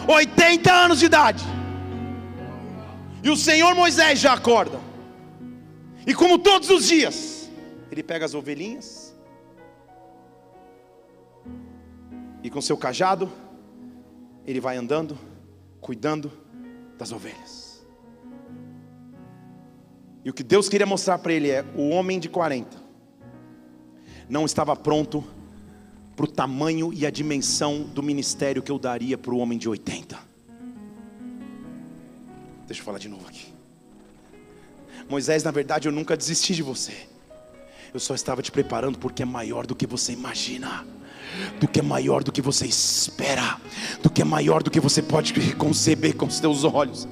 80 0.07 0.73
anos 0.73 0.99
de 0.99 1.07
idade. 1.07 1.45
E 3.23 3.31
o 3.31 3.37
Senhor 3.37 3.75
Moisés 3.75 4.18
já 4.18 4.33
acorda. 4.33 4.81
E 6.07 6.12
como 6.12 6.39
todos 6.39 6.68
os 6.70 6.89
dias, 6.89 7.49
ele 7.91 8.03
pega 8.03 8.25
as 8.25 8.35
ovelhinhas, 8.35 9.01
E 12.43 12.51
com 12.51 12.61
seu 12.61 12.76
cajado, 12.76 13.30
ele 14.47 14.61
vai 14.61 14.76
andando, 14.76 15.16
cuidando 15.80 16.32
das 16.99 17.12
ovelhas. 17.12 17.84
E 20.24 20.30
o 20.30 20.32
que 20.32 20.43
Deus 20.43 20.68
queria 20.68 20.86
mostrar 20.86 21.18
para 21.18 21.32
ele 21.32 21.51
é: 21.51 21.64
o 21.76 21.90
homem 21.90 22.18
de 22.18 22.28
40 22.28 22.76
não 24.28 24.45
estava 24.45 24.74
pronto 24.74 25.24
para 26.14 26.24
o 26.24 26.28
tamanho 26.28 26.93
e 26.93 27.05
a 27.07 27.11
dimensão 27.11 27.82
do 27.82 28.03
ministério 28.03 28.62
que 28.62 28.70
eu 28.70 28.78
daria 28.78 29.18
para 29.18 29.34
o 29.34 29.38
homem 29.38 29.59
de 29.59 29.68
80. 29.68 30.18
Deixa 32.66 32.80
eu 32.80 32.84
falar 32.84 32.99
de 32.99 33.09
novo 33.09 33.26
aqui. 33.26 33.53
Moisés, 35.09 35.43
na 35.43 35.51
verdade, 35.51 35.88
eu 35.88 35.93
nunca 35.93 36.16
desisti 36.16 36.55
de 36.55 36.62
você. 36.62 37.09
Eu 37.93 38.01
só 38.01 38.14
estava 38.14 38.40
te 38.40 38.51
preparando 38.51 38.99
porque 38.99 39.22
é 39.22 39.26
maior 39.26 39.66
do 39.66 39.74
que 39.74 39.86
você 39.86 40.12
imagina. 40.12 40.86
Do 41.61 41.68
que 41.68 41.80
é 41.80 41.83
maior 41.83 42.22
do 42.22 42.33
que 42.33 42.43
você 42.43 42.66
espera, 42.66 43.57
do 44.03 44.11
que 44.11 44.22
é 44.22 44.24
maior 44.24 44.62
do 44.62 44.70
que 44.70 44.80
você 44.80 45.01
pode 45.01 45.33
conceber 45.55 46.16
com 46.16 46.26
os 46.26 46.41
teus 46.41 46.64
olhos. 46.64 47.09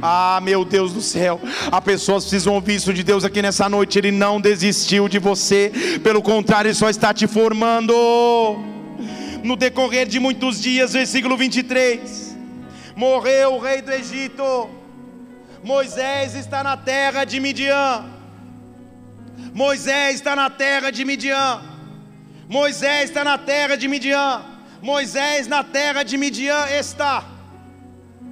Ah, 0.00 0.40
meu 0.42 0.64
Deus 0.64 0.92
do 0.92 1.00
céu, 1.00 1.40
há 1.70 1.80
pessoas 1.80 2.24
precisam 2.24 2.54
ouvir 2.54 2.76
isso 2.76 2.92
de 2.92 3.02
Deus 3.02 3.24
aqui 3.24 3.42
nessa 3.42 3.68
noite. 3.68 3.98
Ele 3.98 4.10
não 4.10 4.40
desistiu 4.40 5.08
de 5.08 5.18
você, 5.18 5.72
pelo 6.02 6.22
contrário, 6.22 6.68
Ele 6.68 6.74
só 6.74 6.88
está 6.88 7.12
te 7.12 7.26
formando. 7.26 7.92
No 9.42 9.56
decorrer 9.56 10.06
de 10.06 10.20
muitos 10.20 10.60
dias, 10.60 10.92
versículo 10.92 11.36
23, 11.36 12.36
morreu 12.94 13.54
o 13.54 13.58
rei 13.58 13.82
do 13.82 13.90
Egito, 13.90 14.70
Moisés 15.62 16.34
está 16.34 16.62
na 16.62 16.76
terra 16.76 17.24
de 17.24 17.38
Midian. 17.40 18.11
Moisés 19.54 20.16
está 20.16 20.34
na 20.34 20.48
terra 20.48 20.90
de 20.90 21.04
Midian. 21.04 21.62
Moisés 22.48 23.04
está 23.04 23.24
na 23.24 23.38
terra 23.38 23.76
de 23.76 23.88
Midian. 23.88 24.44
Moisés 24.80 25.46
na 25.46 25.62
terra 25.62 26.02
de 26.02 26.16
Midian 26.16 26.66
está. 26.68 27.28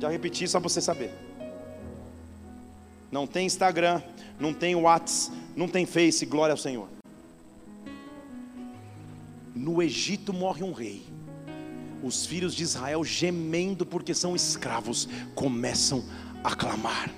Já 0.00 0.08
repeti 0.08 0.48
só 0.48 0.58
para 0.58 0.68
você 0.68 0.80
saber. 0.80 1.12
Não 3.10 3.26
tem 3.26 3.46
Instagram, 3.46 4.02
não 4.38 4.54
tem 4.54 4.74
WhatsApp, 4.74 5.36
não 5.56 5.68
tem 5.68 5.84
Face, 5.84 6.24
glória 6.24 6.52
ao 6.52 6.58
Senhor. 6.58 6.88
No 9.54 9.82
Egito 9.82 10.32
morre 10.32 10.62
um 10.62 10.72
rei. 10.72 11.02
Os 12.02 12.24
filhos 12.24 12.54
de 12.54 12.62
Israel, 12.62 13.04
gemendo 13.04 13.84
porque 13.84 14.14
são 14.14 14.34
escravos, 14.34 15.08
começam 15.34 16.02
a 16.42 16.54
clamar. 16.54 17.10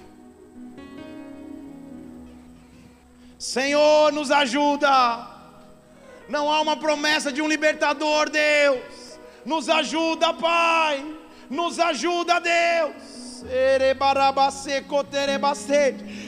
Senhor, 3.42 4.12
nos 4.12 4.30
ajuda. 4.30 5.26
Não 6.28 6.48
há 6.48 6.60
uma 6.60 6.76
promessa 6.76 7.32
de 7.32 7.42
um 7.42 7.48
libertador, 7.48 8.30
Deus. 8.30 9.18
Nos 9.44 9.68
ajuda, 9.68 10.32
Pai. 10.32 11.04
Nos 11.50 11.80
ajuda, 11.80 12.38
Deus. 12.38 13.21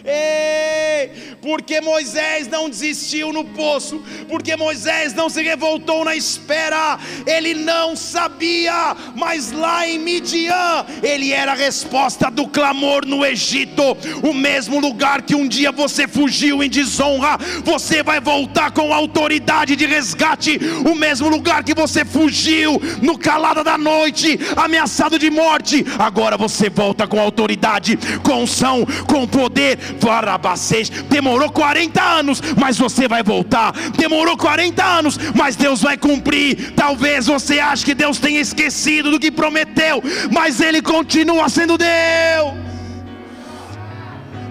Ei, 0.05 1.37
porque 1.41 1.81
Moisés 1.81 2.49
não 2.49 2.69
desistiu 2.69 3.33
no 3.33 3.45
poço, 3.45 4.03
porque 4.29 4.57
Moisés 4.57 5.15
não 5.15 5.29
se 5.29 5.43
revoltou 5.43 6.05
na 6.05 6.15
espera, 6.15 6.99
ele 7.27 7.55
não 7.55 7.97
sabia, 7.97 8.97
mas 9.15 9.53
lá 9.53 9.87
em 9.87 9.99
Midian, 9.99 10.85
ele 11.03 11.33
era 11.33 11.53
a 11.53 11.57
resposta 11.57 12.31
do 12.31 12.47
clamor 12.49 13.07
no 13.07 13.25
Egito, 13.25 13.97
o 14.23 14.35
mesmo 14.35 14.79
lugar 14.81 15.23
que 15.23 15.35
um 15.35 15.49
dia 15.49 15.73
você 15.73 16.07
fugiu 16.07 16.63
em 16.63 16.69
desonra, 16.69 17.39
você 17.63 18.03
vai 18.03 18.21
voltar 18.21 18.73
com 18.73 18.93
autoridade 18.93 19.77
de 19.77 19.87
resgate, 19.87 20.59
o 20.85 20.95
mesmo 20.95 21.29
lugar 21.29 21.65
que 21.65 21.75
você 21.75 22.05
fugiu 22.05 22.81
no 23.01 23.19
calada 23.19 23.65
da 23.65 23.79
noite, 23.79 24.39
ameaçado 24.57 25.19
de 25.19 25.31
morte, 25.31 25.85
agora 25.99 26.37
você 26.37 26.69
volta 26.69 27.04
com 27.07 27.21
autoridade, 27.21 27.99
com 28.23 28.43
unção, 28.43 28.87
com 29.07 29.27
poder, 29.27 29.79
Varabacês. 30.01 30.89
Demorou 30.89 31.51
40 31.51 32.03
anos, 32.03 32.41
mas 32.57 32.79
você 32.79 33.09
vai 33.09 33.23
voltar. 33.23 33.73
Demorou 33.97 34.37
40 34.37 34.85
anos, 34.85 35.19
mas 35.35 35.57
Deus 35.57 35.83
vai 35.83 35.97
cumprir. 35.97 36.73
Talvez 36.75 37.27
você 37.27 37.59
ache 37.59 37.85
que 37.85 37.95
Deus 37.95 38.19
tenha 38.19 38.41
esquecido 38.41 39.11
do 39.11 39.21
que 39.21 39.31
prometeu, 39.31 40.03
mas 40.33 40.61
Ele 40.61 40.81
continua 40.81 41.49
sendo 41.49 41.79
Deus. 41.79 42.65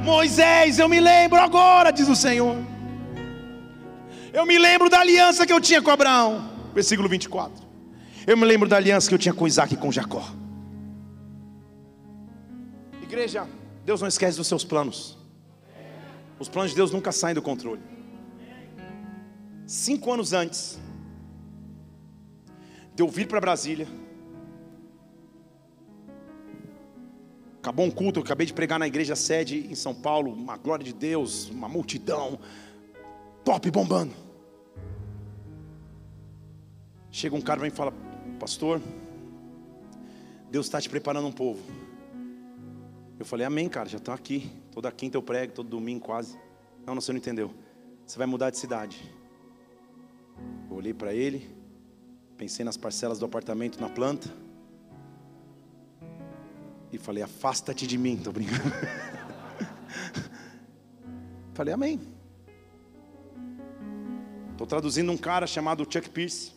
Moisés, 0.04 0.80
eu 0.80 0.90
me 0.90 1.00
lembro 1.00 1.40
agora, 1.40 1.92
diz 1.92 2.10
o 2.10 2.16
Senhor. 2.16 2.58
Eu 4.34 4.46
me 4.46 4.58
lembro 4.58 4.90
da 4.90 5.00
aliança 5.00 5.46
que 5.46 5.54
eu 5.54 5.62
tinha 5.62 5.82
com 5.82 5.92
Abraão. 5.92 6.50
Versículo 6.74 7.08
24. 7.08 7.64
Eu 8.26 8.36
me 8.36 8.46
lembro 8.46 8.68
da 8.68 8.78
aliança 8.78 9.08
que 9.08 9.14
eu 9.14 9.20
tinha 9.20 9.34
com 9.34 9.48
Isaac 9.48 9.74
e 9.74 9.78
com 9.78 9.92
Jacó. 9.92 10.43
Igreja, 13.14 13.48
Deus 13.86 14.02
não 14.02 14.08
esquece 14.08 14.38
dos 14.38 14.48
seus 14.48 14.66
planos. 14.66 15.16
Os 16.40 16.50
planos 16.50 16.72
de 16.72 16.78
Deus 16.78 16.90
nunca 16.90 17.12
saem 17.12 17.36
do 17.36 17.44
controle. 17.44 17.80
Cinco 19.68 20.12
anos 20.12 20.34
antes 20.34 20.80
de 22.96 23.04
eu 23.04 23.08
vir 23.08 23.28
para 23.28 23.40
Brasília, 23.40 23.88
acabou 27.60 27.86
um 27.86 27.92
culto, 27.92 28.20
eu 28.20 28.24
acabei 28.24 28.48
de 28.48 28.54
pregar 28.54 28.80
na 28.80 28.88
igreja 28.88 29.16
sede 29.16 29.60
em 29.60 29.76
São 29.76 29.94
Paulo, 29.94 30.34
uma 30.34 30.58
glória 30.58 30.84
de 30.84 30.92
Deus, 30.92 31.50
uma 31.52 31.70
multidão, 31.70 32.40
top 33.46 33.70
bombando. 33.70 34.16
Chega 37.12 37.36
um 37.36 37.42
cara 37.42 37.68
e 37.68 37.70
fala: 37.70 37.94
Pastor, 38.40 38.82
Deus 40.50 40.66
está 40.66 40.82
te 40.82 40.90
preparando 40.90 41.28
um 41.28 41.32
povo. 41.32 41.83
Eu 43.20 43.26
falei: 43.26 43.46
Amém, 43.46 43.70
cara, 43.70 43.88
já 43.88 43.98
estou 43.98 44.14
aqui. 44.14 44.52
Toda 44.72 44.92
quinta 44.92 45.18
eu 45.18 45.22
prego, 45.22 45.54
todo 45.54 45.70
domingo 45.70 46.06
quase. 46.06 46.38
Não, 46.86 46.96
não, 46.96 47.02
você 47.02 47.12
não 47.12 47.20
entendeu. 47.20 47.54
Você 48.06 48.18
vai 48.18 48.28
mudar 48.28 48.50
de 48.50 48.58
cidade. 48.58 49.14
Eu 50.70 50.76
olhei 50.76 50.94
para 50.94 51.14
ele, 51.14 51.56
pensei 52.38 52.66
nas 52.66 52.76
parcelas 52.76 53.20
do 53.20 53.26
apartamento 53.26 53.80
na 53.80 53.90
planta. 53.90 54.30
E 56.92 56.98
falei, 56.98 57.24
afasta-te 57.24 57.88
de 57.88 57.98
mim, 57.98 58.18
tô 58.18 58.32
brincando. 58.32 58.72
falei, 61.54 61.74
amém. 61.74 62.00
Estou 64.52 64.68
traduzindo 64.68 65.12
um 65.12 65.18
cara 65.18 65.48
chamado 65.48 65.88
Chuck 65.90 66.10
Pierce. 66.10 66.52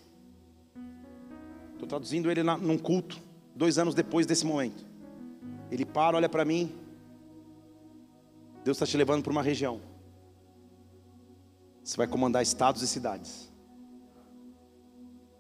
Estou 1.72 1.88
traduzindo 1.88 2.30
ele 2.30 2.42
na, 2.42 2.56
num 2.56 2.76
culto, 2.76 3.18
dois 3.54 3.78
anos 3.78 3.94
depois 3.94 4.26
desse 4.26 4.44
momento. 4.44 4.84
Ele 5.70 5.84
para, 5.84 6.16
olha 6.16 6.28
para 6.28 6.44
mim, 6.44 6.72
Deus 8.64 8.76
está 8.76 8.86
te 8.86 8.96
levando 8.96 9.22
para 9.22 9.32
uma 9.32 9.42
região. 9.42 9.80
Você 11.82 11.96
vai 11.96 12.06
comandar 12.06 12.42
estados 12.42 12.82
e 12.82 12.88
cidades. 12.88 13.50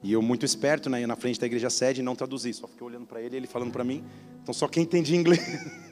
E 0.02 0.12
eu, 0.12 0.22
muito 0.22 0.46
esperto, 0.46 0.88
né, 0.88 1.04
na 1.06 1.16
frente 1.16 1.40
da 1.40 1.46
igreja 1.46 1.68
sede, 1.68 2.02
não 2.02 2.14
traduzi, 2.14 2.52
só 2.52 2.68
fiquei 2.68 2.86
olhando 2.86 3.06
para 3.06 3.20
ele 3.20 3.36
ele 3.36 3.46
falando 3.46 3.72
para 3.72 3.82
mim. 3.82 4.04
Então, 4.42 4.54
só 4.54 4.68
quem 4.68 4.84
entende 4.84 5.16
inglês. 5.16 5.40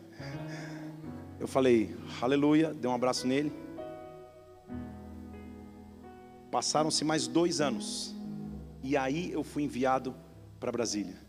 Eu 1.40 1.48
falei, 1.48 1.94
aleluia, 2.22 2.72
dei 2.72 2.90
um 2.90 2.94
abraço 2.94 3.26
nele. 3.26 3.52
Passaram-se 6.50 7.04
mais 7.04 7.26
dois 7.26 7.60
anos. 7.60 8.14
E 8.82 8.96
aí 8.96 9.32
eu 9.32 9.42
fui 9.42 9.64
enviado 9.64 10.14
para 10.60 10.70
Brasília. 10.70 11.23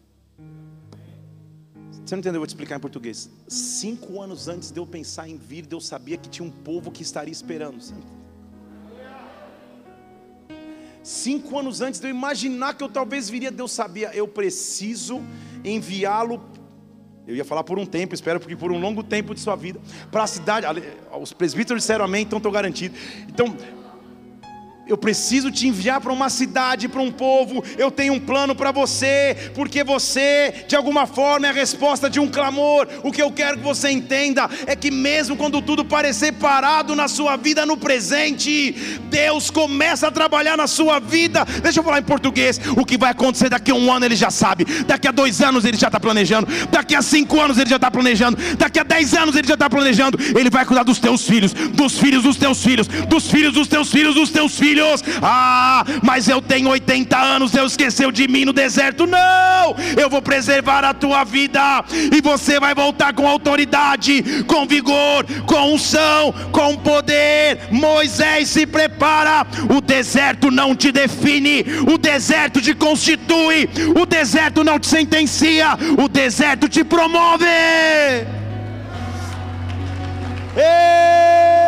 Você 2.05 2.15
não 2.15 2.19
entendeu? 2.19 2.37
Eu 2.37 2.41
vou 2.41 2.47
te 2.47 2.51
explicar 2.51 2.75
em 2.75 2.79
português. 2.79 3.29
Cinco 3.47 4.21
anos 4.21 4.47
antes 4.47 4.69
de 4.69 4.79
eu 4.79 4.85
pensar 4.85 5.27
em 5.27 5.37
vir, 5.37 5.65
Deus 5.65 5.87
sabia 5.87 6.17
que 6.17 6.29
tinha 6.29 6.47
um 6.47 6.51
povo 6.51 6.91
que 6.91 7.01
estaria 7.01 7.31
esperando. 7.31 7.81
Cinco 11.01 11.57
anos 11.57 11.81
antes 11.81 11.99
de 11.99 12.07
eu 12.07 12.11
imaginar 12.11 12.75
que 12.75 12.83
eu 12.83 12.89
talvez 12.89 13.27
viria, 13.27 13.51
Deus 13.51 13.71
sabia, 13.71 14.15
eu 14.15 14.27
preciso 14.27 15.19
enviá-lo. 15.63 16.43
Eu 17.27 17.35
ia 17.35 17.45
falar 17.45 17.63
por 17.63 17.79
um 17.79 17.87
tempo, 17.87 18.13
espero 18.13 18.39
que 18.39 18.55
por 18.55 18.71
um 18.71 18.79
longo 18.79 19.01
tempo 19.01 19.33
de 19.33 19.39
sua 19.39 19.55
vida, 19.55 19.79
para 20.11 20.23
a 20.23 20.27
cidade. 20.27 20.67
Os 21.19 21.33
presbíteros 21.33 21.81
disseram 21.81 22.05
amém, 22.05 22.21
então 22.21 22.37
estou 22.37 22.51
garantido. 22.51 22.95
Então, 23.27 23.55
eu 24.87 24.97
preciso 24.97 25.51
te 25.51 25.67
enviar 25.67 25.99
para 25.99 26.13
uma 26.13 26.29
cidade, 26.29 26.87
para 26.87 27.01
um 27.01 27.11
povo. 27.11 27.63
Eu 27.77 27.89
tenho 27.89 28.13
um 28.13 28.19
plano 28.19 28.53
para 28.53 28.71
você, 28.71 29.51
porque 29.55 29.83
você, 29.83 30.65
de 30.67 30.75
alguma 30.75 31.07
forma, 31.07 31.47
é 31.47 31.49
a 31.49 31.53
resposta 31.53 32.09
de 32.09 32.19
um 32.19 32.27
clamor. 32.27 32.87
O 33.03 33.11
que 33.11 33.21
eu 33.21 33.31
quero 33.31 33.57
que 33.57 33.63
você 33.63 33.89
entenda 33.89 34.47
é 34.67 34.75
que, 34.75 34.91
mesmo 34.91 35.35
quando 35.35 35.61
tudo 35.61 35.83
parecer 35.83 36.33
parado 36.33 36.95
na 36.95 37.07
sua 37.07 37.35
vida 37.35 37.65
no 37.65 37.77
presente, 37.77 38.73
Deus 39.09 39.49
começa 39.49 40.07
a 40.07 40.11
trabalhar 40.11 40.55
na 40.55 40.67
sua 40.67 40.99
vida. 40.99 41.45
Deixa 41.63 41.79
eu 41.79 41.83
falar 41.83 41.99
em 41.99 42.03
português: 42.03 42.59
o 42.77 42.85
que 42.85 42.97
vai 42.97 43.11
acontecer 43.11 43.49
daqui 43.49 43.71
a 43.71 43.75
um 43.75 43.91
ano 43.91 44.05
ele 44.05 44.15
já 44.15 44.29
sabe, 44.29 44.65
daqui 44.85 45.07
a 45.07 45.11
dois 45.11 45.41
anos 45.41 45.65
ele 45.65 45.77
já 45.77 45.87
está 45.87 45.99
planejando, 45.99 46.47
daqui 46.69 46.95
a 46.95 47.01
cinco 47.01 47.39
anos 47.39 47.57
ele 47.57 47.69
já 47.69 47.77
está 47.77 47.89
planejando, 47.89 48.37
daqui 48.57 48.79
a 48.79 48.83
dez 48.83 49.13
anos 49.13 49.35
ele 49.35 49.47
já 49.47 49.55
está 49.55 49.69
planejando. 49.69 50.19
Ele 50.37 50.49
vai 50.49 50.65
cuidar 50.65 50.83
dos 50.83 50.99
teus 50.99 51.25
filhos, 51.25 51.53
dos 51.53 51.97
filhos 51.97 52.23
dos 52.23 52.37
teus 52.37 52.63
filhos, 52.63 52.87
dos 52.87 53.29
filhos 53.29 53.53
dos 53.53 53.67
teus 53.67 53.91
filhos, 53.91 54.13
dos 54.13 54.29
teus 54.29 54.57
filhos 54.57 54.74
filhos. 54.75 55.03
Ah, 55.21 55.85
mas 56.03 56.27
eu 56.27 56.41
tenho 56.41 56.69
80 56.69 57.17
anos, 57.17 57.51
Deus 57.51 57.71
esqueceu 57.71 58.11
de 58.11 58.27
mim 58.27 58.43
no 58.43 58.51
deserto. 58.51 59.07
Não, 59.07 59.75
eu 59.97 60.09
vou 60.09 60.21
preservar 60.21 60.83
a 60.83 60.93
tua 60.93 61.23
vida 61.23 61.83
e 62.11 62.21
você 62.21 62.59
vai 62.59 62.75
voltar 62.75 63.13
com 63.13 63.27
autoridade, 63.27 64.43
com 64.43 64.67
vigor, 64.67 65.25
com 65.45 65.73
unção, 65.73 66.33
com 66.51 66.75
poder. 66.75 67.69
Moisés 67.71 68.49
se 68.49 68.65
prepara. 68.65 69.47
O 69.69 69.79
deserto 69.79 70.51
não 70.51 70.75
te 70.75 70.91
define, 70.91 71.63
o 71.87 71.97
deserto 71.97 72.61
te 72.61 72.73
constitui, 72.73 73.69
o 73.95 74.05
deserto 74.05 74.63
não 74.63 74.79
te 74.79 74.87
sentencia, 74.87 75.77
o 75.97 76.09
deserto 76.09 76.67
te 76.67 76.83
promove. 76.83 77.45
Ei! 80.57 81.64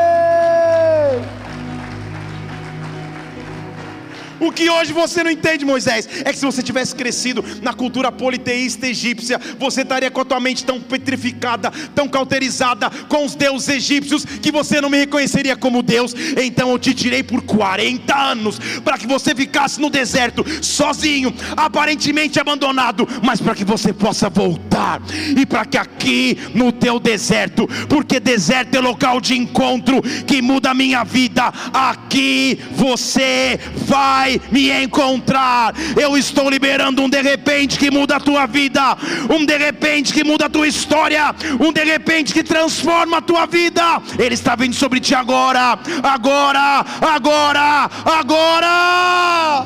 Que 4.58 4.70
hoje 4.72 4.92
você 4.92 5.24
não 5.24 5.30
entende, 5.30 5.64
Moisés, 5.64 6.10
é 6.26 6.34
que 6.34 6.40
se 6.40 6.46
você 6.46 6.64
tivesse 6.64 6.96
crescido 6.96 7.46
na 7.62 7.74
cultura 7.74 8.12
politeísta 8.12 8.88
egípcia, 8.88 9.40
você 9.60 9.82
estaria 9.82 10.10
com 10.10 10.22
a 10.22 10.26
tua 10.26 10.40
mente 10.40 10.66
tão 10.66 10.82
petrificada, 10.82 11.72
tão 11.94 12.08
cauterizada 12.08 12.90
com 13.08 13.24
os 13.24 13.36
deuses 13.36 13.70
egípcios, 13.70 14.26
que 14.26 14.52
você 14.52 14.82
não 14.82 14.90
me 14.90 14.98
reconheceria 14.98 15.56
como 15.56 15.84
Deus. 15.84 16.16
Então 16.42 16.72
eu 16.72 16.80
te 16.80 16.94
tirei 16.94 17.22
por 17.22 17.44
40 17.44 18.16
anos, 18.16 18.60
para 18.84 18.98
que 18.98 19.06
você 19.06 19.36
ficasse 19.36 19.80
no 19.80 19.90
deserto, 19.90 20.44
sozinho, 20.64 21.34
aparentemente 21.56 22.40
abandonado, 22.40 23.08
mas 23.24 23.40
para 23.40 23.54
que 23.54 23.64
você 23.64 23.94
possa 23.94 24.30
voltar, 24.30 25.02
e 25.38 25.46
para 25.46 25.66
que 25.66 25.78
aqui 25.78 26.38
no 26.56 26.72
teu 26.72 27.00
deserto, 27.00 27.68
porque 27.88 28.20
deserto 28.20 28.76
é 28.76 28.80
local 28.80 29.22
de 29.22 29.38
encontro 29.38 30.02
que 30.26 30.42
muda 30.42 30.72
a 30.72 30.74
minha 30.74 31.04
vida, 31.04 31.54
aqui 31.74 32.60
você 32.72 33.60
vai 33.86 34.27
me 34.52 34.72
encontrar. 34.84 35.74
Eu 36.00 36.18
estou 36.18 36.50
liberando 36.50 37.02
um 37.02 37.10
de 37.10 37.22
repente 37.22 37.78
que 37.78 37.90
muda 37.90 38.18
a 38.18 38.20
tua 38.20 38.46
vida, 38.46 38.98
um 39.30 39.46
de 39.46 39.58
repente 39.58 40.14
que 40.14 40.24
muda 40.24 40.46
a 40.46 40.50
tua 40.50 40.68
história, 40.68 41.34
um 41.60 41.72
de 41.72 41.84
repente 41.84 42.34
que 42.34 42.44
transforma 42.44 43.18
a 43.18 43.22
tua 43.22 43.46
vida. 43.46 44.02
Ele 44.20 44.34
está 44.34 44.56
vindo 44.56 44.76
sobre 44.76 45.00
ti 45.00 45.16
agora, 45.16 45.80
agora, 46.04 46.86
agora, 47.02 47.90
agora. 48.06 49.66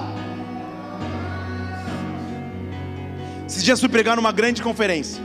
Esses 3.47 3.63
dias 3.63 3.79
fui 3.79 3.89
pregar 3.89 4.15
numa 4.15 4.31
grande 4.31 4.61
conferência. 4.61 5.21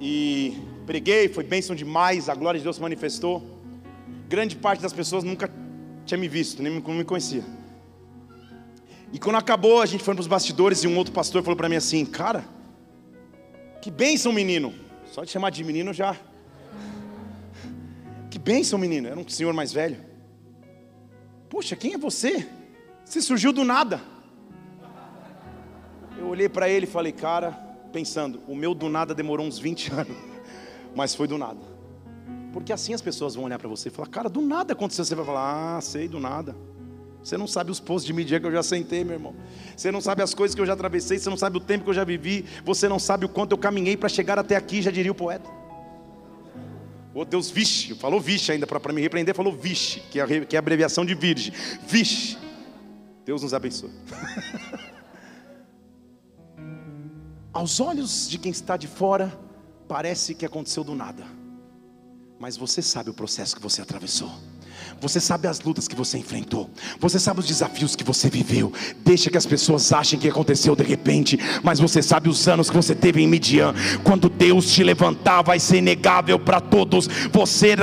E 0.00 0.58
preguei, 0.86 1.28
foi 1.28 1.44
bênção 1.44 1.76
demais, 1.76 2.28
a 2.28 2.34
glória 2.34 2.58
de 2.58 2.64
Deus 2.64 2.76
se 2.76 2.82
manifestou. 2.82 3.60
Grande 4.28 4.56
parte 4.56 4.80
das 4.80 4.92
pessoas 4.92 5.22
nunca 5.22 5.48
tinha 6.10 6.18
me 6.18 6.28
visto, 6.28 6.62
nem 6.62 6.72
me 6.72 7.04
conhecia. 7.04 7.44
E 9.12 9.18
quando 9.18 9.36
acabou, 9.36 9.80
a 9.80 9.86
gente 9.86 10.02
foi 10.02 10.14
para 10.14 10.20
os 10.20 10.26
bastidores 10.26 10.82
e 10.82 10.88
um 10.88 10.96
outro 10.96 11.12
pastor 11.12 11.42
falou 11.42 11.56
para 11.56 11.68
mim 11.68 11.76
assim: 11.76 12.04
Cara, 12.04 12.44
que 13.80 13.90
bênção, 13.90 14.32
menino. 14.32 14.74
Só 15.12 15.24
te 15.24 15.30
chamar 15.30 15.50
de 15.50 15.62
menino 15.62 15.92
já. 15.92 16.16
Que 18.28 18.38
bênção, 18.38 18.78
menino. 18.78 19.08
Era 19.08 19.18
um 19.18 19.28
senhor 19.28 19.52
mais 19.52 19.72
velho. 19.72 19.98
Poxa, 21.48 21.76
quem 21.76 21.94
é 21.94 21.98
você? 21.98 22.46
Você 23.04 23.20
surgiu 23.20 23.52
do 23.52 23.64
nada. 23.64 24.00
Eu 26.16 26.26
olhei 26.26 26.48
para 26.48 26.68
ele 26.68 26.86
e 26.86 26.88
falei, 26.88 27.12
cara, 27.12 27.52
pensando, 27.92 28.40
o 28.46 28.54
meu 28.54 28.74
do 28.74 28.88
nada 28.88 29.14
demorou 29.14 29.46
uns 29.46 29.58
20 29.58 29.92
anos, 29.94 30.16
mas 30.94 31.14
foi 31.14 31.26
do 31.26 31.38
nada. 31.38 31.69
Porque 32.52 32.72
assim 32.72 32.92
as 32.92 33.00
pessoas 33.00 33.34
vão 33.34 33.44
olhar 33.44 33.58
para 33.58 33.68
você 33.68 33.88
e 33.88 33.92
falar, 33.92 34.08
cara, 34.08 34.28
do 34.28 34.40
nada 34.40 34.72
aconteceu. 34.72 35.04
Você 35.04 35.14
vai 35.14 35.24
falar, 35.24 35.76
ah, 35.76 35.80
sei, 35.80 36.08
do 36.08 36.18
nada. 36.18 36.56
Você 37.22 37.36
não 37.36 37.46
sabe 37.46 37.70
os 37.70 37.78
postos 37.78 38.06
de 38.06 38.12
mídia 38.12 38.40
que 38.40 38.46
eu 38.46 38.52
já 38.52 38.62
sentei, 38.62 39.04
meu 39.04 39.14
irmão. 39.14 39.34
Você 39.76 39.92
não 39.92 40.00
sabe 40.00 40.22
as 40.22 40.32
coisas 40.32 40.54
que 40.54 40.60
eu 40.60 40.66
já 40.66 40.72
atravessei. 40.72 41.18
Você 41.18 41.28
não 41.28 41.36
sabe 41.36 41.58
o 41.58 41.60
tempo 41.60 41.84
que 41.84 41.90
eu 41.90 41.94
já 41.94 42.04
vivi. 42.04 42.44
Você 42.64 42.88
não 42.88 42.98
sabe 42.98 43.26
o 43.26 43.28
quanto 43.28 43.52
eu 43.52 43.58
caminhei 43.58 43.96
para 43.96 44.08
chegar 44.08 44.38
até 44.38 44.56
aqui, 44.56 44.80
já 44.80 44.90
diria 44.90 45.12
o 45.12 45.14
poeta. 45.14 45.48
Oh, 47.12 47.24
Deus, 47.24 47.50
vixe, 47.50 47.94
falou 47.96 48.20
vixe 48.20 48.52
ainda 48.52 48.68
para 48.68 48.92
me 48.92 49.00
repreender, 49.00 49.34
falou 49.34 49.52
vixe, 49.52 49.98
que 49.98 50.20
é, 50.20 50.44
que 50.44 50.54
é 50.54 50.58
a 50.58 50.60
abreviação 50.60 51.04
de 51.04 51.12
virgem. 51.14 51.52
Vixe. 51.86 52.38
Deus 53.24 53.42
nos 53.42 53.52
abençoe. 53.52 53.90
Aos 57.52 57.80
olhos 57.80 58.30
de 58.30 58.38
quem 58.38 58.52
está 58.52 58.76
de 58.76 58.86
fora, 58.86 59.36
parece 59.88 60.36
que 60.36 60.46
aconteceu 60.46 60.84
do 60.84 60.94
nada. 60.94 61.39
Mas 62.40 62.56
você 62.56 62.80
sabe 62.80 63.10
o 63.10 63.14
processo 63.14 63.54
que 63.54 63.60
você 63.60 63.82
atravessou. 63.82 64.32
Você 65.00 65.18
sabe 65.18 65.48
as 65.48 65.60
lutas 65.60 65.88
que 65.88 65.96
você 65.96 66.18
enfrentou. 66.18 66.68
Você 66.98 67.18
sabe 67.18 67.40
os 67.40 67.46
desafios 67.46 67.96
que 67.96 68.04
você 68.04 68.28
viveu. 68.28 68.70
Deixa 69.02 69.30
que 69.30 69.38
as 69.38 69.46
pessoas 69.46 69.92
achem 69.92 70.18
que 70.18 70.28
aconteceu 70.28 70.76
de 70.76 70.84
repente, 70.84 71.38
mas 71.62 71.80
você 71.80 72.02
sabe 72.02 72.28
os 72.28 72.46
anos 72.46 72.68
que 72.68 72.76
você 72.76 72.94
teve 72.94 73.22
em 73.22 73.26
Midian. 73.26 73.74
Quando 74.04 74.28
Deus 74.28 74.70
te 74.70 74.84
levantar, 74.84 75.42
vai 75.42 75.58
ser 75.58 75.78
inegável 75.78 76.38
para 76.38 76.60
todos. 76.60 77.08
Você 77.32 77.74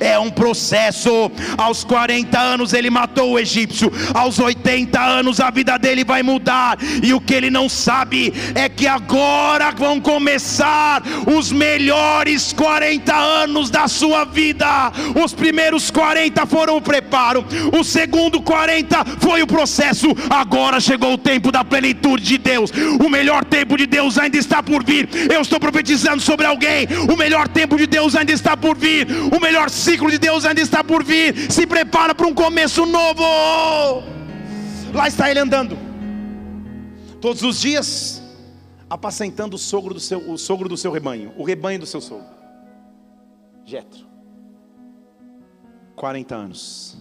é 0.00 0.18
um 0.18 0.30
processo. 0.30 1.30
Aos 1.56 1.82
40 1.82 2.38
anos 2.38 2.74
ele 2.74 2.90
matou 2.90 3.32
o 3.32 3.38
egípcio. 3.38 3.90
Aos 4.12 4.38
80 4.38 5.00
anos 5.00 5.40
a 5.40 5.50
vida 5.50 5.78
dele 5.78 6.04
vai 6.04 6.22
mudar. 6.22 6.78
E 7.02 7.14
o 7.14 7.20
que 7.20 7.32
ele 7.32 7.48
não 7.48 7.68
sabe 7.68 8.34
é 8.54 8.68
que 8.68 8.86
agora 8.86 9.70
vão 9.70 9.98
começar 9.98 11.02
os 11.26 11.50
melhores 11.52 12.52
40 12.52 13.14
anos 13.14 13.70
da 13.70 13.88
sua 13.88 14.24
vida 14.24 14.92
os 15.22 15.34
primeiros 15.34 15.90
40 15.90 16.46
foram 16.46 16.76
o 16.76 16.82
preparo, 16.82 17.44
o 17.78 17.84
segundo 17.84 18.40
40 18.40 19.04
foi 19.20 19.42
o 19.42 19.46
processo. 19.46 20.08
Agora 20.30 20.80
chegou 20.80 21.14
o 21.14 21.18
tempo 21.18 21.50
da 21.52 21.64
plenitude 21.64 22.24
de 22.24 22.38
Deus. 22.38 22.70
O 23.04 23.08
melhor 23.08 23.44
tempo 23.44 23.76
de 23.76 23.86
Deus 23.86 24.18
ainda 24.18 24.36
está 24.36 24.62
por 24.62 24.84
vir. 24.84 25.08
Eu 25.30 25.40
estou 25.40 25.58
profetizando 25.58 26.20
sobre 26.20 26.46
alguém. 26.46 26.86
O 27.12 27.16
melhor 27.16 27.48
tempo 27.48 27.76
de 27.76 27.86
Deus 27.86 28.14
ainda 28.14 28.32
está 28.32 28.56
por 28.56 28.76
vir. 28.76 29.06
O 29.34 29.40
melhor 29.40 29.70
ciclo 29.70 30.10
de 30.10 30.18
Deus 30.18 30.44
ainda 30.44 30.60
está 30.60 30.82
por 30.82 31.04
vir. 31.04 31.50
Se 31.50 31.66
prepara 31.66 32.14
para 32.14 32.26
um 32.26 32.34
começo 32.34 32.86
novo. 32.86 34.02
Lá 34.92 35.08
está 35.08 35.30
ele 35.30 35.40
andando. 35.40 35.78
Todos 37.20 37.42
os 37.42 37.60
dias 37.60 38.22
apacentando 38.88 39.54
o 39.54 39.58
sogro 39.58 39.92
do 39.92 40.00
seu, 40.00 40.30
o 40.30 40.38
sogro 40.38 40.68
do 40.68 40.76
seu 40.76 40.92
rebanho, 40.92 41.32
o 41.36 41.42
rebanho 41.42 41.80
do 41.80 41.86
seu 41.86 42.00
sogro. 42.00 42.26
Jetro. 43.64 44.06
40 45.96 46.36
anos. 46.36 46.98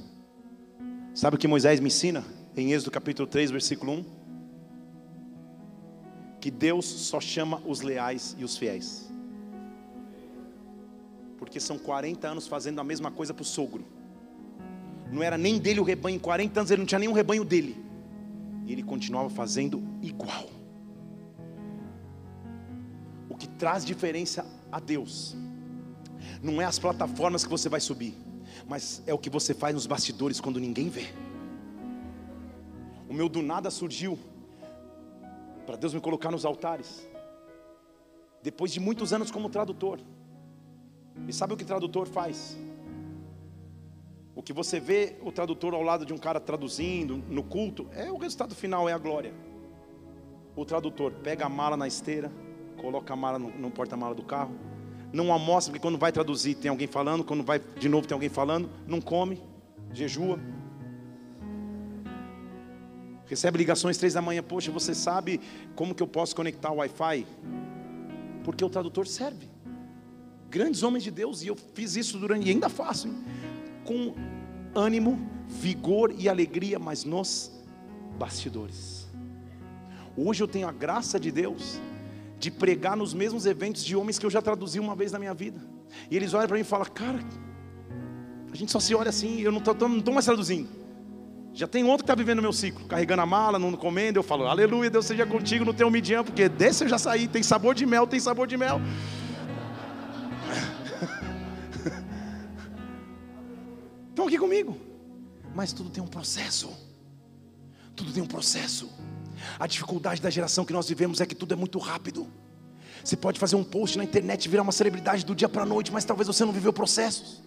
Sabe 1.13 1.35
o 1.35 1.39
que 1.39 1.47
Moisés 1.47 1.81
me 1.81 1.87
ensina? 1.87 2.23
Em 2.55 2.71
Êxodo 2.71 2.91
capítulo 2.91 3.27
3, 3.27 3.51
versículo 3.51 3.91
1? 3.91 4.05
Que 6.39 6.49
Deus 6.49 6.85
só 6.85 7.19
chama 7.19 7.61
os 7.65 7.81
leais 7.81 8.35
e 8.39 8.45
os 8.45 8.57
fiéis. 8.57 9.11
Porque 11.37 11.59
são 11.59 11.77
40 11.77 12.25
anos 12.25 12.47
fazendo 12.47 12.79
a 12.79 12.83
mesma 12.85 13.11
coisa 13.11 13.33
para 13.33 13.41
o 13.41 13.45
sogro. 13.45 13.85
Não 15.11 15.21
era 15.21 15.37
nem 15.37 15.59
dele 15.59 15.81
o 15.81 15.83
rebanho, 15.83 16.19
40 16.19 16.61
anos 16.61 16.71
ele 16.71 16.79
não 16.79 16.87
tinha 16.87 16.99
nenhum 16.99 17.11
rebanho 17.11 17.43
dele. 17.43 17.75
E 18.65 18.71
ele 18.71 18.81
continuava 18.81 19.29
fazendo 19.29 19.83
igual. 20.01 20.49
O 23.29 23.35
que 23.35 23.47
traz 23.49 23.83
diferença 23.83 24.45
a 24.71 24.79
Deus 24.79 25.35
não 26.41 26.61
é 26.61 26.65
as 26.65 26.79
plataformas 26.79 27.43
que 27.43 27.49
você 27.49 27.67
vai 27.67 27.81
subir 27.81 28.15
mas 28.67 29.03
é 29.05 29.13
o 29.13 29.17
que 29.17 29.29
você 29.29 29.53
faz 29.53 29.73
nos 29.73 29.85
bastidores 29.85 30.41
quando 30.41 30.59
ninguém 30.59 30.89
vê. 30.89 31.07
O 33.09 33.13
meu 33.13 33.29
do 33.29 33.41
nada 33.41 33.69
surgiu 33.69 34.17
para 35.65 35.75
Deus 35.75 35.93
me 35.93 36.01
colocar 36.01 36.31
nos 36.31 36.45
altares. 36.45 37.07
Depois 38.41 38.71
de 38.71 38.79
muitos 38.79 39.13
anos 39.13 39.31
como 39.31 39.49
tradutor. 39.49 39.99
E 41.27 41.33
sabe 41.33 41.53
o 41.53 41.57
que 41.57 41.65
tradutor 41.65 42.07
faz? 42.07 42.57
O 44.35 44.43
que 44.43 44.51
você 44.51 44.79
vê 44.79 45.15
o 45.21 45.31
tradutor 45.31 45.73
ao 45.73 45.81
lado 45.81 46.05
de 46.05 46.13
um 46.13 46.17
cara 46.17 46.39
traduzindo 46.39 47.17
no 47.29 47.41
culto, 47.41 47.87
é 47.93 48.11
o 48.11 48.17
resultado 48.17 48.53
final, 48.53 48.89
é 48.89 48.93
a 48.93 48.97
glória. 48.97 49.33
O 50.55 50.65
tradutor 50.65 51.11
pega 51.11 51.45
a 51.45 51.49
mala 51.49 51.77
na 51.77 51.87
esteira, 51.87 52.31
coloca 52.77 53.13
a 53.13 53.15
mala 53.15 53.39
no, 53.39 53.49
no 53.49 53.71
porta-mala 53.71 54.13
do 54.13 54.23
carro, 54.23 54.53
não 55.13 55.31
almoça, 55.31 55.69
porque 55.69 55.81
quando 55.81 55.97
vai 55.97 56.11
traduzir 56.11 56.55
tem 56.55 56.69
alguém 56.69 56.87
falando, 56.87 57.23
quando 57.23 57.43
vai 57.43 57.59
de 57.59 57.87
novo 57.89 58.07
tem 58.07 58.13
alguém 58.15 58.29
falando, 58.29 58.69
não 58.87 58.99
come, 59.01 59.41
jejua. 59.93 60.39
Recebe 63.25 63.57
ligações 63.57 63.97
três 63.97 64.13
da 64.13 64.21
manhã, 64.21 64.43
poxa, 64.43 64.71
você 64.71 64.93
sabe 64.93 65.41
como 65.75 65.95
que 65.95 66.03
eu 66.03 66.07
posso 66.07 66.35
conectar 66.35 66.71
o 66.71 66.75
Wi-Fi? 66.75 67.25
Porque 68.43 68.63
o 68.63 68.69
tradutor 68.69 69.07
serve. 69.07 69.49
Grandes 70.49 70.83
homens 70.83 71.03
de 71.03 71.11
Deus, 71.11 71.41
e 71.41 71.47
eu 71.47 71.55
fiz 71.55 71.95
isso 71.95 72.19
durante, 72.19 72.47
e 72.47 72.51
ainda 72.51 72.69
faço, 72.69 73.07
hein? 73.07 73.25
com 73.83 74.13
ânimo, 74.73 75.19
vigor 75.47 76.13
e 76.17 76.27
alegria, 76.27 76.77
mas 76.77 77.03
nos 77.03 77.51
bastidores. 78.17 79.07
Hoje 80.17 80.43
eu 80.43 80.47
tenho 80.47 80.67
a 80.67 80.71
graça 80.71 81.19
de 81.19 81.31
Deus 81.31 81.79
de 82.39 82.51
pregar 82.51 82.97
nos 82.97 83.13
mesmos 83.13 83.45
eventos 83.45 83.83
de 83.83 83.95
homens 83.95 84.19
que 84.19 84.25
eu 84.25 84.29
já 84.29 84.41
traduzi 84.41 84.79
uma 84.79 84.95
vez 84.95 85.11
na 85.11 85.19
minha 85.19 85.33
vida. 85.33 85.59
E 86.09 86.15
eles 86.15 86.33
olham 86.33 86.47
para 86.47 86.55
mim 86.55 86.61
e 86.61 86.65
falam: 86.65 86.85
Cara, 86.85 87.19
a 88.51 88.55
gente 88.55 88.71
só 88.71 88.79
se 88.79 88.95
olha 88.95 89.09
assim, 89.09 89.41
eu 89.41 89.51
não 89.51 89.59
estou 89.59 90.13
mais 90.13 90.25
traduzindo. 90.25 90.69
Já 91.53 91.67
tem 91.67 91.83
outro 91.85 91.99
que 91.99 92.03
está 92.03 92.15
vivendo 92.15 92.39
o 92.39 92.41
meu 92.41 92.51
ciclo, 92.51 92.85
carregando 92.85 93.21
a 93.21 93.25
mala, 93.25 93.57
não 93.57 93.71
comendo. 93.73 94.19
Eu 94.19 94.23
falo: 94.23 94.45
Aleluia, 94.45 94.89
Deus 94.89 95.05
seja 95.05 95.25
contigo 95.25 95.63
no 95.63 95.73
teu 95.73 95.89
midian, 95.89 96.21
porque 96.23 96.49
desse 96.49 96.83
eu 96.83 96.89
já 96.89 96.97
saí. 96.97 97.29
Tem 97.29 97.41
sabor 97.41 97.73
de 97.73 97.85
mel, 97.85 98.05
tem 98.05 98.19
sabor 98.19 98.45
de 98.45 98.57
mel. 98.57 98.81
Estão 104.09 104.27
aqui 104.27 104.37
comigo, 104.37 104.77
mas 105.53 105.71
tudo 105.71 105.89
tem 105.89 106.03
um 106.03 106.07
processo. 106.07 106.69
Tudo 107.95 108.11
tem 108.11 108.21
um 108.21 108.27
processo. 108.27 108.89
A 109.59 109.67
dificuldade 109.67 110.21
da 110.21 110.29
geração 110.29 110.65
que 110.65 110.73
nós 110.73 110.87
vivemos 110.87 111.21
é 111.21 111.25
que 111.25 111.35
tudo 111.35 111.53
é 111.53 111.57
muito 111.57 111.79
rápido. 111.79 112.27
Você 113.03 113.15
pode 113.15 113.39
fazer 113.39 113.55
um 113.55 113.63
post 113.63 113.97
na 113.97 114.03
internet 114.03 114.45
e 114.45 114.49
virar 114.49 114.63
uma 114.63 114.71
celebridade 114.71 115.25
do 115.25 115.35
dia 115.35 115.47
para 115.47 115.63
a 115.63 115.65
noite, 115.65 115.91
mas 115.91 116.03
talvez 116.03 116.27
você 116.27 116.43
não 116.43 116.51
viveu 116.51 116.73
processos. 116.73 117.43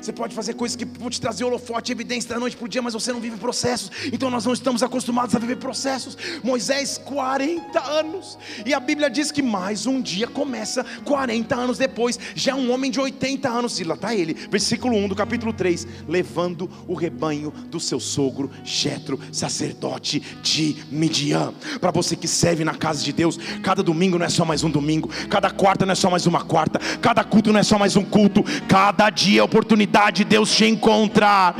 Você 0.00 0.12
pode 0.12 0.34
fazer 0.34 0.54
coisas 0.54 0.76
que 0.76 0.84
vão 0.84 1.10
te 1.10 1.20
trazer 1.20 1.44
holofote, 1.44 1.90
evidência 1.90 2.30
da 2.30 2.38
noite 2.38 2.56
para 2.56 2.66
o 2.66 2.68
dia, 2.68 2.82
mas 2.82 2.94
você 2.94 3.12
não 3.12 3.20
vive 3.20 3.36
processos. 3.36 3.90
Então 4.12 4.30
nós 4.30 4.44
não 4.44 4.52
estamos 4.52 4.82
acostumados 4.82 5.34
a 5.34 5.38
viver 5.38 5.56
processos. 5.56 6.16
Moisés, 6.42 6.98
40 7.04 7.80
anos. 7.82 8.38
E 8.64 8.74
a 8.74 8.80
Bíblia 8.80 9.10
diz 9.10 9.32
que 9.32 9.42
mais 9.42 9.86
um 9.86 10.00
dia 10.00 10.26
começa 10.26 10.84
40 11.04 11.54
anos 11.54 11.78
depois. 11.78 12.18
Já 12.34 12.52
é 12.52 12.54
um 12.54 12.72
homem 12.72 12.90
de 12.90 13.00
80 13.00 13.48
anos. 13.48 13.80
E 13.80 13.84
lá 13.84 13.94
está 13.94 14.14
ele, 14.14 14.34
versículo 14.50 14.96
1 14.96 15.08
do 15.08 15.16
capítulo 15.16 15.52
3. 15.52 15.86
Levando 16.06 16.70
o 16.86 16.94
rebanho 16.94 17.50
do 17.50 17.80
seu 17.80 17.98
sogro 17.98 18.50
Jetro, 18.64 19.18
sacerdote 19.32 20.20
de 20.42 20.76
Midian. 20.90 21.52
Para 21.80 21.90
você 21.90 22.14
que 22.14 22.28
serve 22.28 22.64
na 22.64 22.74
casa 22.74 23.02
de 23.02 23.12
Deus, 23.12 23.38
cada 23.62 23.82
domingo 23.82 24.18
não 24.18 24.26
é 24.26 24.28
só 24.28 24.44
mais 24.44 24.62
um 24.62 24.70
domingo, 24.70 25.08
cada 25.28 25.50
quarta 25.50 25.84
não 25.84 25.92
é 25.92 25.96
só 25.96 26.10
mais 26.10 26.26
uma 26.26 26.44
quarta, 26.44 26.78
cada 27.00 27.24
culto 27.24 27.52
não 27.52 27.60
é 27.60 27.62
só 27.62 27.78
mais 27.78 27.96
um 27.96 28.04
culto, 28.04 28.44
cada 28.68 29.10
dia 29.10 29.40
é 29.40 29.42
oportunidade 29.42 29.85
de 30.12 30.24
Deus 30.24 30.54
te 30.54 30.64
encontrar. 30.66 31.54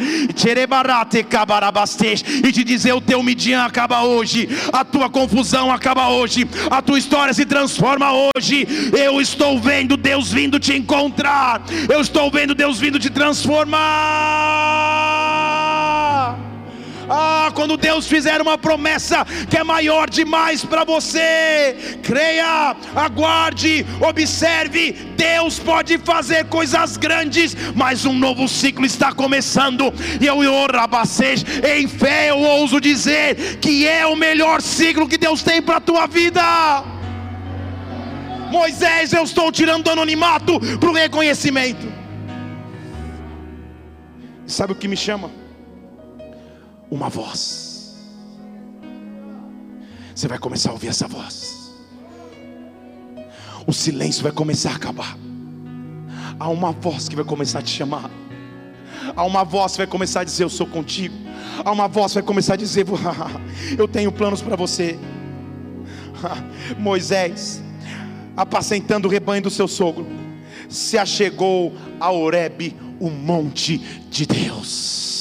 E 2.45 2.53
te 2.53 2.65
dizer: 2.65 2.93
o 2.93 3.01
teu 3.01 3.23
Midian 3.23 3.65
acaba 3.65 4.03
hoje, 4.03 4.49
a 4.73 4.85
tua 4.85 5.09
confusão 5.09 5.73
acaba 5.73 6.09
hoje, 6.09 6.47
a 6.71 6.83
tua 6.83 6.99
história 6.99 7.33
se 7.33 7.47
transforma 7.47 8.11
hoje. 8.13 8.67
Eu 8.93 9.21
estou 9.21 9.59
vendo 9.59 9.97
Deus 9.97 10.33
vindo 10.33 10.59
te 10.59 10.75
encontrar, 10.75 11.63
eu 11.89 12.01
estou 12.01 12.31
vendo 12.31 12.55
Deus 12.55 12.79
vindo 12.79 12.99
te 12.99 13.11
transformar. 13.11 14.96
Ah, 17.09 17.51
quando 17.55 17.77
Deus 17.77 18.07
fizer 18.07 18.41
uma 18.41 18.59
promessa 18.59 19.25
que 19.49 19.57
é 19.57 19.63
maior 19.63 20.11
demais 20.11 20.65
para 20.65 20.85
você, 20.85 21.99
creia, 22.03 22.75
aguarde, 22.95 23.87
observe. 24.01 24.93
Deus 25.17 25.59
pode 25.59 25.99
fazer 25.99 26.47
coisas 26.47 26.97
grandes, 26.97 27.57
mas 27.75 28.05
um 28.05 28.13
novo 28.13 28.49
ciclo 28.49 28.85
está 28.85 29.13
começando. 29.13 29.93
E 30.21 30.27
eu, 30.27 30.39
em 31.77 31.89
fé, 31.89 32.31
eu 32.31 32.39
ouso 32.39 32.81
dizer 32.81 33.59
que 33.61 33.87
é 33.87 34.05
o 34.07 34.17
melhor 34.17 34.61
ciclo 34.61 35.09
que 35.09 35.17
Deus 35.17 35.43
tem 35.43 35.63
para 35.63 35.77
a 35.77 35.81
tua 35.81 36.07
vida. 36.07 36.43
Moisés, 38.51 39.13
eu 39.13 39.23
estou 39.23 39.51
tirando 39.53 39.85
do 39.85 39.91
anonimato 39.91 40.59
para 40.79 40.89
o 40.89 40.93
reconhecimento. 40.93 41.87
Sabe 44.47 44.73
o 44.73 44.77
que 44.77 44.89
me 44.89 44.97
chama? 44.97 45.46
Uma 46.91 47.09
voz. 47.09 47.95
Você 50.15 50.29
vai 50.29 50.39
começar 50.39 50.71
a 50.71 50.73
ouvir 50.73 50.89
essa 50.89 51.07
voz. 51.07 51.75
O 53.67 53.73
silêncio 53.73 54.23
vai 54.23 54.33
começar 54.33 54.71
a 54.71 54.77
acabar. 54.77 55.17
Há 56.39 56.49
uma 56.49 56.73
voz 56.73 57.09
que 57.09 57.17
vai 57.17 57.25
começar 57.25 57.59
a 57.59 57.63
te 57.63 57.71
chamar. 57.71 58.11
Há 59.15 59.25
uma 59.25 59.45
voz 59.45 59.73
que 59.73 59.79
vai 59.79 59.87
começar 59.87 60.21
a 60.21 60.25
dizer: 60.25 60.45
Eu 60.45 60.49
sou 60.49 60.67
contigo. 60.67 61.15
Há 61.65 61.71
uma 61.73 61.89
voz 61.89 62.13
que 62.13 62.19
vai 62.19 62.27
começar 62.27 62.55
a 62.55 62.57
dizer: 62.57 62.87
Eu 63.77 63.89
tenho 63.89 64.13
planos 64.13 64.41
para 64.41 64.57
você. 64.57 64.99
Moisés, 66.79 67.63
apacentando 68.37 69.07
o 69.07 69.11
rebanho 69.11 69.43
do 69.43 69.51
seu 69.51 69.69
sogro, 69.69 70.07
se 70.69 70.97
achegou 70.97 71.75
a 72.01 72.11
Oreb, 72.11 72.75
o 72.99 73.11
monte 73.11 73.79
de 74.11 74.27
Deus. 74.27 75.16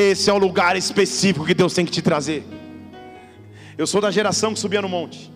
Esse 0.00 0.30
é 0.30 0.32
o 0.32 0.38
lugar 0.38 0.76
específico 0.76 1.44
que 1.44 1.52
Deus 1.52 1.74
tem 1.74 1.84
que 1.84 1.90
te 1.90 2.00
trazer. 2.00 2.46
Eu 3.76 3.84
sou 3.84 4.00
da 4.00 4.12
geração 4.12 4.54
que 4.54 4.60
subia 4.60 4.80
no 4.80 4.88
monte, 4.88 5.28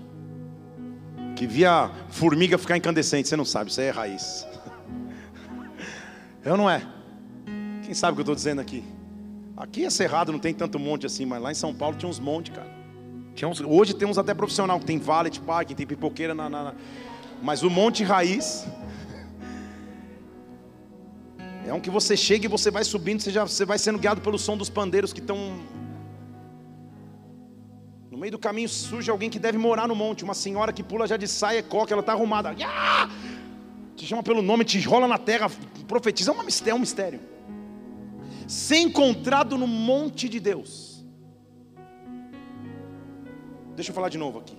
que 1.34 1.48
via 1.48 1.90
formiga 2.10 2.56
ficar 2.56 2.76
incandescente. 2.76 3.26
Você 3.28 3.34
não 3.34 3.44
sabe, 3.44 3.72
isso 3.72 3.80
aí 3.80 3.88
é 3.88 3.90
raiz. 3.90 4.46
Eu 6.44 6.56
não 6.56 6.70
é. 6.70 6.80
Quem 7.82 7.92
sabe 7.92 8.12
o 8.12 8.14
que 8.14 8.20
eu 8.20 8.22
estou 8.22 8.34
dizendo 8.36 8.60
aqui? 8.60 8.84
Aqui 9.56 9.84
é 9.84 9.90
cerrado, 9.90 10.30
não 10.30 10.38
tem 10.38 10.54
tanto 10.54 10.78
monte 10.78 11.06
assim, 11.06 11.26
mas 11.26 11.42
lá 11.42 11.50
em 11.50 11.54
São 11.56 11.74
Paulo 11.74 11.96
tinha 11.96 12.08
uns 12.08 12.20
montes, 12.20 12.54
cara. 12.54 12.70
Uns, 13.50 13.60
hoje 13.60 13.94
tem 13.94 14.06
uns 14.06 14.16
até 14.16 14.32
profissional, 14.32 14.78
tem 14.78 14.96
valet 14.96 15.40
parking, 15.40 15.74
tem 15.74 15.86
pipoqueira 15.86 16.34
na, 16.34 16.48
na, 16.48 16.64
na, 16.64 16.74
Mas 17.42 17.64
o 17.64 17.70
monte 17.70 18.04
raiz 18.04 18.64
é 21.66 21.72
um 21.72 21.80
que 21.80 21.90
você 21.90 22.16
chega 22.16 22.46
e 22.46 22.48
você 22.48 22.70
vai 22.70 22.84
subindo, 22.84 23.20
você, 23.20 23.30
já, 23.30 23.44
você 23.44 23.64
vai 23.64 23.78
sendo 23.78 23.98
guiado 23.98 24.20
pelo 24.20 24.38
som 24.38 24.56
dos 24.56 24.68
pandeiros 24.68 25.12
que 25.12 25.20
estão. 25.20 25.60
No 28.10 28.18
meio 28.18 28.32
do 28.32 28.38
caminho 28.38 28.68
surge 28.68 29.10
alguém 29.10 29.30
que 29.30 29.38
deve 29.38 29.56
morar 29.58 29.86
no 29.86 29.94
monte, 29.94 30.24
uma 30.24 30.34
senhora 30.34 30.72
que 30.72 30.82
pula 30.82 31.06
já 31.06 31.16
de 31.16 31.28
saia 31.28 31.60
e 31.60 31.62
coca, 31.62 31.94
ela 31.94 32.00
está 32.00 32.12
arrumada. 32.12 32.54
Te 33.96 34.06
chama 34.06 34.22
pelo 34.22 34.42
nome, 34.42 34.64
te 34.64 34.80
rola 34.80 35.06
na 35.06 35.18
terra, 35.18 35.50
profetiza, 35.86 36.32
é 36.66 36.74
um 36.74 36.78
mistério. 36.78 37.20
Ser 38.46 38.78
encontrado 38.78 39.56
no 39.56 39.66
monte 39.66 40.28
de 40.28 40.40
Deus. 40.40 41.04
Deixa 43.76 43.90
eu 43.90 43.94
falar 43.94 44.08
de 44.08 44.18
novo 44.18 44.40
aqui. 44.40 44.56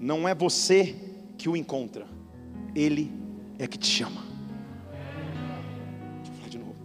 Não 0.00 0.28
é 0.28 0.34
você 0.34 0.96
que 1.38 1.48
o 1.48 1.56
encontra, 1.56 2.06
Ele 2.74 3.23
é 3.58 3.66
que 3.66 3.78
te 3.78 3.86
chama. 3.86 4.22
Deixa 6.16 6.30
eu 6.30 6.34
falar 6.36 6.48
de 6.48 6.58
novo. 6.58 6.76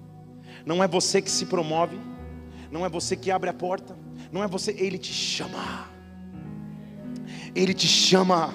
Não 0.65 0.83
é 0.83 0.87
você 0.87 1.21
que 1.21 1.31
se 1.31 1.45
promove, 1.45 1.99
não 2.71 2.85
é 2.85 2.89
você 2.89 3.15
que 3.15 3.31
abre 3.31 3.49
a 3.49 3.53
porta, 3.53 3.97
não 4.31 4.43
é 4.43 4.47
você, 4.47 4.75
ele 4.77 4.97
te 4.97 5.13
chama. 5.13 5.89
Ele 7.55 7.73
te 7.73 7.87
chama. 7.87 8.53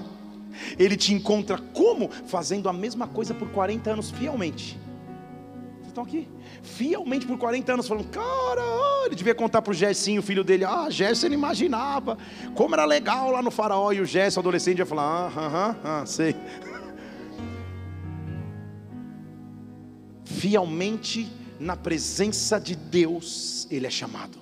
Ele 0.78 0.96
te 0.96 1.12
encontra 1.12 1.58
como? 1.58 2.08
Fazendo 2.26 2.68
a 2.68 2.72
mesma 2.72 3.08
coisa 3.08 3.34
por 3.34 3.48
40 3.50 3.90
anos 3.90 4.10
fielmente. 4.10 4.78
Vocês 5.78 5.88
estão 5.88 6.04
aqui? 6.04 6.28
Fielmente 6.62 7.26
por 7.26 7.36
40 7.36 7.72
anos, 7.72 7.88
falando, 7.88 8.08
cara, 8.08 8.62
ele 9.04 9.14
devia 9.14 9.34
contar 9.34 9.60
para 9.60 9.72
o 9.72 9.74
Gessinho, 9.74 10.20
o 10.20 10.22
filho 10.22 10.42
dele, 10.42 10.64
ah, 10.64 10.88
Gerson 10.88 11.26
ele 11.26 11.34
imaginava, 11.34 12.16
como 12.54 12.74
era 12.74 12.84
legal 12.84 13.30
lá 13.30 13.42
no 13.42 13.50
faraó, 13.50 13.92
e 13.92 14.00
o 14.00 14.06
Gerson, 14.06 14.40
adolescente, 14.40 14.78
ia 14.78 14.86
falar, 14.86 15.30
ah, 15.36 15.76
ah, 15.84 16.00
ah, 16.00 16.06
sei. 16.06 16.34
Fielmente 20.44 21.26
na 21.58 21.74
presença 21.74 22.60
de 22.60 22.76
Deus, 22.76 23.66
ele 23.70 23.86
é 23.86 23.90
chamado. 23.90 24.38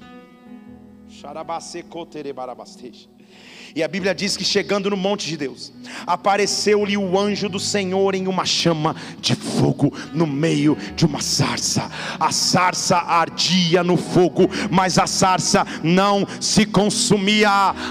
E 3.75 3.83
a 3.83 3.89
Bíblia 3.89 4.15
diz 4.15 4.37
que 4.37 4.45
chegando 4.45 4.91
no 4.91 4.97
monte 4.99 5.27
de 5.27 5.35
Deus, 5.35 5.73
apareceu-lhe 6.07 6.95
o 6.95 7.19
anjo 7.19 7.49
do 7.49 7.59
Senhor 7.59 8.15
em 8.15 8.27
uma 8.27 8.45
chama 8.45 8.95
de 9.19 9.35
fogo 9.35 9.93
no 10.13 10.27
meio 10.27 10.77
de 10.95 11.07
uma 11.07 11.23
sarça. 11.23 11.91
A 12.21 12.31
sarça 12.31 12.99
ardia 12.99 13.83
no 13.83 13.97
fogo, 13.97 14.51
mas 14.71 14.99
a 14.99 15.07
sarça 15.07 15.67
não 15.83 16.27
se 16.39 16.67
consumia. 16.67 17.49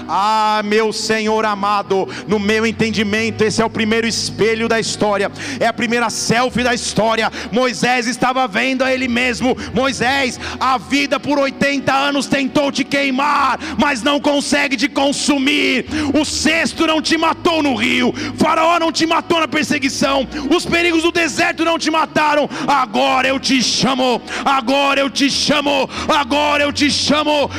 Ah, 0.08 0.62
meu 0.64 0.92
Senhor 0.92 1.44
amado, 1.44 2.08
no 2.28 2.38
meu 2.38 2.64
entendimento, 2.64 3.42
esse 3.42 3.60
é 3.60 3.64
o 3.64 3.70
primeiro 3.70 4.06
espelho 4.06 4.68
da 4.68 4.78
história, 4.78 5.32
é 5.58 5.66
a 5.66 5.72
primeira 5.72 6.10
selfie 6.10 6.62
da 6.62 6.74
história. 6.74 7.30
Moisés 7.50 8.06
estava 8.06 8.46
vendo 8.46 8.84
a 8.84 8.94
ele 8.94 9.08
mesmo. 9.08 9.56
Moisés, 9.74 10.38
a 10.60 10.78
vida 10.78 11.18
por 11.18 11.40
80 11.40 11.92
anos 11.92 12.26
tentou 12.26 12.70
te 12.70 12.84
queimar, 12.84 13.58
mas 13.78 14.00
não 14.00 14.20
consegue 14.20 14.76
te 14.76 14.88
consumir 14.88 15.71
o 16.14 16.24
cesto 16.24 16.86
não 16.86 17.00
te 17.00 17.16
matou 17.16 17.62
no 17.62 17.74
rio, 17.74 18.12
Faraó 18.36 18.78
não 18.78 18.92
te 18.92 19.06
matou 19.06 19.40
na 19.40 19.48
perseguição, 19.48 20.26
os 20.54 20.64
perigos 20.64 21.02
do 21.02 21.12
deserto 21.12 21.64
não 21.64 21.78
te 21.78 21.90
mataram. 21.90 22.48
Agora 22.66 23.28
eu 23.28 23.38
te 23.38 23.62
chamo, 23.62 24.20
agora 24.44 25.00
eu 25.00 25.10
te 25.10 25.30
chamo, 25.30 25.88
agora 26.08 26.62
eu 26.62 26.72
te 26.72 26.90
chamo. 26.90 27.50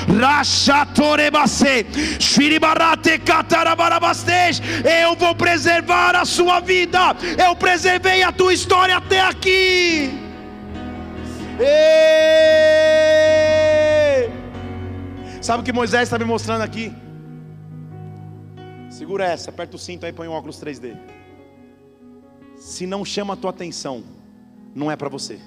Eu 5.03 5.15
vou 5.15 5.35
preservar 5.35 6.15
a 6.15 6.25
sua 6.25 6.59
vida, 6.59 7.15
eu 7.37 7.55
preservei 7.55 8.23
a 8.23 8.31
tua 8.31 8.53
história 8.53 8.97
até 8.97 9.21
aqui. 9.21 10.11
Ei! 11.59 12.43
Sabe 15.41 15.61
o 15.61 15.63
que 15.63 15.73
Moisés 15.73 16.03
está 16.03 16.17
me 16.17 16.25
mostrando 16.25 16.61
aqui? 16.61 17.02
Segura 19.03 19.25
essa, 19.25 19.49
aperta 19.49 19.75
o 19.75 19.79
cinto 19.79 20.05
aí 20.05 20.13
põe 20.13 20.29
um 20.29 20.31
óculos 20.31 20.57
3D. 20.61 20.97
Se 22.55 22.87
não 22.87 23.03
chama 23.03 23.33
a 23.33 23.35
tua 23.35 23.49
atenção, 23.49 24.01
não 24.73 24.89
é 24.89 24.95
para 24.95 25.09
você. 25.09 25.41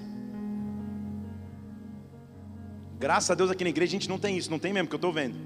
Graças 2.99 3.31
a 3.31 3.35
Deus 3.35 3.51
aqui 3.51 3.65
na 3.65 3.71
igreja 3.71 3.93
a 3.93 3.99
gente 3.99 4.11
não 4.11 4.19
tem 4.19 4.37
isso, 4.37 4.51
não 4.51 4.59
tem 4.59 4.75
mesmo, 4.75 4.91
que 4.91 4.95
eu 4.95 4.99
estou 4.99 5.11
vendo. 5.11 5.39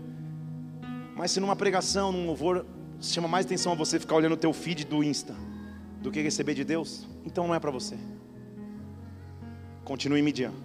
Mas 1.14 1.30
se 1.30 1.38
numa 1.38 1.54
pregação, 1.54 2.10
num 2.10 2.26
louvor, 2.26 2.66
chama 3.00 3.28
mais 3.28 3.46
atenção 3.46 3.70
a 3.70 3.76
você 3.76 4.00
ficar 4.00 4.16
olhando 4.16 4.32
o 4.32 4.36
teu 4.36 4.52
feed 4.52 4.86
do 4.86 5.04
Insta 5.04 5.36
do 6.02 6.10
que 6.10 6.20
receber 6.20 6.54
de 6.54 6.64
Deus, 6.64 7.06
então 7.24 7.46
não 7.46 7.54
é 7.54 7.60
para 7.60 7.70
você. 7.70 7.96
Continue 9.84 10.20
mediando. 10.20 10.58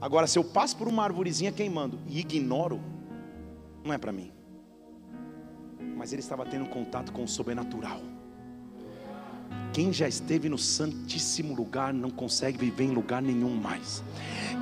Agora, 0.00 0.26
se 0.26 0.40
eu 0.40 0.42
passo 0.42 0.76
por 0.76 0.88
uma 0.88 1.04
arvorezinha 1.04 1.52
queimando 1.52 2.00
e 2.08 2.18
ignoro, 2.18 2.80
não 3.84 3.94
é 3.94 3.98
para 3.98 4.10
mim 4.10 4.32
mas 5.98 6.12
ele 6.12 6.22
estava 6.22 6.46
tendo 6.46 6.66
contato 6.66 7.12
com 7.12 7.24
o 7.24 7.28
sobrenatural. 7.28 8.00
Quem 9.78 9.92
já 9.92 10.08
esteve 10.08 10.48
no 10.48 10.58
Santíssimo 10.58 11.54
Lugar 11.54 11.94
não 11.94 12.10
consegue 12.10 12.58
viver 12.58 12.82
em 12.82 12.90
lugar 12.90 13.22
nenhum 13.22 13.54
mais. 13.54 14.02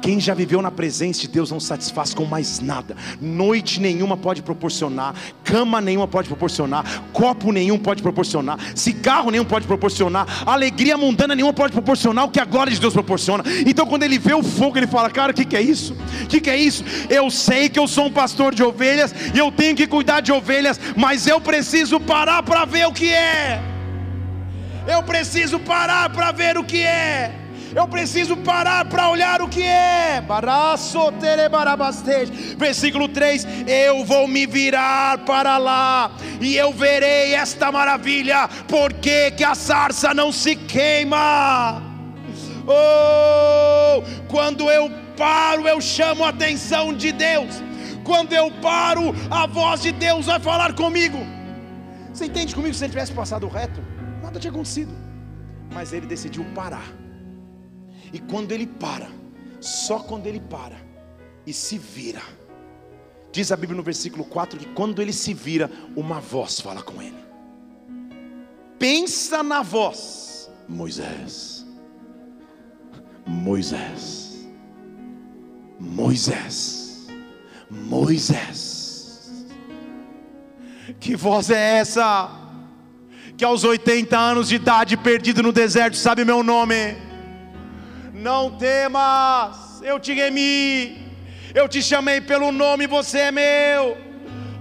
Quem 0.02 0.20
já 0.20 0.34
viveu 0.34 0.60
na 0.60 0.70
presença 0.70 1.22
de 1.22 1.28
Deus 1.28 1.50
não 1.50 1.58
satisfaz 1.58 2.12
com 2.12 2.26
mais 2.26 2.60
nada. 2.60 2.94
Noite 3.18 3.80
nenhuma 3.80 4.14
pode 4.14 4.42
proporcionar, 4.42 5.14
cama 5.42 5.80
nenhuma 5.80 6.06
pode 6.06 6.28
proporcionar, 6.28 6.84
copo 7.14 7.50
nenhum 7.50 7.78
pode 7.78 8.02
proporcionar, 8.02 8.58
cigarro 8.76 9.30
nenhum 9.30 9.46
pode 9.46 9.66
proporcionar, 9.66 10.46
alegria 10.46 10.98
mundana 10.98 11.34
nenhuma 11.34 11.54
pode 11.54 11.72
proporcionar 11.72 12.26
o 12.26 12.30
que 12.30 12.38
a 12.38 12.44
glória 12.44 12.70
de 12.70 12.78
Deus 12.78 12.92
proporciona. 12.92 13.42
Então, 13.66 13.86
quando 13.86 14.02
ele 14.02 14.18
vê 14.18 14.34
o 14.34 14.42
fogo, 14.42 14.76
ele 14.76 14.86
fala: 14.86 15.08
Cara, 15.08 15.32
o 15.32 15.34
que, 15.34 15.46
que 15.46 15.56
é 15.56 15.62
isso? 15.62 15.96
O 16.24 16.26
que, 16.26 16.42
que 16.42 16.50
é 16.50 16.58
isso? 16.58 16.84
Eu 17.08 17.30
sei 17.30 17.70
que 17.70 17.78
eu 17.78 17.88
sou 17.88 18.04
um 18.04 18.12
pastor 18.12 18.54
de 18.54 18.62
ovelhas 18.62 19.14
e 19.34 19.38
eu 19.38 19.50
tenho 19.50 19.74
que 19.74 19.86
cuidar 19.86 20.20
de 20.20 20.30
ovelhas, 20.30 20.78
mas 20.94 21.26
eu 21.26 21.40
preciso 21.40 21.98
parar 21.98 22.42
para 22.42 22.66
ver 22.66 22.86
o 22.86 22.92
que 22.92 23.08
é. 23.08 23.76
Eu 24.87 25.03
preciso 25.03 25.59
parar 25.59 26.09
para 26.11 26.30
ver 26.32 26.57
o 26.57 26.64
que 26.64 26.82
é. 26.82 27.32
Eu 27.74 27.87
preciso 27.89 28.37
parar 28.39 28.87
para 28.87 29.11
olhar 29.11 29.43
o 29.43 29.49
que 29.49 29.62
é. 29.62 30.24
Versículo 32.57 33.09
3: 33.09 33.47
Eu 33.66 34.05
vou 34.05 34.26
me 34.28 34.47
virar 34.47 35.18
para 35.18 35.59
lá 35.59 36.11
e 36.41 36.57
eu 36.57 36.72
verei 36.72 37.34
esta 37.34 37.70
maravilha. 37.70 38.49
Porque 38.68 39.32
que 39.32 39.45
a 39.45 39.55
sarça 39.55 40.14
não 40.14 40.32
se 40.32 40.55
queima? 40.57 41.82
Oh, 42.66 44.03
quando 44.28 44.70
eu 44.70 44.91
paro, 45.16 45.66
eu 45.68 45.80
chamo 45.80 46.24
a 46.24 46.30
atenção 46.30 46.95
de 46.95 47.12
Deus. 47.12 47.62
Quando 48.05 48.32
eu 48.32 48.51
paro, 48.62 49.14
a 49.30 49.47
voz 49.47 49.82
de 49.82 49.93
Deus 49.93 50.26
vai 50.26 50.39
falar 50.39 50.72
comigo. 50.74 51.18
Você 52.12 52.26
entende 52.26 52.55
comigo? 52.55 52.72
Se 52.72 52.84
ele 52.84 52.93
tivesse 52.93 53.12
passado 53.12 53.47
reto, 53.49 53.82
nada 54.37 54.41
tinha 54.41 54.51
acontecido. 54.51 54.93
Mas 55.72 55.93
ele 55.93 56.07
decidiu 56.07 56.45
parar. 56.55 56.87
E 58.12 58.18
quando 58.18 58.53
ele 58.53 58.66
para, 58.66 59.09
só 59.61 59.99
quando 59.99 60.26
ele 60.26 60.41
para 60.41 60.76
e 61.47 61.53
se 61.53 61.76
vira, 61.76 62.22
diz 63.32 63.51
a 63.51 63.57
Bíblia 63.57 63.76
no 63.76 63.82
versículo 63.82 64.24
4 64.24 64.59
que 64.59 64.66
quando 64.66 65.03
ele 65.03 65.12
se 65.12 65.34
vira, 65.34 65.70
uma 65.97 66.20
voz 66.20 66.61
fala 66.61 66.82
com 66.82 67.03
ele. 67.03 67.16
Pensa 68.78 69.43
na 69.43 69.62
voz, 69.62 70.51
Moisés, 70.68 71.66
Moisés, 73.26 74.47
Moisés, 75.80 77.09
Moisés. 77.70 79.47
Que 81.01 81.16
voz 81.16 81.51
é 81.51 81.78
essa? 81.78 82.45
Que 83.37 83.45
aos 83.45 83.64
80 83.64 84.16
anos 84.16 84.49
de 84.49 84.55
idade, 84.55 84.97
perdido 84.97 85.43
no 85.43 85.53
deserto, 85.53 85.97
sabe 85.97 86.24
meu 86.24 86.43
nome? 86.43 86.97
Não 88.14 88.51
temas, 88.57 89.82
eu 89.82 90.01
te 90.01 90.14
remi, 90.14 90.99
eu 91.55 91.68
te 91.68 91.82
chamei 91.82 92.20
pelo 92.20 92.51
nome, 92.51 92.87
você 92.87 93.18
é 93.18 93.30
meu. 93.30 94.05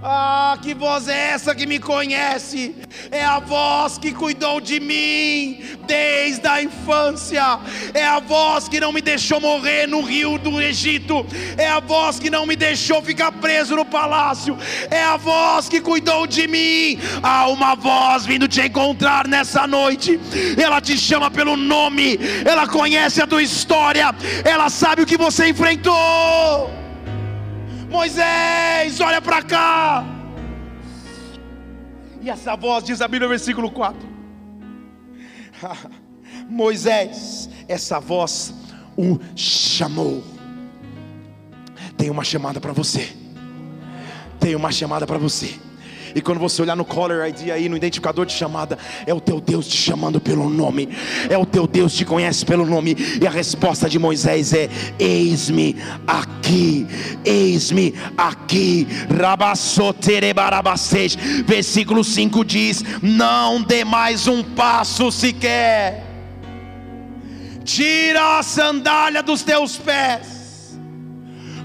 Ah, 0.08 0.56
que 0.62 0.72
voz 0.72 1.08
é 1.08 1.32
essa 1.32 1.52
que 1.52 1.66
me 1.66 1.80
conhece? 1.80 2.76
É 3.10 3.24
a 3.24 3.40
voz 3.40 3.98
que 3.98 4.12
cuidou 4.12 4.60
de 4.60 4.78
mim 4.78 5.60
desde 5.84 6.46
a 6.46 6.62
infância. 6.62 7.58
É 7.92 8.06
a 8.06 8.20
voz 8.20 8.68
que 8.68 8.78
não 8.78 8.92
me 8.92 9.00
deixou 9.00 9.40
morrer 9.40 9.88
no 9.88 10.00
rio 10.00 10.38
do 10.38 10.62
Egito. 10.62 11.26
É 11.58 11.66
a 11.68 11.80
voz 11.80 12.20
que 12.20 12.30
não 12.30 12.46
me 12.46 12.54
deixou 12.54 13.02
ficar 13.02 13.32
preso 13.32 13.74
no 13.74 13.84
palácio. 13.84 14.56
É 14.92 15.02
a 15.02 15.16
voz 15.16 15.68
que 15.68 15.80
cuidou 15.80 16.24
de 16.24 16.46
mim. 16.46 17.00
Há 17.20 17.48
uma 17.48 17.74
voz 17.74 18.24
vindo 18.24 18.46
te 18.46 18.60
encontrar 18.60 19.26
nessa 19.26 19.66
noite. 19.66 20.20
Ela 20.56 20.80
te 20.80 20.96
chama 20.96 21.32
pelo 21.32 21.56
nome. 21.56 22.16
Ela 22.44 22.68
conhece 22.68 23.20
a 23.20 23.26
tua 23.26 23.42
história. 23.42 24.14
Ela 24.44 24.70
sabe 24.70 25.02
o 25.02 25.06
que 25.06 25.16
você 25.16 25.48
enfrentou. 25.48 26.85
Moisés, 27.90 29.00
olha 29.00 29.20
para 29.20 29.42
cá. 29.42 30.04
E 32.20 32.28
essa 32.30 32.56
voz 32.56 32.84
diz 32.84 33.00
a 33.00 33.08
Bíblia, 33.08 33.28
versículo 33.28 33.70
4. 33.70 34.08
Moisés, 36.48 37.48
essa 37.68 38.00
voz 38.00 38.52
o 38.96 39.18
chamou. 39.34 40.24
Tem 41.96 42.10
uma 42.10 42.24
chamada 42.24 42.60
para 42.60 42.72
você. 42.72 43.12
Tem 44.40 44.54
uma 44.54 44.72
chamada 44.72 45.06
para 45.06 45.18
você. 45.18 45.58
E 46.16 46.22
quando 46.22 46.38
você 46.38 46.62
olhar 46.62 46.74
no 46.74 46.82
caller 46.82 47.28
ID 47.28 47.50
aí, 47.50 47.68
no 47.68 47.76
identificador 47.76 48.24
de 48.24 48.32
chamada, 48.32 48.78
é 49.06 49.12
o 49.12 49.20
teu 49.20 49.38
Deus 49.38 49.68
te 49.68 49.76
chamando 49.76 50.18
pelo 50.18 50.48
nome. 50.48 50.88
É 51.28 51.36
o 51.36 51.44
teu 51.44 51.66
Deus 51.66 51.92
te 51.92 52.06
conhece 52.06 52.42
pelo 52.42 52.64
nome. 52.64 52.96
E 53.20 53.26
a 53.26 53.30
resposta 53.30 53.86
de 53.86 53.98
Moisés 53.98 54.54
é: 54.54 54.70
Eis-me 54.98 55.76
aqui, 56.06 56.86
eis-me 57.22 57.94
aqui. 58.16 58.88
Versículo 61.44 62.02
5 62.02 62.44
diz: 62.46 62.82
Não 63.02 63.60
dê 63.60 63.84
mais 63.84 64.26
um 64.26 64.42
passo 64.42 65.12
sequer. 65.12 66.02
Tira 67.62 68.38
a 68.38 68.42
sandália 68.42 69.22
dos 69.22 69.42
teus 69.42 69.76
pés 69.76 70.35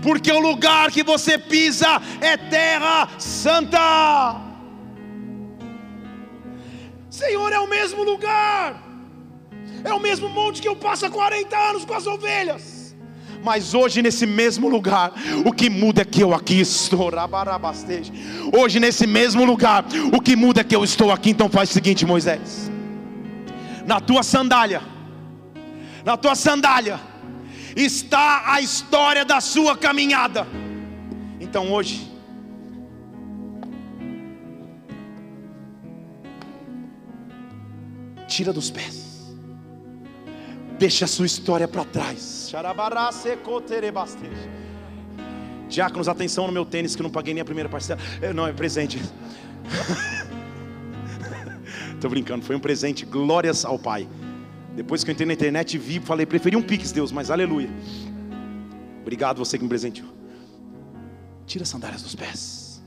porque 0.02 0.32
o 0.32 0.40
lugar 0.40 0.92
que 0.92 1.04
você 1.04 1.38
pisa 1.38 2.02
é 2.20 2.36
terra 2.38 3.10
santa. 3.18 4.42
Senhor, 7.10 7.52
é 7.52 7.60
o 7.60 7.68
mesmo 7.68 8.04
lugar, 8.04 8.82
é 9.84 9.94
o 9.94 10.00
mesmo 10.00 10.30
monte 10.30 10.62
que 10.62 10.68
eu 10.68 10.76
passo 10.76 11.06
há 11.06 11.10
40 11.10 11.58
anos 11.58 11.86
com 11.86 11.94
as 11.94 12.08
ovelhas. 12.08 12.96
Mas 13.44 13.74
hoje 13.74 14.02
nesse 14.02 14.26
mesmo 14.26 14.70
lugar, 14.70 15.12
o 15.46 15.52
que 15.52 15.70
muda 15.70 16.04
é 16.04 16.06
que 16.06 16.22
eu 16.22 16.34
aqui 16.34 16.62
estou. 16.62 17.12
Hoje 18.58 18.80
nesse 18.80 19.08
mesmo 19.08 19.44
lugar, 19.44 19.84
o 20.14 20.22
que 20.22 20.36
muda 20.36 20.62
é 20.62 20.64
que 20.64 20.76
eu 20.76 20.84
estou 20.84 21.12
aqui. 21.12 21.32
Então 21.32 21.50
faz 21.50 21.70
o 21.70 21.74
seguinte, 21.74 22.06
Moisés. 22.06 22.72
Na 23.86 24.00
tua 24.00 24.22
sandália, 24.22 24.82
na 26.06 26.16
tua 26.16 26.36
sandália, 26.36 27.00
está 27.76 28.54
a 28.54 28.62
história 28.62 29.24
da 29.24 29.42
sua 29.42 29.78
caminhada. 29.78 30.48
Então 31.40 31.72
hoje, 31.72 32.10
tira 38.28 38.54
dos 38.54 38.70
pés, 38.70 39.34
deixa 40.78 41.06
a 41.06 41.08
sua 41.08 41.26
história 41.26 41.68
para 41.68 41.84
trás. 41.86 42.48
Diáconos, 45.68 46.10
atenção 46.10 46.48
no 46.48 46.54
meu 46.54 46.66
tênis 46.66 46.96
que 46.96 47.02
eu 47.02 47.04
não 47.04 47.10
paguei 47.10 47.34
nem 47.34 47.42
a 47.42 47.46
primeira 47.46 47.70
parcela. 47.70 48.00
Não, 48.36 48.46
é 48.46 48.52
presente. 48.52 49.02
Estou 51.96 52.10
brincando, 52.10 52.44
foi 52.44 52.58
um 52.58 52.60
presente. 52.60 53.06
Glórias 53.06 53.64
ao 53.64 53.80
Pai. 53.80 54.06
Depois 54.76 55.04
que 55.04 55.10
eu 55.10 55.14
entrei 55.14 55.28
na 55.28 55.34
internet 55.34 55.74
e 55.74 55.78
vi, 55.78 56.00
falei, 56.00 56.26
preferi 56.26 56.56
um 56.56 56.62
Pix, 56.62 56.92
Deus, 56.92 57.12
mas 57.12 57.30
aleluia. 57.30 57.70
Obrigado 59.02 59.38
você 59.38 59.58
que 59.58 59.64
me 59.64 59.70
presenteou. 59.70 60.10
Tira 61.46 61.64
as 61.64 61.70
sandálias 61.70 62.02
dos 62.02 62.16
pés. 62.16 62.82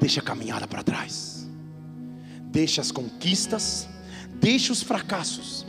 Deixa 0.00 0.20
a 0.20 0.22
caminhada 0.22 0.66
para 0.66 0.82
trás. 0.82 1.48
Deixa 2.50 2.80
as 2.80 2.90
conquistas, 2.90 3.88
deixa 4.34 4.72
os 4.72 4.82
fracassos, 4.82 5.66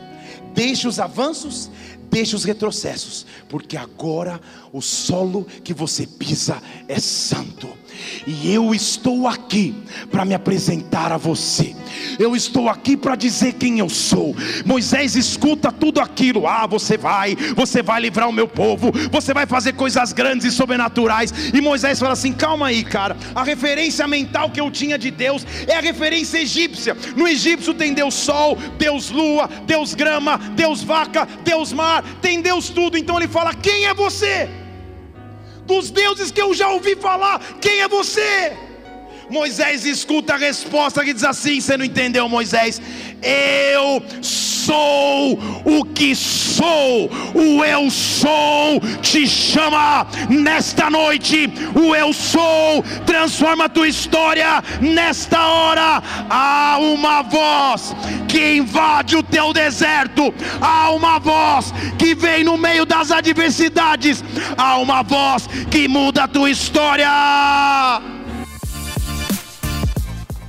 deixa 0.54 0.88
os 0.88 1.00
avanços, 1.00 1.70
deixa 2.10 2.36
os 2.36 2.44
retrocessos, 2.44 3.26
porque 3.50 3.78
agora 3.78 4.40
o 4.72 4.82
solo 4.82 5.46
que 5.64 5.74
você 5.74 6.06
pisa 6.06 6.62
é 6.88 7.00
santo. 7.00 7.68
E 8.26 8.54
eu 8.54 8.74
estou 8.74 9.28
aqui 9.28 9.76
para 10.12 10.26
me 10.26 10.34
apresentar 10.34 11.12
a 11.12 11.18
você. 11.18 11.76
Eu 12.20 12.36
estou 12.36 12.70
aqui 12.70 12.96
para 12.98 13.16
dizer 13.16 13.54
quem 13.54 13.80
eu 13.80 13.90
sou. 13.90 14.36
Moisés 14.66 15.16
escuta 15.16 15.72
tudo 15.72 16.00
aquilo. 16.00 16.48
Ah, 16.48 16.68
você 16.68 16.98
vai, 16.98 17.36
você 17.56 17.82
vai 17.82 18.02
livrar 18.02 18.28
o 18.28 18.34
meu 18.34 18.48
povo, 18.48 18.92
você 19.12 19.34
vai 19.34 19.46
fazer 19.46 19.74
coisas 19.74 20.14
grandes 20.14 20.46
e 20.46 20.52
sobrenaturais. 20.52 21.34
E 21.54 21.62
Moisés 21.62 22.00
fala 22.00 22.14
assim: 22.14 22.34
calma 22.34 22.68
aí, 22.68 22.84
cara. 22.84 23.16
A 23.34 23.44
referência 23.44 24.08
mental 24.08 24.50
que 24.50 24.62
eu 24.62 24.70
tinha 24.70 24.98
de 24.98 25.12
Deus 25.12 25.46
é 25.68 25.76
a 25.76 25.82
referência 25.82 26.40
egípcia. 26.40 26.96
No 27.16 27.28
egípcio 27.28 27.74
tem 27.74 27.94
Deus 27.94 28.14
Sol, 28.14 28.58
Deus 28.78 29.10
Lua, 29.10 29.50
Deus 29.66 29.94
Grama, 29.94 30.38
Deus 30.56 30.84
Vaca, 30.84 31.28
Deus 31.44 31.72
Mar, 31.72 31.97
tem 32.22 32.42
Deus 32.42 32.70
tudo. 32.70 32.98
Então 32.98 33.18
ele 33.18 33.28
fala: 33.28 33.54
quem 33.54 33.86
é 33.86 33.94
você? 33.94 34.50
dos 35.68 35.92
deuses 35.92 36.32
que 36.32 36.42
eu 36.42 36.54
já 36.54 36.70
ouvi 36.70 36.96
falar, 36.96 37.40
quem 37.62 37.82
é 37.82 37.88
você? 37.88 38.58
Moisés 39.30 39.86
escuta 39.86 40.36
a 40.36 40.38
resposta 40.38 41.04
que 41.04 41.14
diz 41.14 41.26
assim: 41.26 41.60
Você 41.60 41.76
não 41.76 41.84
entendeu, 41.84 42.30
Moisés? 42.30 42.82
Eu 43.22 44.02
sou 44.22 45.40
o 45.66 45.86
que 45.86 46.16
sou. 46.16 47.10
O 47.34 47.64
eu 47.64 47.90
sou 47.90 48.80
te 49.02 49.28
chama 49.28 50.06
nesta 50.30 50.90
noite. 50.90 51.50
O 51.74 51.96
eu 51.96 52.12
sou 52.14 52.84
transforma 53.06 53.66
a 53.66 53.70
tua 53.70 53.88
história 53.88 54.64
nesta 54.82 55.40
hora. 55.48 56.04
Há 56.30 56.78
uma 56.80 57.22
voz 57.22 57.96
que 58.28 58.58
invade 58.58 59.16
o 59.16 59.24
teu 59.24 59.54
deserto. 59.54 60.34
Há 60.62 60.92
uma 60.92 61.20
voz 61.20 61.74
que 61.98 62.14
vem 62.14 62.44
no 62.44 62.58
meio 62.58 62.86
das 62.86 63.12
adversidades. 63.12 64.24
Há 64.58 64.78
uma 64.78 65.02
voz 65.02 65.48
que 65.72 65.88
muda 65.88 66.24
a 66.24 66.28
tua 66.28 66.50
história. 66.50 67.08